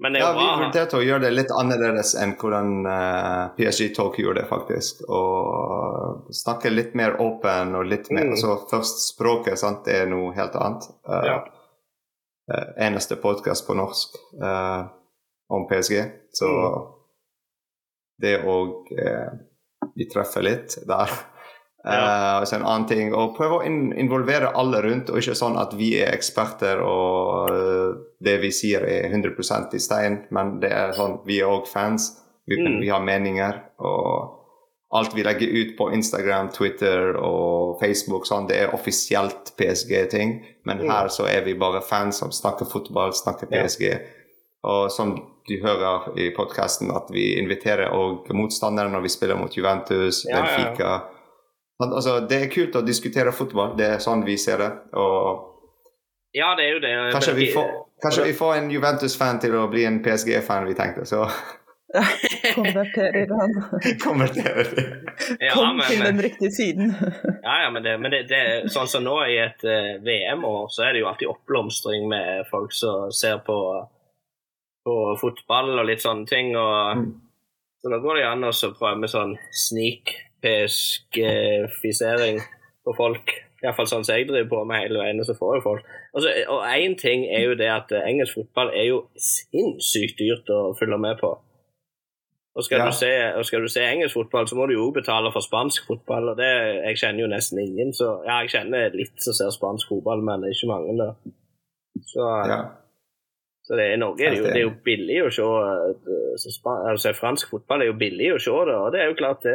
[0.02, 3.92] men det er ja, vi vurderte å gjøre det litt annerledes enn hvordan uh, PSG
[3.98, 5.04] Talk gjorde det, faktisk.
[5.12, 8.38] Og snakke litt mer åpen og litt mer mm.
[8.38, 10.88] Altså først språket, sant, det er noe helt annet.
[11.28, 11.42] Ja.
[12.82, 14.16] eneste podkast på norsk
[15.52, 16.02] om PSG,
[16.36, 16.90] så mm.
[18.26, 18.90] det òg
[19.98, 21.14] Vi treffer litt der.
[21.84, 22.42] Ja.
[22.42, 25.96] Uh, en annen ting, og Prøve å involvere alle rundt, og ikke sånn at vi
[25.98, 31.20] er eksperter og uh, det vi sier er 100 i stein, men det er sånn,
[31.26, 32.12] vi er òg fans.
[32.46, 32.78] Vi, mm.
[32.84, 33.58] vi, har meninger.
[33.82, 34.38] og
[34.92, 40.34] Alt vi legger ut på Instagram, Twitter og Facebook, sånn, det er offisielt PSG-ting.
[40.68, 40.90] Men mm.
[40.92, 43.86] her så er vi bare fans som snakker fotball, snakker PSG.
[43.88, 44.02] Ja.
[44.68, 45.16] Og som
[45.48, 50.38] du hører i podkasten, at vi inviterer òg motstandere når vi spiller mot Juventus, ja,
[50.38, 50.92] Benfica.
[50.92, 51.21] Ja,
[51.82, 54.72] Altså, det er kult å diskutere fotball, det er sånn vi ser det.
[55.00, 55.48] Og
[56.32, 56.92] ja, det er jo det.
[57.12, 57.72] Kanskje vi får,
[58.04, 61.06] kanskje vi får en Juventus-fan til å bli en PSG-fan, vi tenkte.
[61.06, 61.26] så...
[62.56, 63.52] Konverterer han.
[64.00, 64.70] Konverterer.
[65.40, 66.94] Ja, Kom men, til den riktige siden.
[67.48, 70.70] ja, ja, men, det, men det, det, sånn som nå i et uh, eh, VM-år,
[70.72, 73.58] så er det jo alltid oppblomstring med folk som ser på,
[74.88, 76.56] på fotball og litt sånne ting.
[76.56, 77.12] og mm.
[77.84, 79.36] Så da går det an å prøve med sånn
[79.68, 82.42] sneak peskifisering
[82.86, 83.34] på folk.
[83.62, 86.32] Iallfall sånn som jeg driver på med hele veien, og så får jo folk altså,
[86.50, 90.72] Og én ting er jo det at eh, engelsk fotball er jo sinnssykt dyrt å
[90.80, 91.30] følge med på.
[92.52, 92.88] Og skal, ja.
[92.90, 95.86] du se, og skal, du se, engelsk fotball, så må du jo betale for spansk
[95.88, 96.34] fotball.
[96.34, 96.50] Og det,
[96.90, 100.44] jeg kjenner jo nesten ingen, så ja, jeg kjenner litt som ser spansk fotball, men
[100.50, 101.14] ikke mange, da.
[102.12, 102.60] Så ja.
[103.72, 107.14] Så det, I Norge er det, jo, det er jo billig å se eh, altså
[107.16, 109.54] Fransk fotball er jo billig å se, det, og det er jo klart det.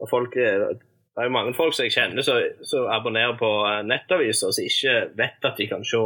[0.00, 4.54] og folk, Det er jo mange folk som jeg kjenner som abonnerer på eh, nettaviser,
[4.56, 6.00] som ikke vet at de kan se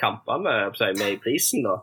[0.00, 1.68] kampene med, i prisen.
[1.68, 1.76] da.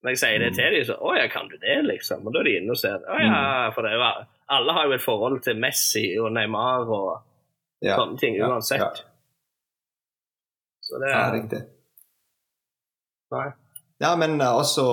[0.00, 0.56] Når jeg sier det mm.
[0.56, 2.24] til dem, så 'Å ja, kan du det?' liksom.
[2.24, 2.96] Og da er de inne og ser.
[3.04, 3.76] Å ja, mm.
[3.76, 4.08] for det er jo,
[4.56, 7.12] Alle har jo et forhold til Messi og Neymar og
[7.84, 8.80] ja, sånne ting uansett.
[8.80, 9.12] Ja, ja.
[10.80, 11.62] Så det er ja, riktig.
[13.36, 13.48] Nei.
[13.98, 14.84] Ja, men eh, også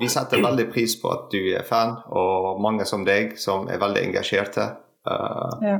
[0.00, 3.80] vi setter veldig pris på at du er fan, og mange som deg som er
[3.80, 4.66] veldig engasjerte.
[5.08, 5.78] Uh, ja.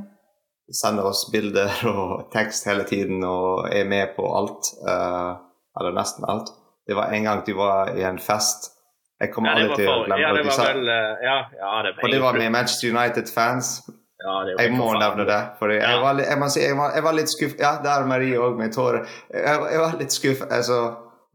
[0.72, 4.72] Sender oss bilder og tekst hele tiden og er med på alt.
[4.80, 5.36] Uh,
[5.80, 6.54] eller nesten alt.
[6.88, 8.72] Det var en gang du var i en fest.
[9.20, 10.44] Jeg kommer ja, aldri til å glemme ja, det.
[10.48, 10.86] Var vel,
[11.20, 13.74] ja, ja, det og det var med Manchester United-fans.
[14.20, 15.38] Ja, jeg må nevne det.
[15.60, 18.40] For jeg, var, jeg, si, jeg, var, jeg, var, litt skuffet Ja, der er Marie
[18.40, 19.04] òg med tårer.
[19.32, 20.48] Jeg, var litt skuffet.
[20.52, 20.80] Altså,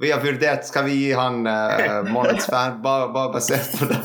[0.02, 4.02] vi har vurdert skal vi gi han uh, månedens fan, bare, bare, basert på det.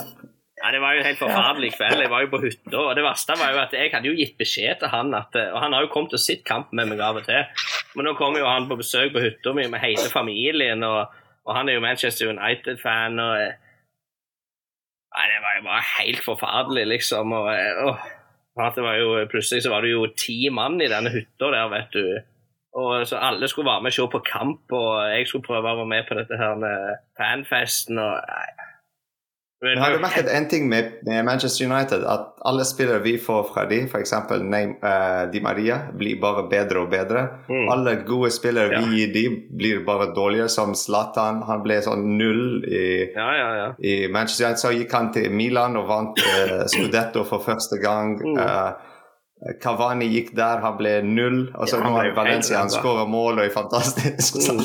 [0.60, 2.02] Ja, Det var jo en helt forferdelig kveld.
[2.04, 2.76] Jeg var jo på hytta.
[2.82, 5.56] Og det verste var jo at jeg hadde jo gitt beskjed til han at Og
[5.62, 7.64] han har jo kommet og sett kamp med meg av og til.
[7.96, 11.54] Men nå kommer jo han på besøk på hytta mi med hele familien, og, og,
[11.56, 13.18] han er jo Manchester United-fan.
[13.18, 13.36] og
[15.10, 17.32] Nei, det var jo bare helt forferdelig, liksom.
[17.34, 17.48] Og,
[17.88, 21.72] og det var jo, plutselig så var det jo ti mann i denne hytta der,
[21.72, 22.04] vet du.
[22.72, 25.76] Og så Alle skulle være med og se på kamp, og jeg skulle prøve å
[25.76, 27.98] være med på dette her med fanfesten.
[27.98, 28.20] og
[29.62, 32.04] Men har du merket en ting med, med, Manchester United?
[32.06, 34.12] At alle spillere vi får fra de, f.eks.
[34.12, 37.26] Uh, Di Maria, blir bare bedre og bedre.
[37.48, 37.66] Mm.
[37.74, 38.80] Alle gode spillere ja.
[38.80, 39.24] vi gir de,
[39.58, 40.48] blir bare dårligere.
[40.48, 41.42] Som Zlatan.
[41.50, 42.86] Han ble sånn null i,
[43.16, 44.62] ja, ja, i Manchester United.
[44.62, 48.14] Så gikk han til Milan og vant uh, Scudetto for første gang.
[48.22, 48.38] Mm.
[48.38, 48.89] Uh,
[49.62, 51.42] Cavani gikk der, han ble null.
[51.56, 54.40] Og så nå er Valencia, han skårer mål og er fantastisk.
[54.44, 54.64] Mm.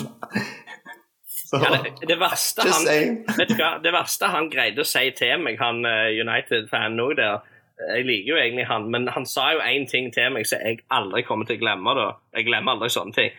[1.55, 2.87] Ja, det, det, verste han,
[3.55, 7.45] hva, det verste han greide å si til meg, han uh, United-fanen òg der
[7.75, 10.81] Jeg liker jo egentlig han, men han sa jo én ting til meg som jeg
[10.95, 11.95] aldri kommer til å glemme.
[11.95, 12.05] da.
[12.35, 13.33] Jeg glemmer aldri sånne ting.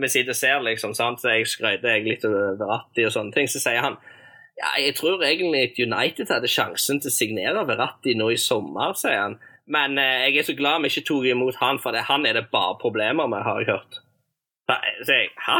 [0.00, 1.20] Vi sitter og ser, liksom, sant?
[1.20, 3.50] så jeg skrøyter litt over Ratti og sånne ting.
[3.50, 3.98] Så sier han
[4.54, 8.94] ja, jeg tror egentlig at United hadde sjansen til å signere Verratti nå i sommer,
[8.98, 9.36] sier han.
[9.66, 12.36] Men uh, jeg er så glad vi ikke tok imot han, for det, han er
[12.36, 14.00] det bare problemer med, har jeg hørt.
[15.04, 15.58] Så jeg, Hæ?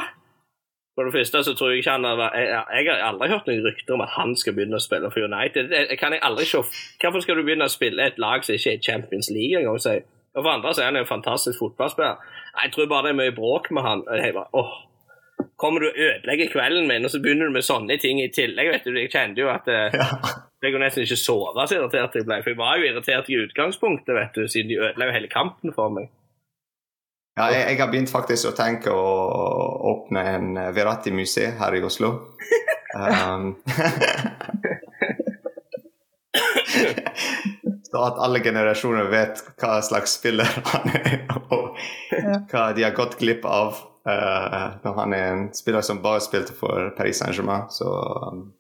[0.95, 2.49] For det første så tror jeg ikke han har jeg,
[2.87, 5.73] jeg, har aldri hørt noen rykter om at han skal begynne å spille for United.
[5.73, 6.61] Det, kan jeg aldri se.
[7.03, 9.75] Hvorfor skal du begynne å spille et lag som ikke er Champions League engang?
[9.75, 12.23] Og for andre så er han en fantastisk fotballspiller.
[12.63, 14.07] Jeg tror bare det er mye bråk med han.
[14.21, 14.77] Jeg bare, åh,
[15.59, 18.71] Kommer du og ødelegger kvelden min, og så begynner du med sånne ting i tillegg?
[18.71, 20.07] vet du, Jeg kjente jo at eh, ja.
[20.65, 22.43] Jeg kunne nesten ikke sove så irritert jeg ble.
[22.43, 25.89] For jeg var jo irritert i utgangspunktet, vet du, siden de ødela hele kampen for
[25.95, 26.07] meg.
[27.35, 29.07] Ja, jeg, jeg, har begynt faktisk å tenke å
[29.91, 32.11] åpne en Veratti-museum her i Oslo.
[32.95, 33.57] Um,
[37.91, 41.75] så at alle generasjoner vet hva slags spiller han er, og
[42.53, 46.55] hva de har gått glipp av uh, når han er en spiller som bare spilte
[46.55, 47.67] for Paris Saint-Germain.
[47.75, 47.91] Så
[48.31, 48.55] um,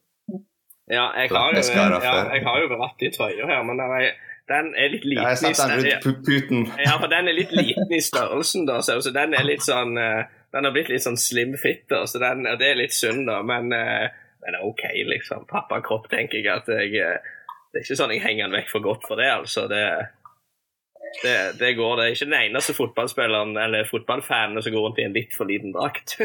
[0.90, 1.62] ja, jeg har, jo,
[2.05, 4.11] ja, jeg har jo Verratti-trøya her, men er
[4.48, 5.23] den er litt liten.
[5.24, 6.66] Ja, jeg satte den rundt puten.
[6.77, 8.82] Ja, for den er litt liten i størrelsen, da.
[8.85, 12.20] Så den er litt sånn uh, Den har blitt litt sånn slim fit, da, så
[12.20, 13.39] den, det er litt synd, da.
[13.47, 15.47] Men, det er OK, liksom.
[15.48, 17.32] Pappakropp, tenker jeg at jeg uh,
[17.73, 19.65] Det er ikke sånn jeg henger den vekk for godt for det, altså.
[19.73, 19.81] Det,
[21.23, 22.05] det, det går, det.
[22.05, 25.73] er ikke den eneste fotballspilleren eller fotballfanen som går rundt i en litt for liten
[25.73, 26.19] drakt.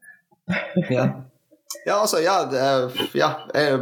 [0.96, 1.06] ja.
[1.86, 2.62] Ja, altså, ja, det,
[3.14, 3.80] ja jeg,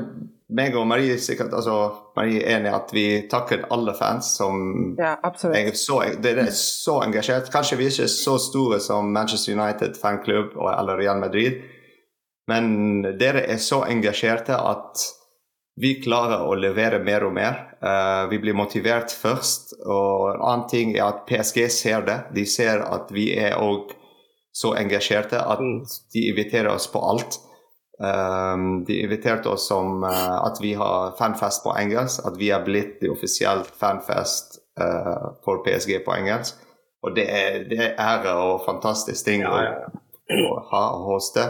[0.54, 1.76] meg og Marie sikkert altså,
[2.16, 6.50] Marie er enig i at vi takker alle fans som ja, er så, det er
[6.54, 7.50] så engasjert.
[7.52, 11.62] Kanskje vi ikke er så store som Manchester United fanklubb eller Real Madrid,
[12.50, 15.06] men dere er så engasjerte at
[15.80, 17.56] vi klarer å levere mer og mer.
[17.82, 19.74] Uh, vi blir motivert først.
[19.82, 22.18] Og en annen ting er at PSG ser det.
[22.36, 23.90] De ser at vi er òg
[24.54, 25.80] så engasjerte at mm.
[26.14, 27.40] de inviterer oss på alt.
[28.04, 32.64] Um, de inviterte oss som uh, at vi har fanfest på engelsk, at vi har
[32.66, 36.58] blitt det offisielt fanfest uh, for PSG på engelsk.
[37.04, 39.78] Og det er, det er ære og fantastisk ting ja, ja.
[40.34, 41.46] Å, å, ha og hoste.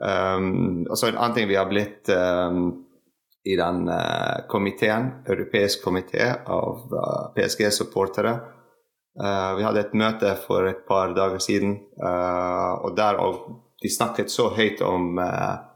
[0.00, 2.64] Um, og så en annen ting vi har blitt um,
[3.46, 6.82] i den uh, komiteen, europeisk komité av
[7.36, 8.34] PSG-supportere.
[9.16, 13.46] vi hadde et møte for et par dager siden, og der og
[13.82, 15.75] de snakket så høyt om uh,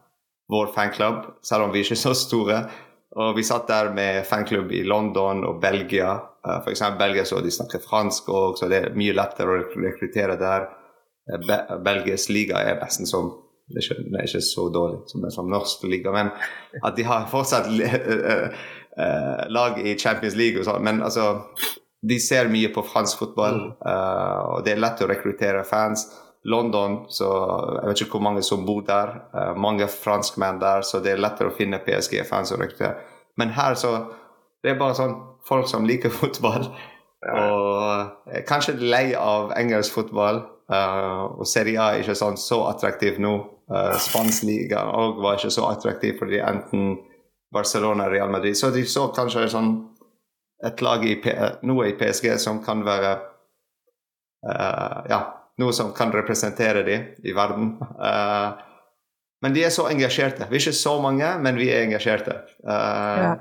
[0.50, 2.62] vår fanklubb, selv om vi ikke er så store.
[3.20, 6.12] Og vi satt der med fanklubb i London og Belgia.
[6.46, 6.98] Uh, eksempel F.eks.
[6.98, 10.68] Belgia så de snakker fransk og, så det er mye lettere å rekruttere der.
[11.46, 13.28] Be Belgias liga er nesten som
[13.70, 16.32] det er, ikke, det er ikke så dårlig som som norsk liga, men
[16.82, 17.68] at de har fortsatt
[19.54, 20.82] lag i Champions League og sånn.
[20.82, 21.44] Men altså,
[22.02, 26.08] de ser mye på fransk fotball, og det er lett å rekruttere fans.
[26.44, 27.26] London, så
[27.82, 29.12] jeg vet ikke hvor mange som bor der.
[29.34, 32.96] Uh, mange franskmenn der, så det er lettere å finne PSG-fans og rekruttere.
[33.36, 34.16] Men her så
[34.60, 35.14] Det er bare sånn
[35.48, 36.66] folk som liker fotball.
[37.24, 37.36] Ja.
[37.48, 40.42] Og er kanskje lei av engelsk fotball.
[40.68, 43.32] Uh, og Serie A er ikke sånn så attraktiv nå.
[43.72, 46.98] Uh, Spansk liga òg var ikke så attraktiv fordi enten
[47.54, 48.58] Barcelona eller Real Madrid.
[48.58, 49.72] Så de så kanskje sånn
[50.60, 51.32] et lag i P
[51.64, 53.16] noe i PSG som kan være
[54.44, 55.22] uh, Ja
[55.60, 57.74] noe som kan representere dem i verden.
[58.00, 58.58] Uh,
[59.44, 60.48] men de er så engasjerte.
[60.50, 62.42] Vi er ikke så mange, men vi er engasjerte.
[62.64, 63.34] Uh, ja.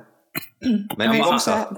[0.99, 1.71] Men vi vokser.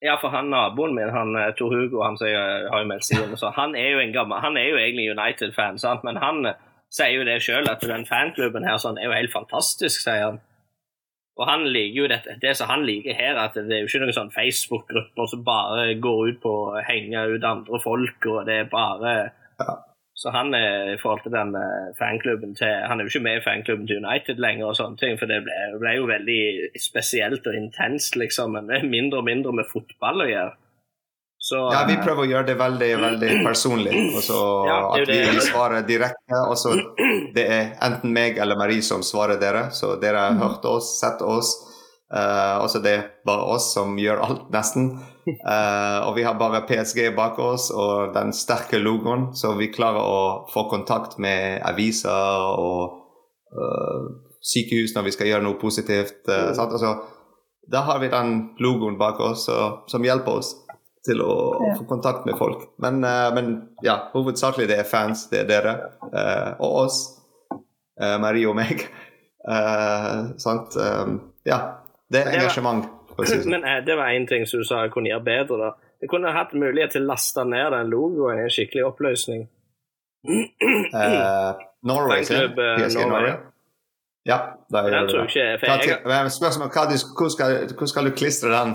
[0.00, 3.20] Ja, for han naboen min, han eh, Tor Hugo, han som har jo meldt seg
[3.20, 5.76] inn, han er jo en gammel, han er jo egentlig United-fan,
[6.06, 6.38] men han
[6.88, 10.40] sier jo det sjøl, at den fanklubben her sånn, er jo helt fantastisk, sier han.
[11.40, 12.36] Og han liker jo dette.
[12.40, 15.94] Det som han liker her, at det er jo ikke noen sånn Facebook-grupper som bare
[15.96, 19.14] går ut på å henge ut andre folk, og det er bare
[19.60, 19.78] ja.
[20.20, 23.38] Så han er i forhold til den eh, fanklubben til Han er jo ikke med
[23.38, 26.42] i fanklubben til United lenger, og sånne ting, for det ble, ble jo veldig
[26.76, 28.52] spesielt og intenst, liksom.
[28.52, 30.52] Men det er mindre og mindre med fotball å gjøre.
[31.50, 33.94] Så, Ja, vi prøver å gjøre det veldig veldig personlig.
[34.14, 34.38] Og så
[34.70, 35.42] Ja, At jo vi det.
[35.48, 36.42] svarer direkte.
[36.46, 36.76] Og så
[37.34, 39.68] det er enten meg eller Marie som svarer dere.
[39.74, 41.56] Så dere har hørt oss, sett oss.
[42.10, 44.88] Uh, også det er bare oss som gjør alt, nesten.
[45.26, 50.02] Uh, og vi har bare PSG bak oss og den sterke logoen, så vi klarer
[50.02, 52.96] å få kontakt med aviser og
[53.54, 54.08] uh,
[54.42, 56.24] sykehus når vi skal gjøre noe positivt.
[56.26, 56.72] eh, sant?
[56.74, 56.96] Altså,
[57.70, 60.54] da har vi den logoen bak oss så, som hjelper oss
[61.06, 61.34] til å
[61.66, 61.74] Ja.
[61.78, 62.68] få kontakt med folk.
[62.78, 65.74] Men, eh, men ja, hovedsakelig det er fans, det er dere
[66.12, 66.98] eh, og oss.
[68.00, 68.86] eh, Marie og meg.
[69.40, 70.74] Eh, sant?
[71.48, 71.56] Ja,
[72.12, 72.84] det er det engasjement.
[73.16, 73.46] det sånn.
[73.48, 75.56] Men det var én ting som du sa jeg kunne gjøre bedre.
[75.58, 75.70] da.
[76.02, 79.48] Jeg kunne hatt mulighet til å laste ned den logoen i en skikkelig oppløsning.
[80.28, 82.36] Uh, Norway, sin.
[82.36, 83.20] Fanklubb, eh, PSG Norway.
[83.30, 83.38] Norway.
[84.28, 84.38] Ja,
[84.70, 85.34] gjør du tror det.
[85.34, 88.74] jeg ikke Hva for til- jeg, men Spørsmål hva skal, hvor skal du klistre den?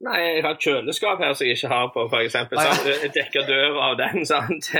[0.00, 2.02] Nei, jeg har et kjøleskap her som jeg ikke har på,
[2.32, 2.52] sant?
[2.88, 4.70] Jeg dekker døra av den, sant?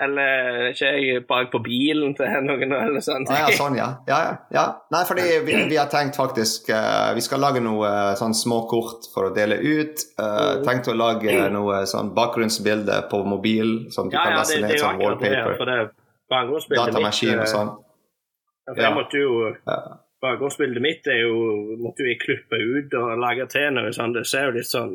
[0.00, 3.28] Eller ikke jeg bak på bilen til noen eller sånt.
[3.28, 3.90] Ah, ja, sånn, ja.
[4.08, 4.64] ja, ja, ja.
[4.94, 8.62] Nei, fordi vi, vi har tenkt faktisk uh, Vi skal lage noe eh, sånn små
[8.70, 10.06] kort for å dele ut.
[10.16, 14.70] Uh, tenkt å lage noe sånn bakgrunnsbilde på mobil som du Ja, kan laste det
[14.70, 15.34] ned som akkurat det.
[15.36, 15.60] wallpaper.
[15.60, 17.74] For det Datamaskin og sånn.
[18.64, 19.36] Ja, for jeg måtte jo.
[20.22, 21.36] Bakgrunnsbildet mitt er jo
[21.82, 24.14] måtte jo jeg klippe ut og lage til noe sånt.
[24.18, 24.92] Det ser jo litt sånn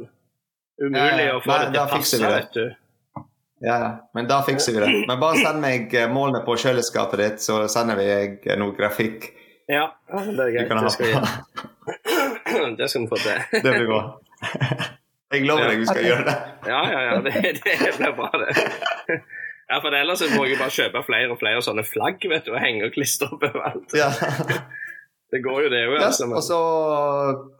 [0.79, 1.33] umulig Ja, ja.
[1.35, 2.35] å få Nei, det til å passe, fikser vi det.
[2.37, 3.25] vet du.
[3.67, 3.77] Ja.
[4.13, 4.91] Men da fikser vi det.
[5.09, 9.31] Men bare send meg eh, målene på kjøleskapet ditt, så sender vi deg noe grafikk.
[9.67, 10.69] Ja, det er greit.
[10.71, 11.15] Det skal vi.
[12.77, 13.41] Det skal vi få til.
[13.51, 13.99] Det blir bra.
[15.33, 16.35] Jeg lover deg vi skal gjøre det.
[16.71, 17.17] Ja, ja, ja.
[17.25, 17.33] Det,
[17.65, 19.17] det blir bra, det.
[19.67, 22.61] Ja, for ellers må jeg bare kjøpe flere og flere sånne flagg vet du, og
[22.63, 23.91] henge og klistre opp overalt.
[23.99, 24.07] Ja.
[25.31, 25.97] Det går jo, det òg.
[25.99, 26.59] Yes, og så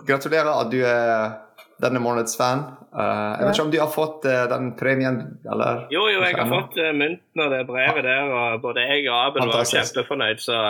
[0.08, 1.36] gratulerer at du er
[1.84, 2.64] denne måneds fan.
[2.96, 5.84] Uh, jeg vet ikke om du har fått uh, den premien, eller?
[5.94, 9.18] Jo, jo, jeg har fått uh, mynten og det brevet der, og både jeg og
[9.20, 9.94] Abel var Fantastisk.
[9.94, 10.62] kjempefornøyd, så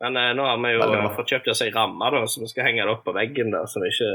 [0.00, 2.86] Men nå har vi jo fått kjøpt oss ei ramme, da, så vi skal henge
[2.86, 4.12] det opp på veggen der, så vi ikke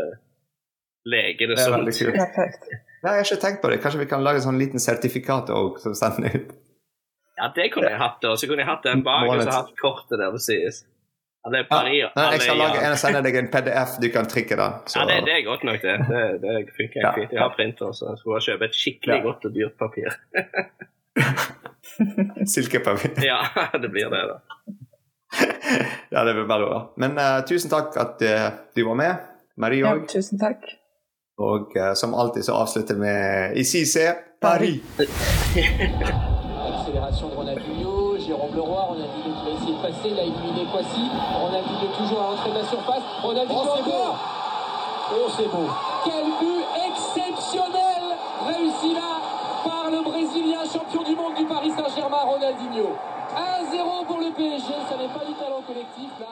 [1.13, 1.83] leker det Det er sånn.
[1.85, 2.71] veldig kult.
[3.05, 3.77] Nei, jeg har ikke tenkt på det.
[3.83, 6.55] Kanskje vi kan lage en sånn liten sertifikat òg, som sender ut.
[7.37, 8.33] Ja, det kunne jeg hatt, da.
[8.33, 10.81] Så kunne jeg hatt den bak, og så hatt kortet der det sies.
[11.45, 14.07] Ja, det er Ja, nei, jeg skal lage en og sende deg en PDF du
[14.09, 14.71] kan trykke den.
[14.89, 14.99] Så.
[14.99, 15.95] Ja, det, det er godt nok, det.
[16.09, 17.11] Det, det funker Ja.
[17.13, 17.31] fint.
[17.31, 19.21] Jeg har printer, så jeg skulle bare kjøpe et skikkelig Ja.
[19.27, 20.09] godt og dyrt papir.
[22.53, 23.11] Silkepapir.
[23.29, 23.39] Ja,
[23.81, 24.37] det blir det, da.
[26.11, 26.79] ja, det blir bare bra.
[26.97, 29.15] Men uh, tusen takk at uh, du var med.
[29.57, 30.65] Marie Ja, tusen takk.
[31.37, 33.13] Og uh, som alltid så avslutter vi
[33.59, 33.97] i CC
[34.41, 34.81] Paris.
[36.65, 41.03] Accélération de Ronaldinho, Jérôme Leroy, Ronaldinho qui va essayer de passer, il a éliminé Kwasi,
[43.25, 44.17] Ronaldinho Oh, c'est encore
[45.11, 45.67] Oh c'est beau.
[46.03, 48.03] Quel but exceptionnel
[48.45, 49.17] réussi là
[49.63, 52.95] par le Brésilien champion du monde du Paris Saint-Germain, Ronaldinho.
[53.35, 56.27] 1-0 pour le PSG, ça n'est pas du talent collectif là,